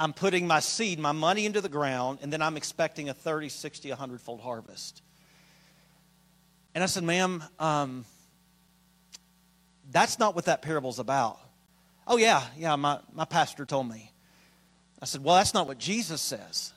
I'm 0.00 0.12
putting 0.12 0.46
my 0.46 0.60
seed, 0.60 0.98
my 0.98 1.12
money 1.12 1.44
into 1.44 1.60
the 1.60 1.68
ground, 1.68 2.20
and 2.22 2.32
then 2.32 2.40
I'm 2.40 2.56
expecting 2.56 3.08
a 3.08 3.14
30, 3.14 3.48
60, 3.48 3.88
100 3.88 4.20
fold 4.20 4.40
harvest. 4.40 5.02
And 6.74 6.84
I 6.84 6.86
said, 6.86 7.02
ma'am, 7.02 7.42
um, 7.58 8.04
that's 9.90 10.18
not 10.18 10.34
what 10.34 10.44
that 10.44 10.62
parable's 10.62 10.98
about. 10.98 11.38
Oh, 12.06 12.16
yeah, 12.16 12.42
yeah, 12.56 12.76
my, 12.76 13.00
my 13.12 13.24
pastor 13.24 13.66
told 13.66 13.88
me. 13.88 14.12
I 15.02 15.04
said, 15.04 15.24
well, 15.24 15.36
that's 15.36 15.54
not 15.54 15.66
what 15.66 15.78
Jesus 15.78 16.20
says. 16.20 16.72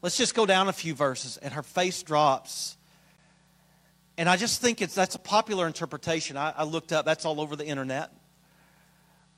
Let's 0.00 0.16
just 0.16 0.34
go 0.34 0.46
down 0.46 0.68
a 0.68 0.72
few 0.72 0.94
verses. 0.94 1.36
And 1.36 1.52
her 1.52 1.62
face 1.62 2.02
drops. 2.02 2.76
And 4.16 4.28
I 4.28 4.36
just 4.36 4.60
think 4.60 4.80
it's 4.80 4.94
that's 4.94 5.14
a 5.14 5.18
popular 5.18 5.66
interpretation. 5.66 6.36
I, 6.36 6.52
I 6.56 6.64
looked 6.64 6.92
up, 6.92 7.04
that's 7.04 7.24
all 7.24 7.40
over 7.40 7.56
the 7.56 7.66
internet. 7.66 8.12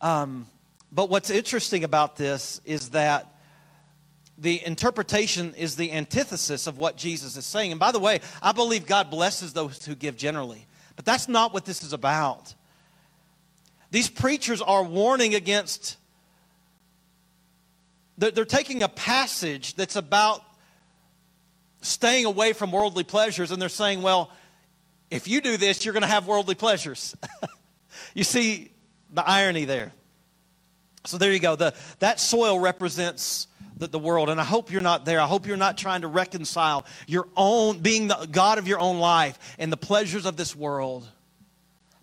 Um, 0.00 0.46
but 0.92 1.08
what's 1.08 1.30
interesting 1.30 1.84
about 1.84 2.16
this 2.16 2.60
is 2.64 2.90
that 2.90 3.34
the 4.38 4.64
interpretation 4.64 5.54
is 5.54 5.76
the 5.76 5.92
antithesis 5.92 6.66
of 6.66 6.78
what 6.78 6.96
Jesus 6.96 7.36
is 7.36 7.44
saying. 7.44 7.72
And 7.72 7.78
by 7.78 7.92
the 7.92 7.98
way, 7.98 8.20
I 8.42 8.52
believe 8.52 8.86
God 8.86 9.10
blesses 9.10 9.52
those 9.52 9.84
who 9.84 9.94
give 9.94 10.16
generally. 10.16 10.66
But 10.96 11.04
that's 11.04 11.28
not 11.28 11.52
what 11.52 11.66
this 11.66 11.82
is 11.82 11.92
about. 11.92 12.54
These 13.90 14.08
preachers 14.08 14.62
are 14.62 14.82
warning 14.82 15.34
against, 15.34 15.96
they're, 18.16 18.30
they're 18.30 18.44
taking 18.44 18.82
a 18.82 18.88
passage 18.88 19.74
that's 19.74 19.96
about 19.96 20.42
staying 21.82 22.24
away 22.24 22.52
from 22.52 22.72
worldly 22.72 23.04
pleasures, 23.04 23.50
and 23.50 23.60
they're 23.60 23.68
saying, 23.68 24.00
well, 24.02 24.30
if 25.10 25.26
you 25.28 25.40
do 25.40 25.56
this, 25.56 25.84
you're 25.84 25.94
going 25.94 26.02
to 26.02 26.08
have 26.08 26.26
worldly 26.26 26.54
pleasures. 26.54 27.16
you 28.14 28.24
see 28.24 28.70
the 29.12 29.26
irony 29.28 29.64
there. 29.64 29.92
So 31.04 31.18
there 31.18 31.32
you 31.32 31.38
go. 31.38 31.56
The, 31.56 31.74
that 32.00 32.20
soil 32.20 32.58
represents 32.58 33.46
the, 33.76 33.86
the 33.86 33.98
world. 33.98 34.28
And 34.28 34.40
I 34.40 34.44
hope 34.44 34.70
you're 34.70 34.82
not 34.82 35.04
there. 35.04 35.20
I 35.20 35.26
hope 35.26 35.46
you're 35.46 35.56
not 35.56 35.76
trying 35.76 36.02
to 36.02 36.08
reconcile 36.08 36.86
your 37.06 37.26
own, 37.36 37.80
being 37.80 38.08
the 38.08 38.28
God 38.30 38.58
of 38.58 38.68
your 38.68 38.78
own 38.78 38.98
life 38.98 39.38
and 39.58 39.72
the 39.72 39.76
pleasures 39.76 40.26
of 40.26 40.36
this 40.36 40.54
world. 40.54 41.08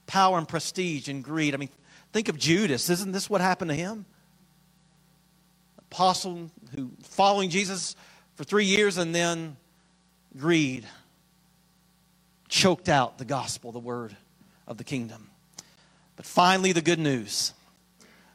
Power 0.07 0.37
and 0.37 0.47
prestige 0.47 1.07
and 1.07 1.23
greed. 1.23 1.53
I 1.53 1.57
mean, 1.57 1.69
think 2.11 2.29
of 2.29 2.37
Judas. 2.37 2.89
Isn't 2.89 3.11
this 3.11 3.29
what 3.29 3.41
happened 3.41 3.69
to 3.69 3.75
him? 3.75 4.05
Apostle 5.91 6.49
who 6.75 6.91
following 7.03 7.49
Jesus 7.49 7.95
for 8.35 8.43
three 8.43 8.65
years 8.65 8.97
and 8.97 9.13
then 9.13 9.55
greed 10.35 10.85
choked 12.49 12.89
out 12.89 13.17
the 13.17 13.25
gospel, 13.25 13.71
the 13.71 13.79
word 13.79 14.15
of 14.67 14.77
the 14.77 14.83
kingdom. 14.83 15.29
But 16.15 16.25
finally, 16.25 16.71
the 16.71 16.81
good 16.81 16.99
news. 16.99 17.53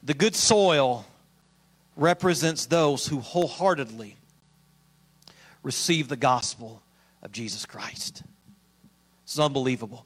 The 0.02 0.14
good 0.14 0.34
soil 0.34 1.06
represents 1.96 2.66
those 2.66 3.06
who 3.06 3.20
wholeheartedly 3.20 4.16
receive 5.62 6.08
the 6.08 6.16
gospel 6.16 6.82
of 7.22 7.30
Jesus 7.30 7.66
Christ. 7.66 8.22
It's 9.24 9.38
unbelievable. 9.38 10.04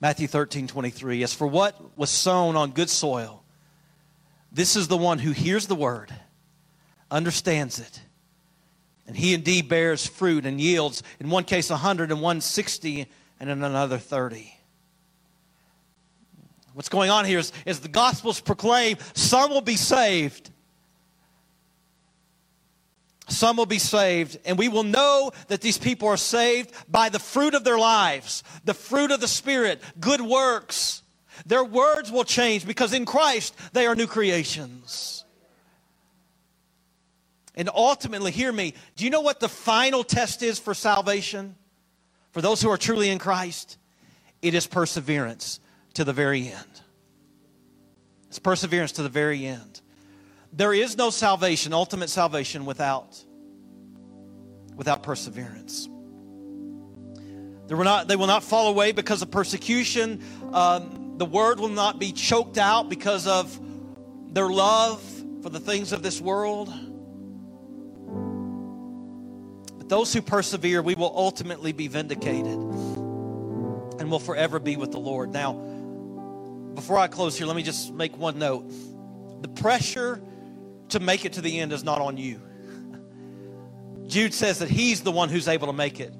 Matthew 0.00 0.26
13, 0.26 0.66
23. 0.66 1.22
As 1.22 1.34
for 1.34 1.46
what 1.46 1.96
was 1.98 2.10
sown 2.10 2.56
on 2.56 2.72
good 2.72 2.90
soil, 2.90 3.42
this 4.50 4.76
is 4.76 4.88
the 4.88 4.96
one 4.96 5.18
who 5.18 5.32
hears 5.32 5.66
the 5.66 5.74
word, 5.74 6.14
understands 7.10 7.78
it, 7.78 8.00
and 9.06 9.16
he 9.16 9.34
indeed 9.34 9.68
bears 9.68 10.06
fruit 10.06 10.46
and 10.46 10.60
yields, 10.60 11.02
in 11.20 11.28
one 11.28 11.44
case 11.44 11.70
100, 11.70 12.10
and 12.10 12.22
one 12.22 12.40
60, 12.40 13.06
and 13.38 13.50
in 13.50 13.62
another 13.62 13.98
30. 13.98 14.55
What's 16.76 16.90
going 16.90 17.08
on 17.08 17.24
here 17.24 17.38
is, 17.38 17.54
is 17.64 17.80
the 17.80 17.88
gospel's 17.88 18.38
proclaimed, 18.38 19.00
some 19.14 19.48
will 19.48 19.62
be 19.62 19.76
saved. 19.76 20.50
Some 23.28 23.56
will 23.56 23.64
be 23.64 23.78
saved, 23.78 24.38
and 24.44 24.58
we 24.58 24.68
will 24.68 24.82
know 24.82 25.32
that 25.48 25.62
these 25.62 25.78
people 25.78 26.06
are 26.06 26.18
saved 26.18 26.70
by 26.86 27.08
the 27.08 27.18
fruit 27.18 27.54
of 27.54 27.64
their 27.64 27.78
lives, 27.78 28.44
the 28.66 28.74
fruit 28.74 29.10
of 29.10 29.20
the 29.20 29.26
Spirit, 29.26 29.80
good 29.98 30.20
works. 30.20 31.02
Their 31.46 31.64
words 31.64 32.12
will 32.12 32.24
change 32.24 32.66
because 32.66 32.92
in 32.92 33.06
Christ 33.06 33.56
they 33.72 33.86
are 33.86 33.94
new 33.94 34.06
creations. 34.06 35.24
And 37.54 37.70
ultimately, 37.74 38.32
hear 38.32 38.52
me, 38.52 38.74
do 38.96 39.04
you 39.04 39.10
know 39.10 39.22
what 39.22 39.40
the 39.40 39.48
final 39.48 40.04
test 40.04 40.42
is 40.42 40.58
for 40.58 40.74
salvation? 40.74 41.54
For 42.32 42.42
those 42.42 42.60
who 42.60 42.68
are 42.68 42.76
truly 42.76 43.08
in 43.08 43.18
Christ? 43.18 43.78
It 44.42 44.52
is 44.52 44.66
perseverance 44.66 45.58
to 45.96 46.04
the 46.04 46.12
very 46.12 46.48
end. 46.48 46.80
It's 48.28 48.38
perseverance 48.38 48.92
to 48.92 49.02
the 49.02 49.08
very 49.08 49.46
end. 49.46 49.80
There 50.52 50.74
is 50.74 50.96
no 50.96 51.08
salvation, 51.08 51.72
ultimate 51.72 52.10
salvation, 52.10 52.66
without, 52.66 53.22
without 54.74 55.02
perseverance. 55.02 55.88
They 57.66 57.74
will, 57.74 57.84
not, 57.84 58.08
they 58.08 58.16
will 58.16 58.26
not 58.26 58.44
fall 58.44 58.68
away 58.68 58.92
because 58.92 59.22
of 59.22 59.30
persecution. 59.30 60.22
Um, 60.52 61.14
the 61.16 61.24
word 61.24 61.58
will 61.58 61.70
not 61.70 61.98
be 61.98 62.12
choked 62.12 62.58
out 62.58 62.90
because 62.90 63.26
of 63.26 63.58
their 64.34 64.50
love 64.50 65.02
for 65.42 65.48
the 65.48 65.60
things 65.60 65.92
of 65.92 66.02
this 66.02 66.20
world. 66.20 66.68
But 69.78 69.88
those 69.88 70.12
who 70.12 70.20
persevere, 70.20 70.82
we 70.82 70.94
will 70.94 71.12
ultimately 71.16 71.72
be 71.72 71.88
vindicated 71.88 72.58
and 73.98 74.10
will 74.10 74.18
forever 74.18 74.58
be 74.58 74.76
with 74.76 74.92
the 74.92 75.00
Lord. 75.00 75.32
Now, 75.32 75.58
before 76.76 76.98
I 76.98 77.08
close 77.08 77.36
here, 77.36 77.46
let 77.46 77.56
me 77.56 77.62
just 77.62 77.92
make 77.92 78.16
one 78.16 78.38
note. 78.38 78.70
The 79.42 79.48
pressure 79.48 80.22
to 80.90 81.00
make 81.00 81.24
it 81.24 81.32
to 81.32 81.40
the 81.40 81.58
end 81.58 81.72
is 81.72 81.82
not 81.82 82.00
on 82.00 82.16
you. 82.16 82.40
Jude 84.06 84.32
says 84.32 84.60
that 84.60 84.70
he's 84.70 85.00
the 85.00 85.10
one 85.10 85.28
who's 85.28 85.48
able 85.48 85.66
to 85.66 85.72
make 85.72 85.98
it. 85.98 86.14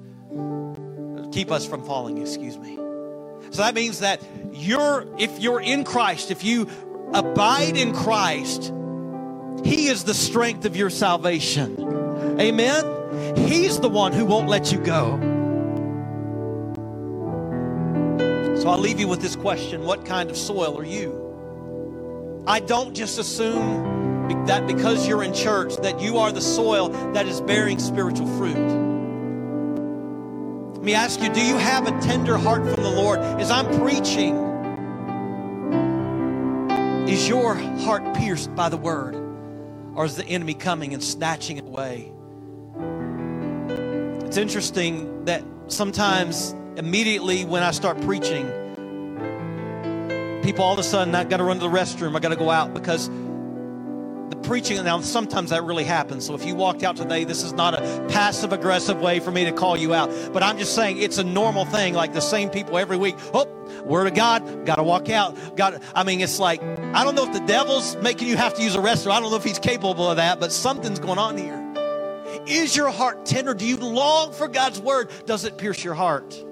Keep 1.31 1.51
us 1.51 1.65
from 1.65 1.85
falling, 1.85 2.17
excuse 2.17 2.57
me. 2.57 2.75
So 3.51 3.61
that 3.61 3.75
means 3.75 3.99
that 3.99 4.21
you're, 4.51 5.07
if 5.17 5.39
you're 5.39 5.61
in 5.61 5.83
Christ, 5.83 6.31
if 6.31 6.43
you 6.43 6.69
abide 7.13 7.77
in 7.77 7.93
Christ, 7.93 8.73
He 9.63 9.87
is 9.87 10.03
the 10.03 10.13
strength 10.13 10.65
of 10.65 10.75
your 10.75 10.89
salvation. 10.89 12.39
Amen? 12.39 13.37
He's 13.37 13.79
the 13.79 13.89
one 13.89 14.11
who 14.11 14.25
won't 14.25 14.49
let 14.49 14.71
you 14.71 14.79
go. 14.79 15.36
So 18.67 18.73
I'll 18.73 18.79
leave 18.79 18.99
you 18.99 19.07
with 19.07 19.21
this 19.21 19.37
question 19.37 19.85
What 19.85 20.05
kind 20.05 20.29
of 20.29 20.35
soil 20.35 20.77
are 20.77 20.83
you? 20.83 22.43
I 22.45 22.59
don't 22.59 22.93
just 22.93 23.17
assume 23.17 24.27
that 24.45 24.67
because 24.67 25.07
you're 25.07 25.23
in 25.23 25.33
church 25.33 25.77
that 25.77 26.01
you 26.01 26.17
are 26.17 26.33
the 26.33 26.41
soil 26.41 26.89
that 27.13 27.29
is 27.29 27.39
bearing 27.39 27.79
spiritual 27.79 28.27
fruit. 28.37 28.57
Let 30.73 30.83
me 30.83 30.93
ask 30.93 31.21
you, 31.21 31.29
do 31.29 31.41
you 31.41 31.55
have 31.55 31.87
a 31.87 31.97
tender 32.01 32.37
heart 32.37 32.65
from 32.65 32.83
the 32.83 32.89
Lord? 32.89 33.19
As 33.19 33.49
I'm 33.49 33.67
preaching, 33.79 34.35
is 37.07 37.29
your 37.29 37.55
heart 37.55 38.17
pierced 38.17 38.53
by 38.53 38.67
the 38.67 38.75
word? 38.75 39.15
Or 39.95 40.03
is 40.03 40.17
the 40.17 40.25
enemy 40.25 40.55
coming 40.55 40.93
and 40.93 41.01
snatching 41.01 41.55
it 41.55 41.63
away? 41.63 42.11
It's 44.25 44.35
interesting 44.35 45.23
that 45.23 45.41
sometimes 45.67 46.53
immediately 46.77 47.43
when 47.43 47.63
I 47.63 47.71
start 47.71 47.99
preaching, 48.01 48.45
people 50.43 50.63
all 50.63 50.73
of 50.73 50.79
a 50.79 50.83
sudden, 50.83 51.13
I 51.15 51.23
got 51.23 51.37
to 51.37 51.43
run 51.43 51.59
to 51.59 51.67
the 51.67 51.75
restroom, 51.75 52.15
I 52.15 52.19
got 52.19 52.29
to 52.29 52.35
go 52.35 52.51
out 52.51 52.73
because 52.73 53.09
the 53.09 54.37
preaching, 54.43 54.81
now 54.83 54.99
sometimes 55.01 55.49
that 55.49 55.63
really 55.63 55.83
happens. 55.83 56.25
So 56.25 56.35
if 56.35 56.45
you 56.45 56.53
walked 56.53 56.83
out 56.83 56.95
today, 56.95 57.23
this 57.23 57.43
is 57.43 57.53
not 57.53 57.73
a 57.73 58.05
passive 58.09 58.53
aggressive 58.53 59.01
way 59.01 59.19
for 59.19 59.31
me 59.31 59.45
to 59.45 59.51
call 59.51 59.75
you 59.75 59.93
out. 59.93 60.11
But 60.31 60.43
I'm 60.43 60.57
just 60.57 60.75
saying 60.75 61.01
it's 61.01 61.17
a 61.17 61.23
normal 61.23 61.65
thing, 61.65 61.95
like 61.95 62.13
the 62.13 62.21
same 62.21 62.49
people 62.49 62.77
every 62.77 62.97
week. 62.97 63.15
Oh, 63.33 63.47
word 63.83 64.07
of 64.07 64.13
God, 64.13 64.65
got 64.65 64.75
to 64.75 64.83
walk 64.83 65.09
out. 65.09 65.57
Got. 65.57 65.81
I 65.95 66.03
mean, 66.03 66.21
it's 66.21 66.39
like 66.39 66.61
I 66.61 67.03
don't 67.03 67.15
know 67.15 67.25
if 67.25 67.33
the 67.33 67.45
devil's 67.45 67.95
making 67.97 68.27
you 68.27 68.37
have 68.37 68.53
to 68.55 68.63
use 68.63 68.75
a 68.75 68.79
restroom. 68.79 69.11
I 69.11 69.19
don't 69.19 69.31
know 69.31 69.37
if 69.37 69.43
he's 69.43 69.59
capable 69.59 70.09
of 70.11 70.17
that, 70.17 70.39
but 70.39 70.51
something's 70.51 70.99
going 70.99 71.17
on 71.17 71.37
here. 71.37 71.63
Is 72.45 72.75
your 72.75 72.91
heart 72.91 73.25
tender? 73.25 73.53
Do 73.53 73.65
you 73.65 73.77
long 73.77 74.31
for 74.31 74.47
God's 74.47 74.79
word? 74.79 75.09
Does 75.25 75.45
it 75.45 75.57
pierce 75.57 75.83
your 75.83 75.95
heart? 75.95 76.43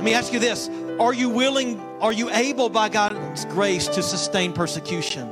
Let 0.00 0.06
me 0.06 0.14
ask 0.14 0.32
you 0.32 0.38
this 0.38 0.70
Are 0.98 1.12
you 1.12 1.28
willing, 1.28 1.78
are 2.00 2.10
you 2.10 2.30
able 2.30 2.70
by 2.70 2.88
God's 2.88 3.44
grace 3.44 3.86
to 3.88 4.02
sustain 4.02 4.54
persecution? 4.54 5.30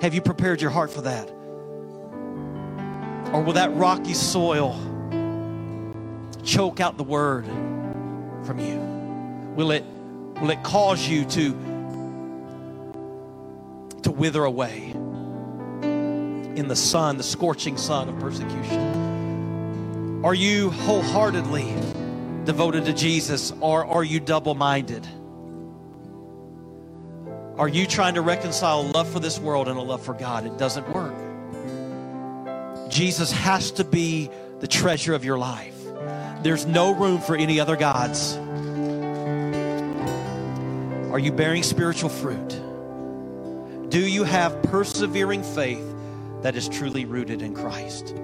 Have 0.00 0.14
you 0.14 0.22
prepared 0.22 0.62
your 0.62 0.70
heart 0.70 0.90
for 0.90 1.02
that? 1.02 1.28
Or 3.34 3.42
will 3.42 3.52
that 3.52 3.74
rocky 3.74 4.14
soil 4.14 4.72
choke 6.42 6.80
out 6.80 6.96
the 6.96 7.04
word 7.04 7.44
from 8.46 8.58
you? 8.58 8.78
Will 9.54 9.70
it, 9.70 9.84
will 10.40 10.48
it 10.48 10.62
cause 10.62 11.06
you 11.06 11.26
to, 11.26 11.50
to 14.00 14.10
wither 14.10 14.44
away 14.44 14.92
in 15.82 16.68
the 16.68 16.76
sun, 16.76 17.18
the 17.18 17.22
scorching 17.22 17.76
sun 17.76 18.08
of 18.08 18.18
persecution? 18.18 20.24
Are 20.24 20.32
you 20.32 20.70
wholeheartedly 20.70 21.74
devoted 22.44 22.84
to 22.86 22.92
Jesus, 22.92 23.52
or 23.60 23.84
are 23.84 24.04
you 24.04 24.20
double 24.20 24.54
minded? 24.54 25.06
Are 27.56 27.68
you 27.68 27.86
trying 27.86 28.14
to 28.14 28.20
reconcile 28.20 28.82
love 28.82 29.08
for 29.08 29.20
this 29.20 29.38
world 29.38 29.68
and 29.68 29.78
a 29.78 29.82
love 29.82 30.02
for 30.02 30.14
God? 30.14 30.44
It 30.44 30.58
doesn't 30.58 30.88
work. 30.92 31.14
Jesus 32.90 33.30
has 33.30 33.70
to 33.72 33.84
be 33.84 34.30
the 34.60 34.66
treasure 34.66 35.14
of 35.14 35.24
your 35.24 35.38
life. 35.38 35.76
There's 36.42 36.66
no 36.66 36.92
room 36.92 37.20
for 37.20 37.36
any 37.36 37.60
other 37.60 37.76
gods. 37.76 38.36
Are 41.12 41.18
you 41.18 41.32
bearing 41.32 41.62
spiritual 41.62 42.10
fruit? 42.10 42.60
Do 43.88 44.00
you 44.00 44.24
have 44.24 44.60
persevering 44.64 45.44
faith 45.44 45.94
that 46.42 46.56
is 46.56 46.68
truly 46.68 47.04
rooted 47.04 47.40
in 47.40 47.54
Christ? 47.54 48.16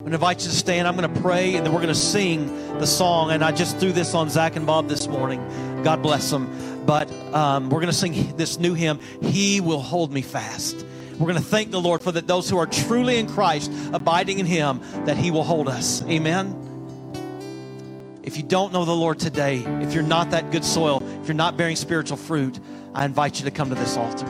I'm 0.00 0.04
going 0.04 0.12
to 0.12 0.16
invite 0.16 0.40
you 0.40 0.48
to 0.48 0.56
stand. 0.56 0.88
I'm 0.88 0.96
going 0.96 1.12
to 1.12 1.20
pray, 1.20 1.56
and 1.56 1.66
then 1.66 1.74
we're 1.74 1.82
going 1.82 1.92
to 1.92 1.94
sing 1.94 2.46
the 2.78 2.86
song. 2.86 3.32
And 3.32 3.44
I 3.44 3.52
just 3.52 3.76
threw 3.76 3.92
this 3.92 4.14
on 4.14 4.30
Zach 4.30 4.56
and 4.56 4.66
Bob 4.66 4.88
this 4.88 5.06
morning. 5.06 5.46
God 5.84 6.02
bless 6.02 6.30
them. 6.30 6.86
But 6.86 7.12
um, 7.34 7.68
we're 7.68 7.80
going 7.80 7.92
to 7.92 7.98
sing 7.98 8.34
this 8.34 8.58
new 8.58 8.72
hymn, 8.72 8.98
He 9.20 9.60
Will 9.60 9.82
Hold 9.82 10.10
Me 10.10 10.22
Fast. 10.22 10.86
We're 11.18 11.26
going 11.26 11.36
to 11.36 11.44
thank 11.44 11.70
the 11.70 11.82
Lord 11.82 12.00
for 12.00 12.12
that 12.12 12.26
those 12.26 12.48
who 12.48 12.56
are 12.56 12.64
truly 12.66 13.18
in 13.18 13.28
Christ, 13.28 13.70
abiding 13.92 14.38
in 14.38 14.46
Him, 14.46 14.80
that 15.04 15.18
He 15.18 15.30
will 15.30 15.44
hold 15.44 15.68
us. 15.68 16.02
Amen. 16.04 16.56
If 18.22 18.38
you 18.38 18.42
don't 18.42 18.72
know 18.72 18.86
the 18.86 18.96
Lord 18.96 19.18
today, 19.18 19.58
if 19.82 19.92
you're 19.92 20.02
not 20.02 20.30
that 20.30 20.50
good 20.50 20.64
soil, 20.64 21.02
if 21.20 21.28
you're 21.28 21.34
not 21.34 21.58
bearing 21.58 21.76
spiritual 21.76 22.16
fruit, 22.16 22.58
I 22.94 23.04
invite 23.04 23.38
you 23.38 23.44
to 23.44 23.50
come 23.50 23.68
to 23.68 23.74
this 23.74 23.98
altar. 23.98 24.24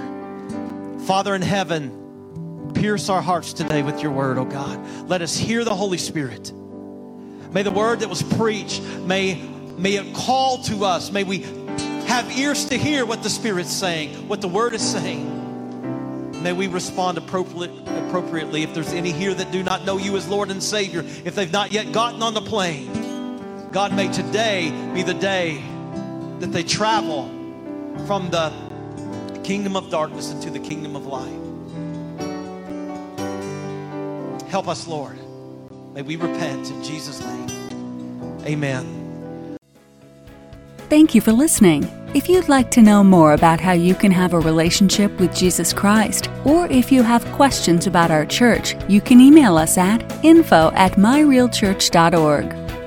Father 1.07 1.33
in 1.37 1.43
heaven, 1.43 2.00
pierce 2.71 3.09
our 3.09 3.23
hearts 3.23 3.53
today 3.53 3.83
with 3.83 4.03
your 4.03 4.13
word, 4.13 4.39
oh 4.39 4.45
God. 4.45 4.79
Let 5.09 5.23
us 5.23 5.37
hear 5.37 5.65
the 5.65 5.75
Holy 5.75 5.99
Spirit. 5.99 6.53
May 7.53 7.63
the 7.63 7.71
word 7.71 8.01
that 8.01 8.09
was 8.09 8.23
preached, 8.23 8.83
may, 8.83 9.35
may 9.77 9.97
it 9.97 10.15
call 10.15 10.63
to 10.65 10.85
us. 10.85 11.11
May 11.11 11.25
we 11.25 11.39
have 12.07 12.31
ears 12.39 12.67
to 12.67 12.77
hear 12.77 13.05
what 13.05 13.23
the 13.23 13.31
Spirit's 13.31 13.73
saying, 13.73 14.29
what 14.29 14.41
the 14.41 14.49
word 14.49 14.75
is 14.75 14.83
saying. 14.83 15.39
May 16.43 16.53
we 16.53 16.69
respond 16.69 17.19
appropriately 17.19 18.63
if 18.63 18.73
there's 18.73 18.93
any 18.93 19.13
here 19.13 19.35
that 19.35 19.53
do 19.53 19.63
not 19.63 19.85
know 19.85 19.99
you 19.99 20.17
as 20.17 20.27
Lord 20.29 20.51
and 20.51 20.63
Savior, 20.63 21.05
if 21.25 21.35
they've 21.35 21.53
not 21.53 21.73
yet 21.73 21.93
gotten 21.93 22.23
on 22.23 22.35
the 22.35 22.41
plane. 22.41 23.69
God, 23.73 23.95
may 23.95 24.11
today 24.11 24.71
be 24.95 25.03
the 25.03 25.15
day 25.15 25.63
that 26.39 26.51
they 26.51 26.63
travel 26.63 27.29
from 28.07 28.31
the 28.31 28.53
kingdom 29.45 29.77
of 29.77 29.91
darkness 29.91 30.31
into 30.31 30.51
the 30.51 30.59
kingdom 30.61 30.97
of 30.97 31.07
light. 31.07 31.40
Help 34.51 34.67
us, 34.67 34.89
Lord. 34.89 35.17
May 35.95 36.03
we 36.03 36.17
repent 36.17 36.69
in 36.71 36.83
Jesus' 36.83 37.21
name. 37.21 38.41
Amen. 38.45 39.57
Thank 40.89 41.15
you 41.15 41.21
for 41.21 41.31
listening. 41.31 41.85
If 42.15 42.29
you'd 42.29 42.49
like 42.49 42.73
to 42.73 42.83
know 42.83 43.05
more 43.05 43.35
about 43.35 43.61
how 43.61 43.71
you 43.71 43.95
can 43.95 44.11
have 44.11 44.35
a 44.35 44.41
relationship 44.41 45.21
with 45.21 45.33
Jesus 45.33 45.73
Christ, 45.73 46.29
or 46.45 46.67
if 46.67 46.91
you 46.91 47.05
have 47.05 47.25
questions 47.27 47.87
about 47.87 48.11
our 48.11 48.27
church, 48.27 48.75
you 48.89 49.01
can 49.01 49.21
email 49.21 49.57
us 49.57 49.79
at 49.79 50.03
info 50.25 50.73
at 50.75 50.95
myrealchurch.org. 50.95 52.70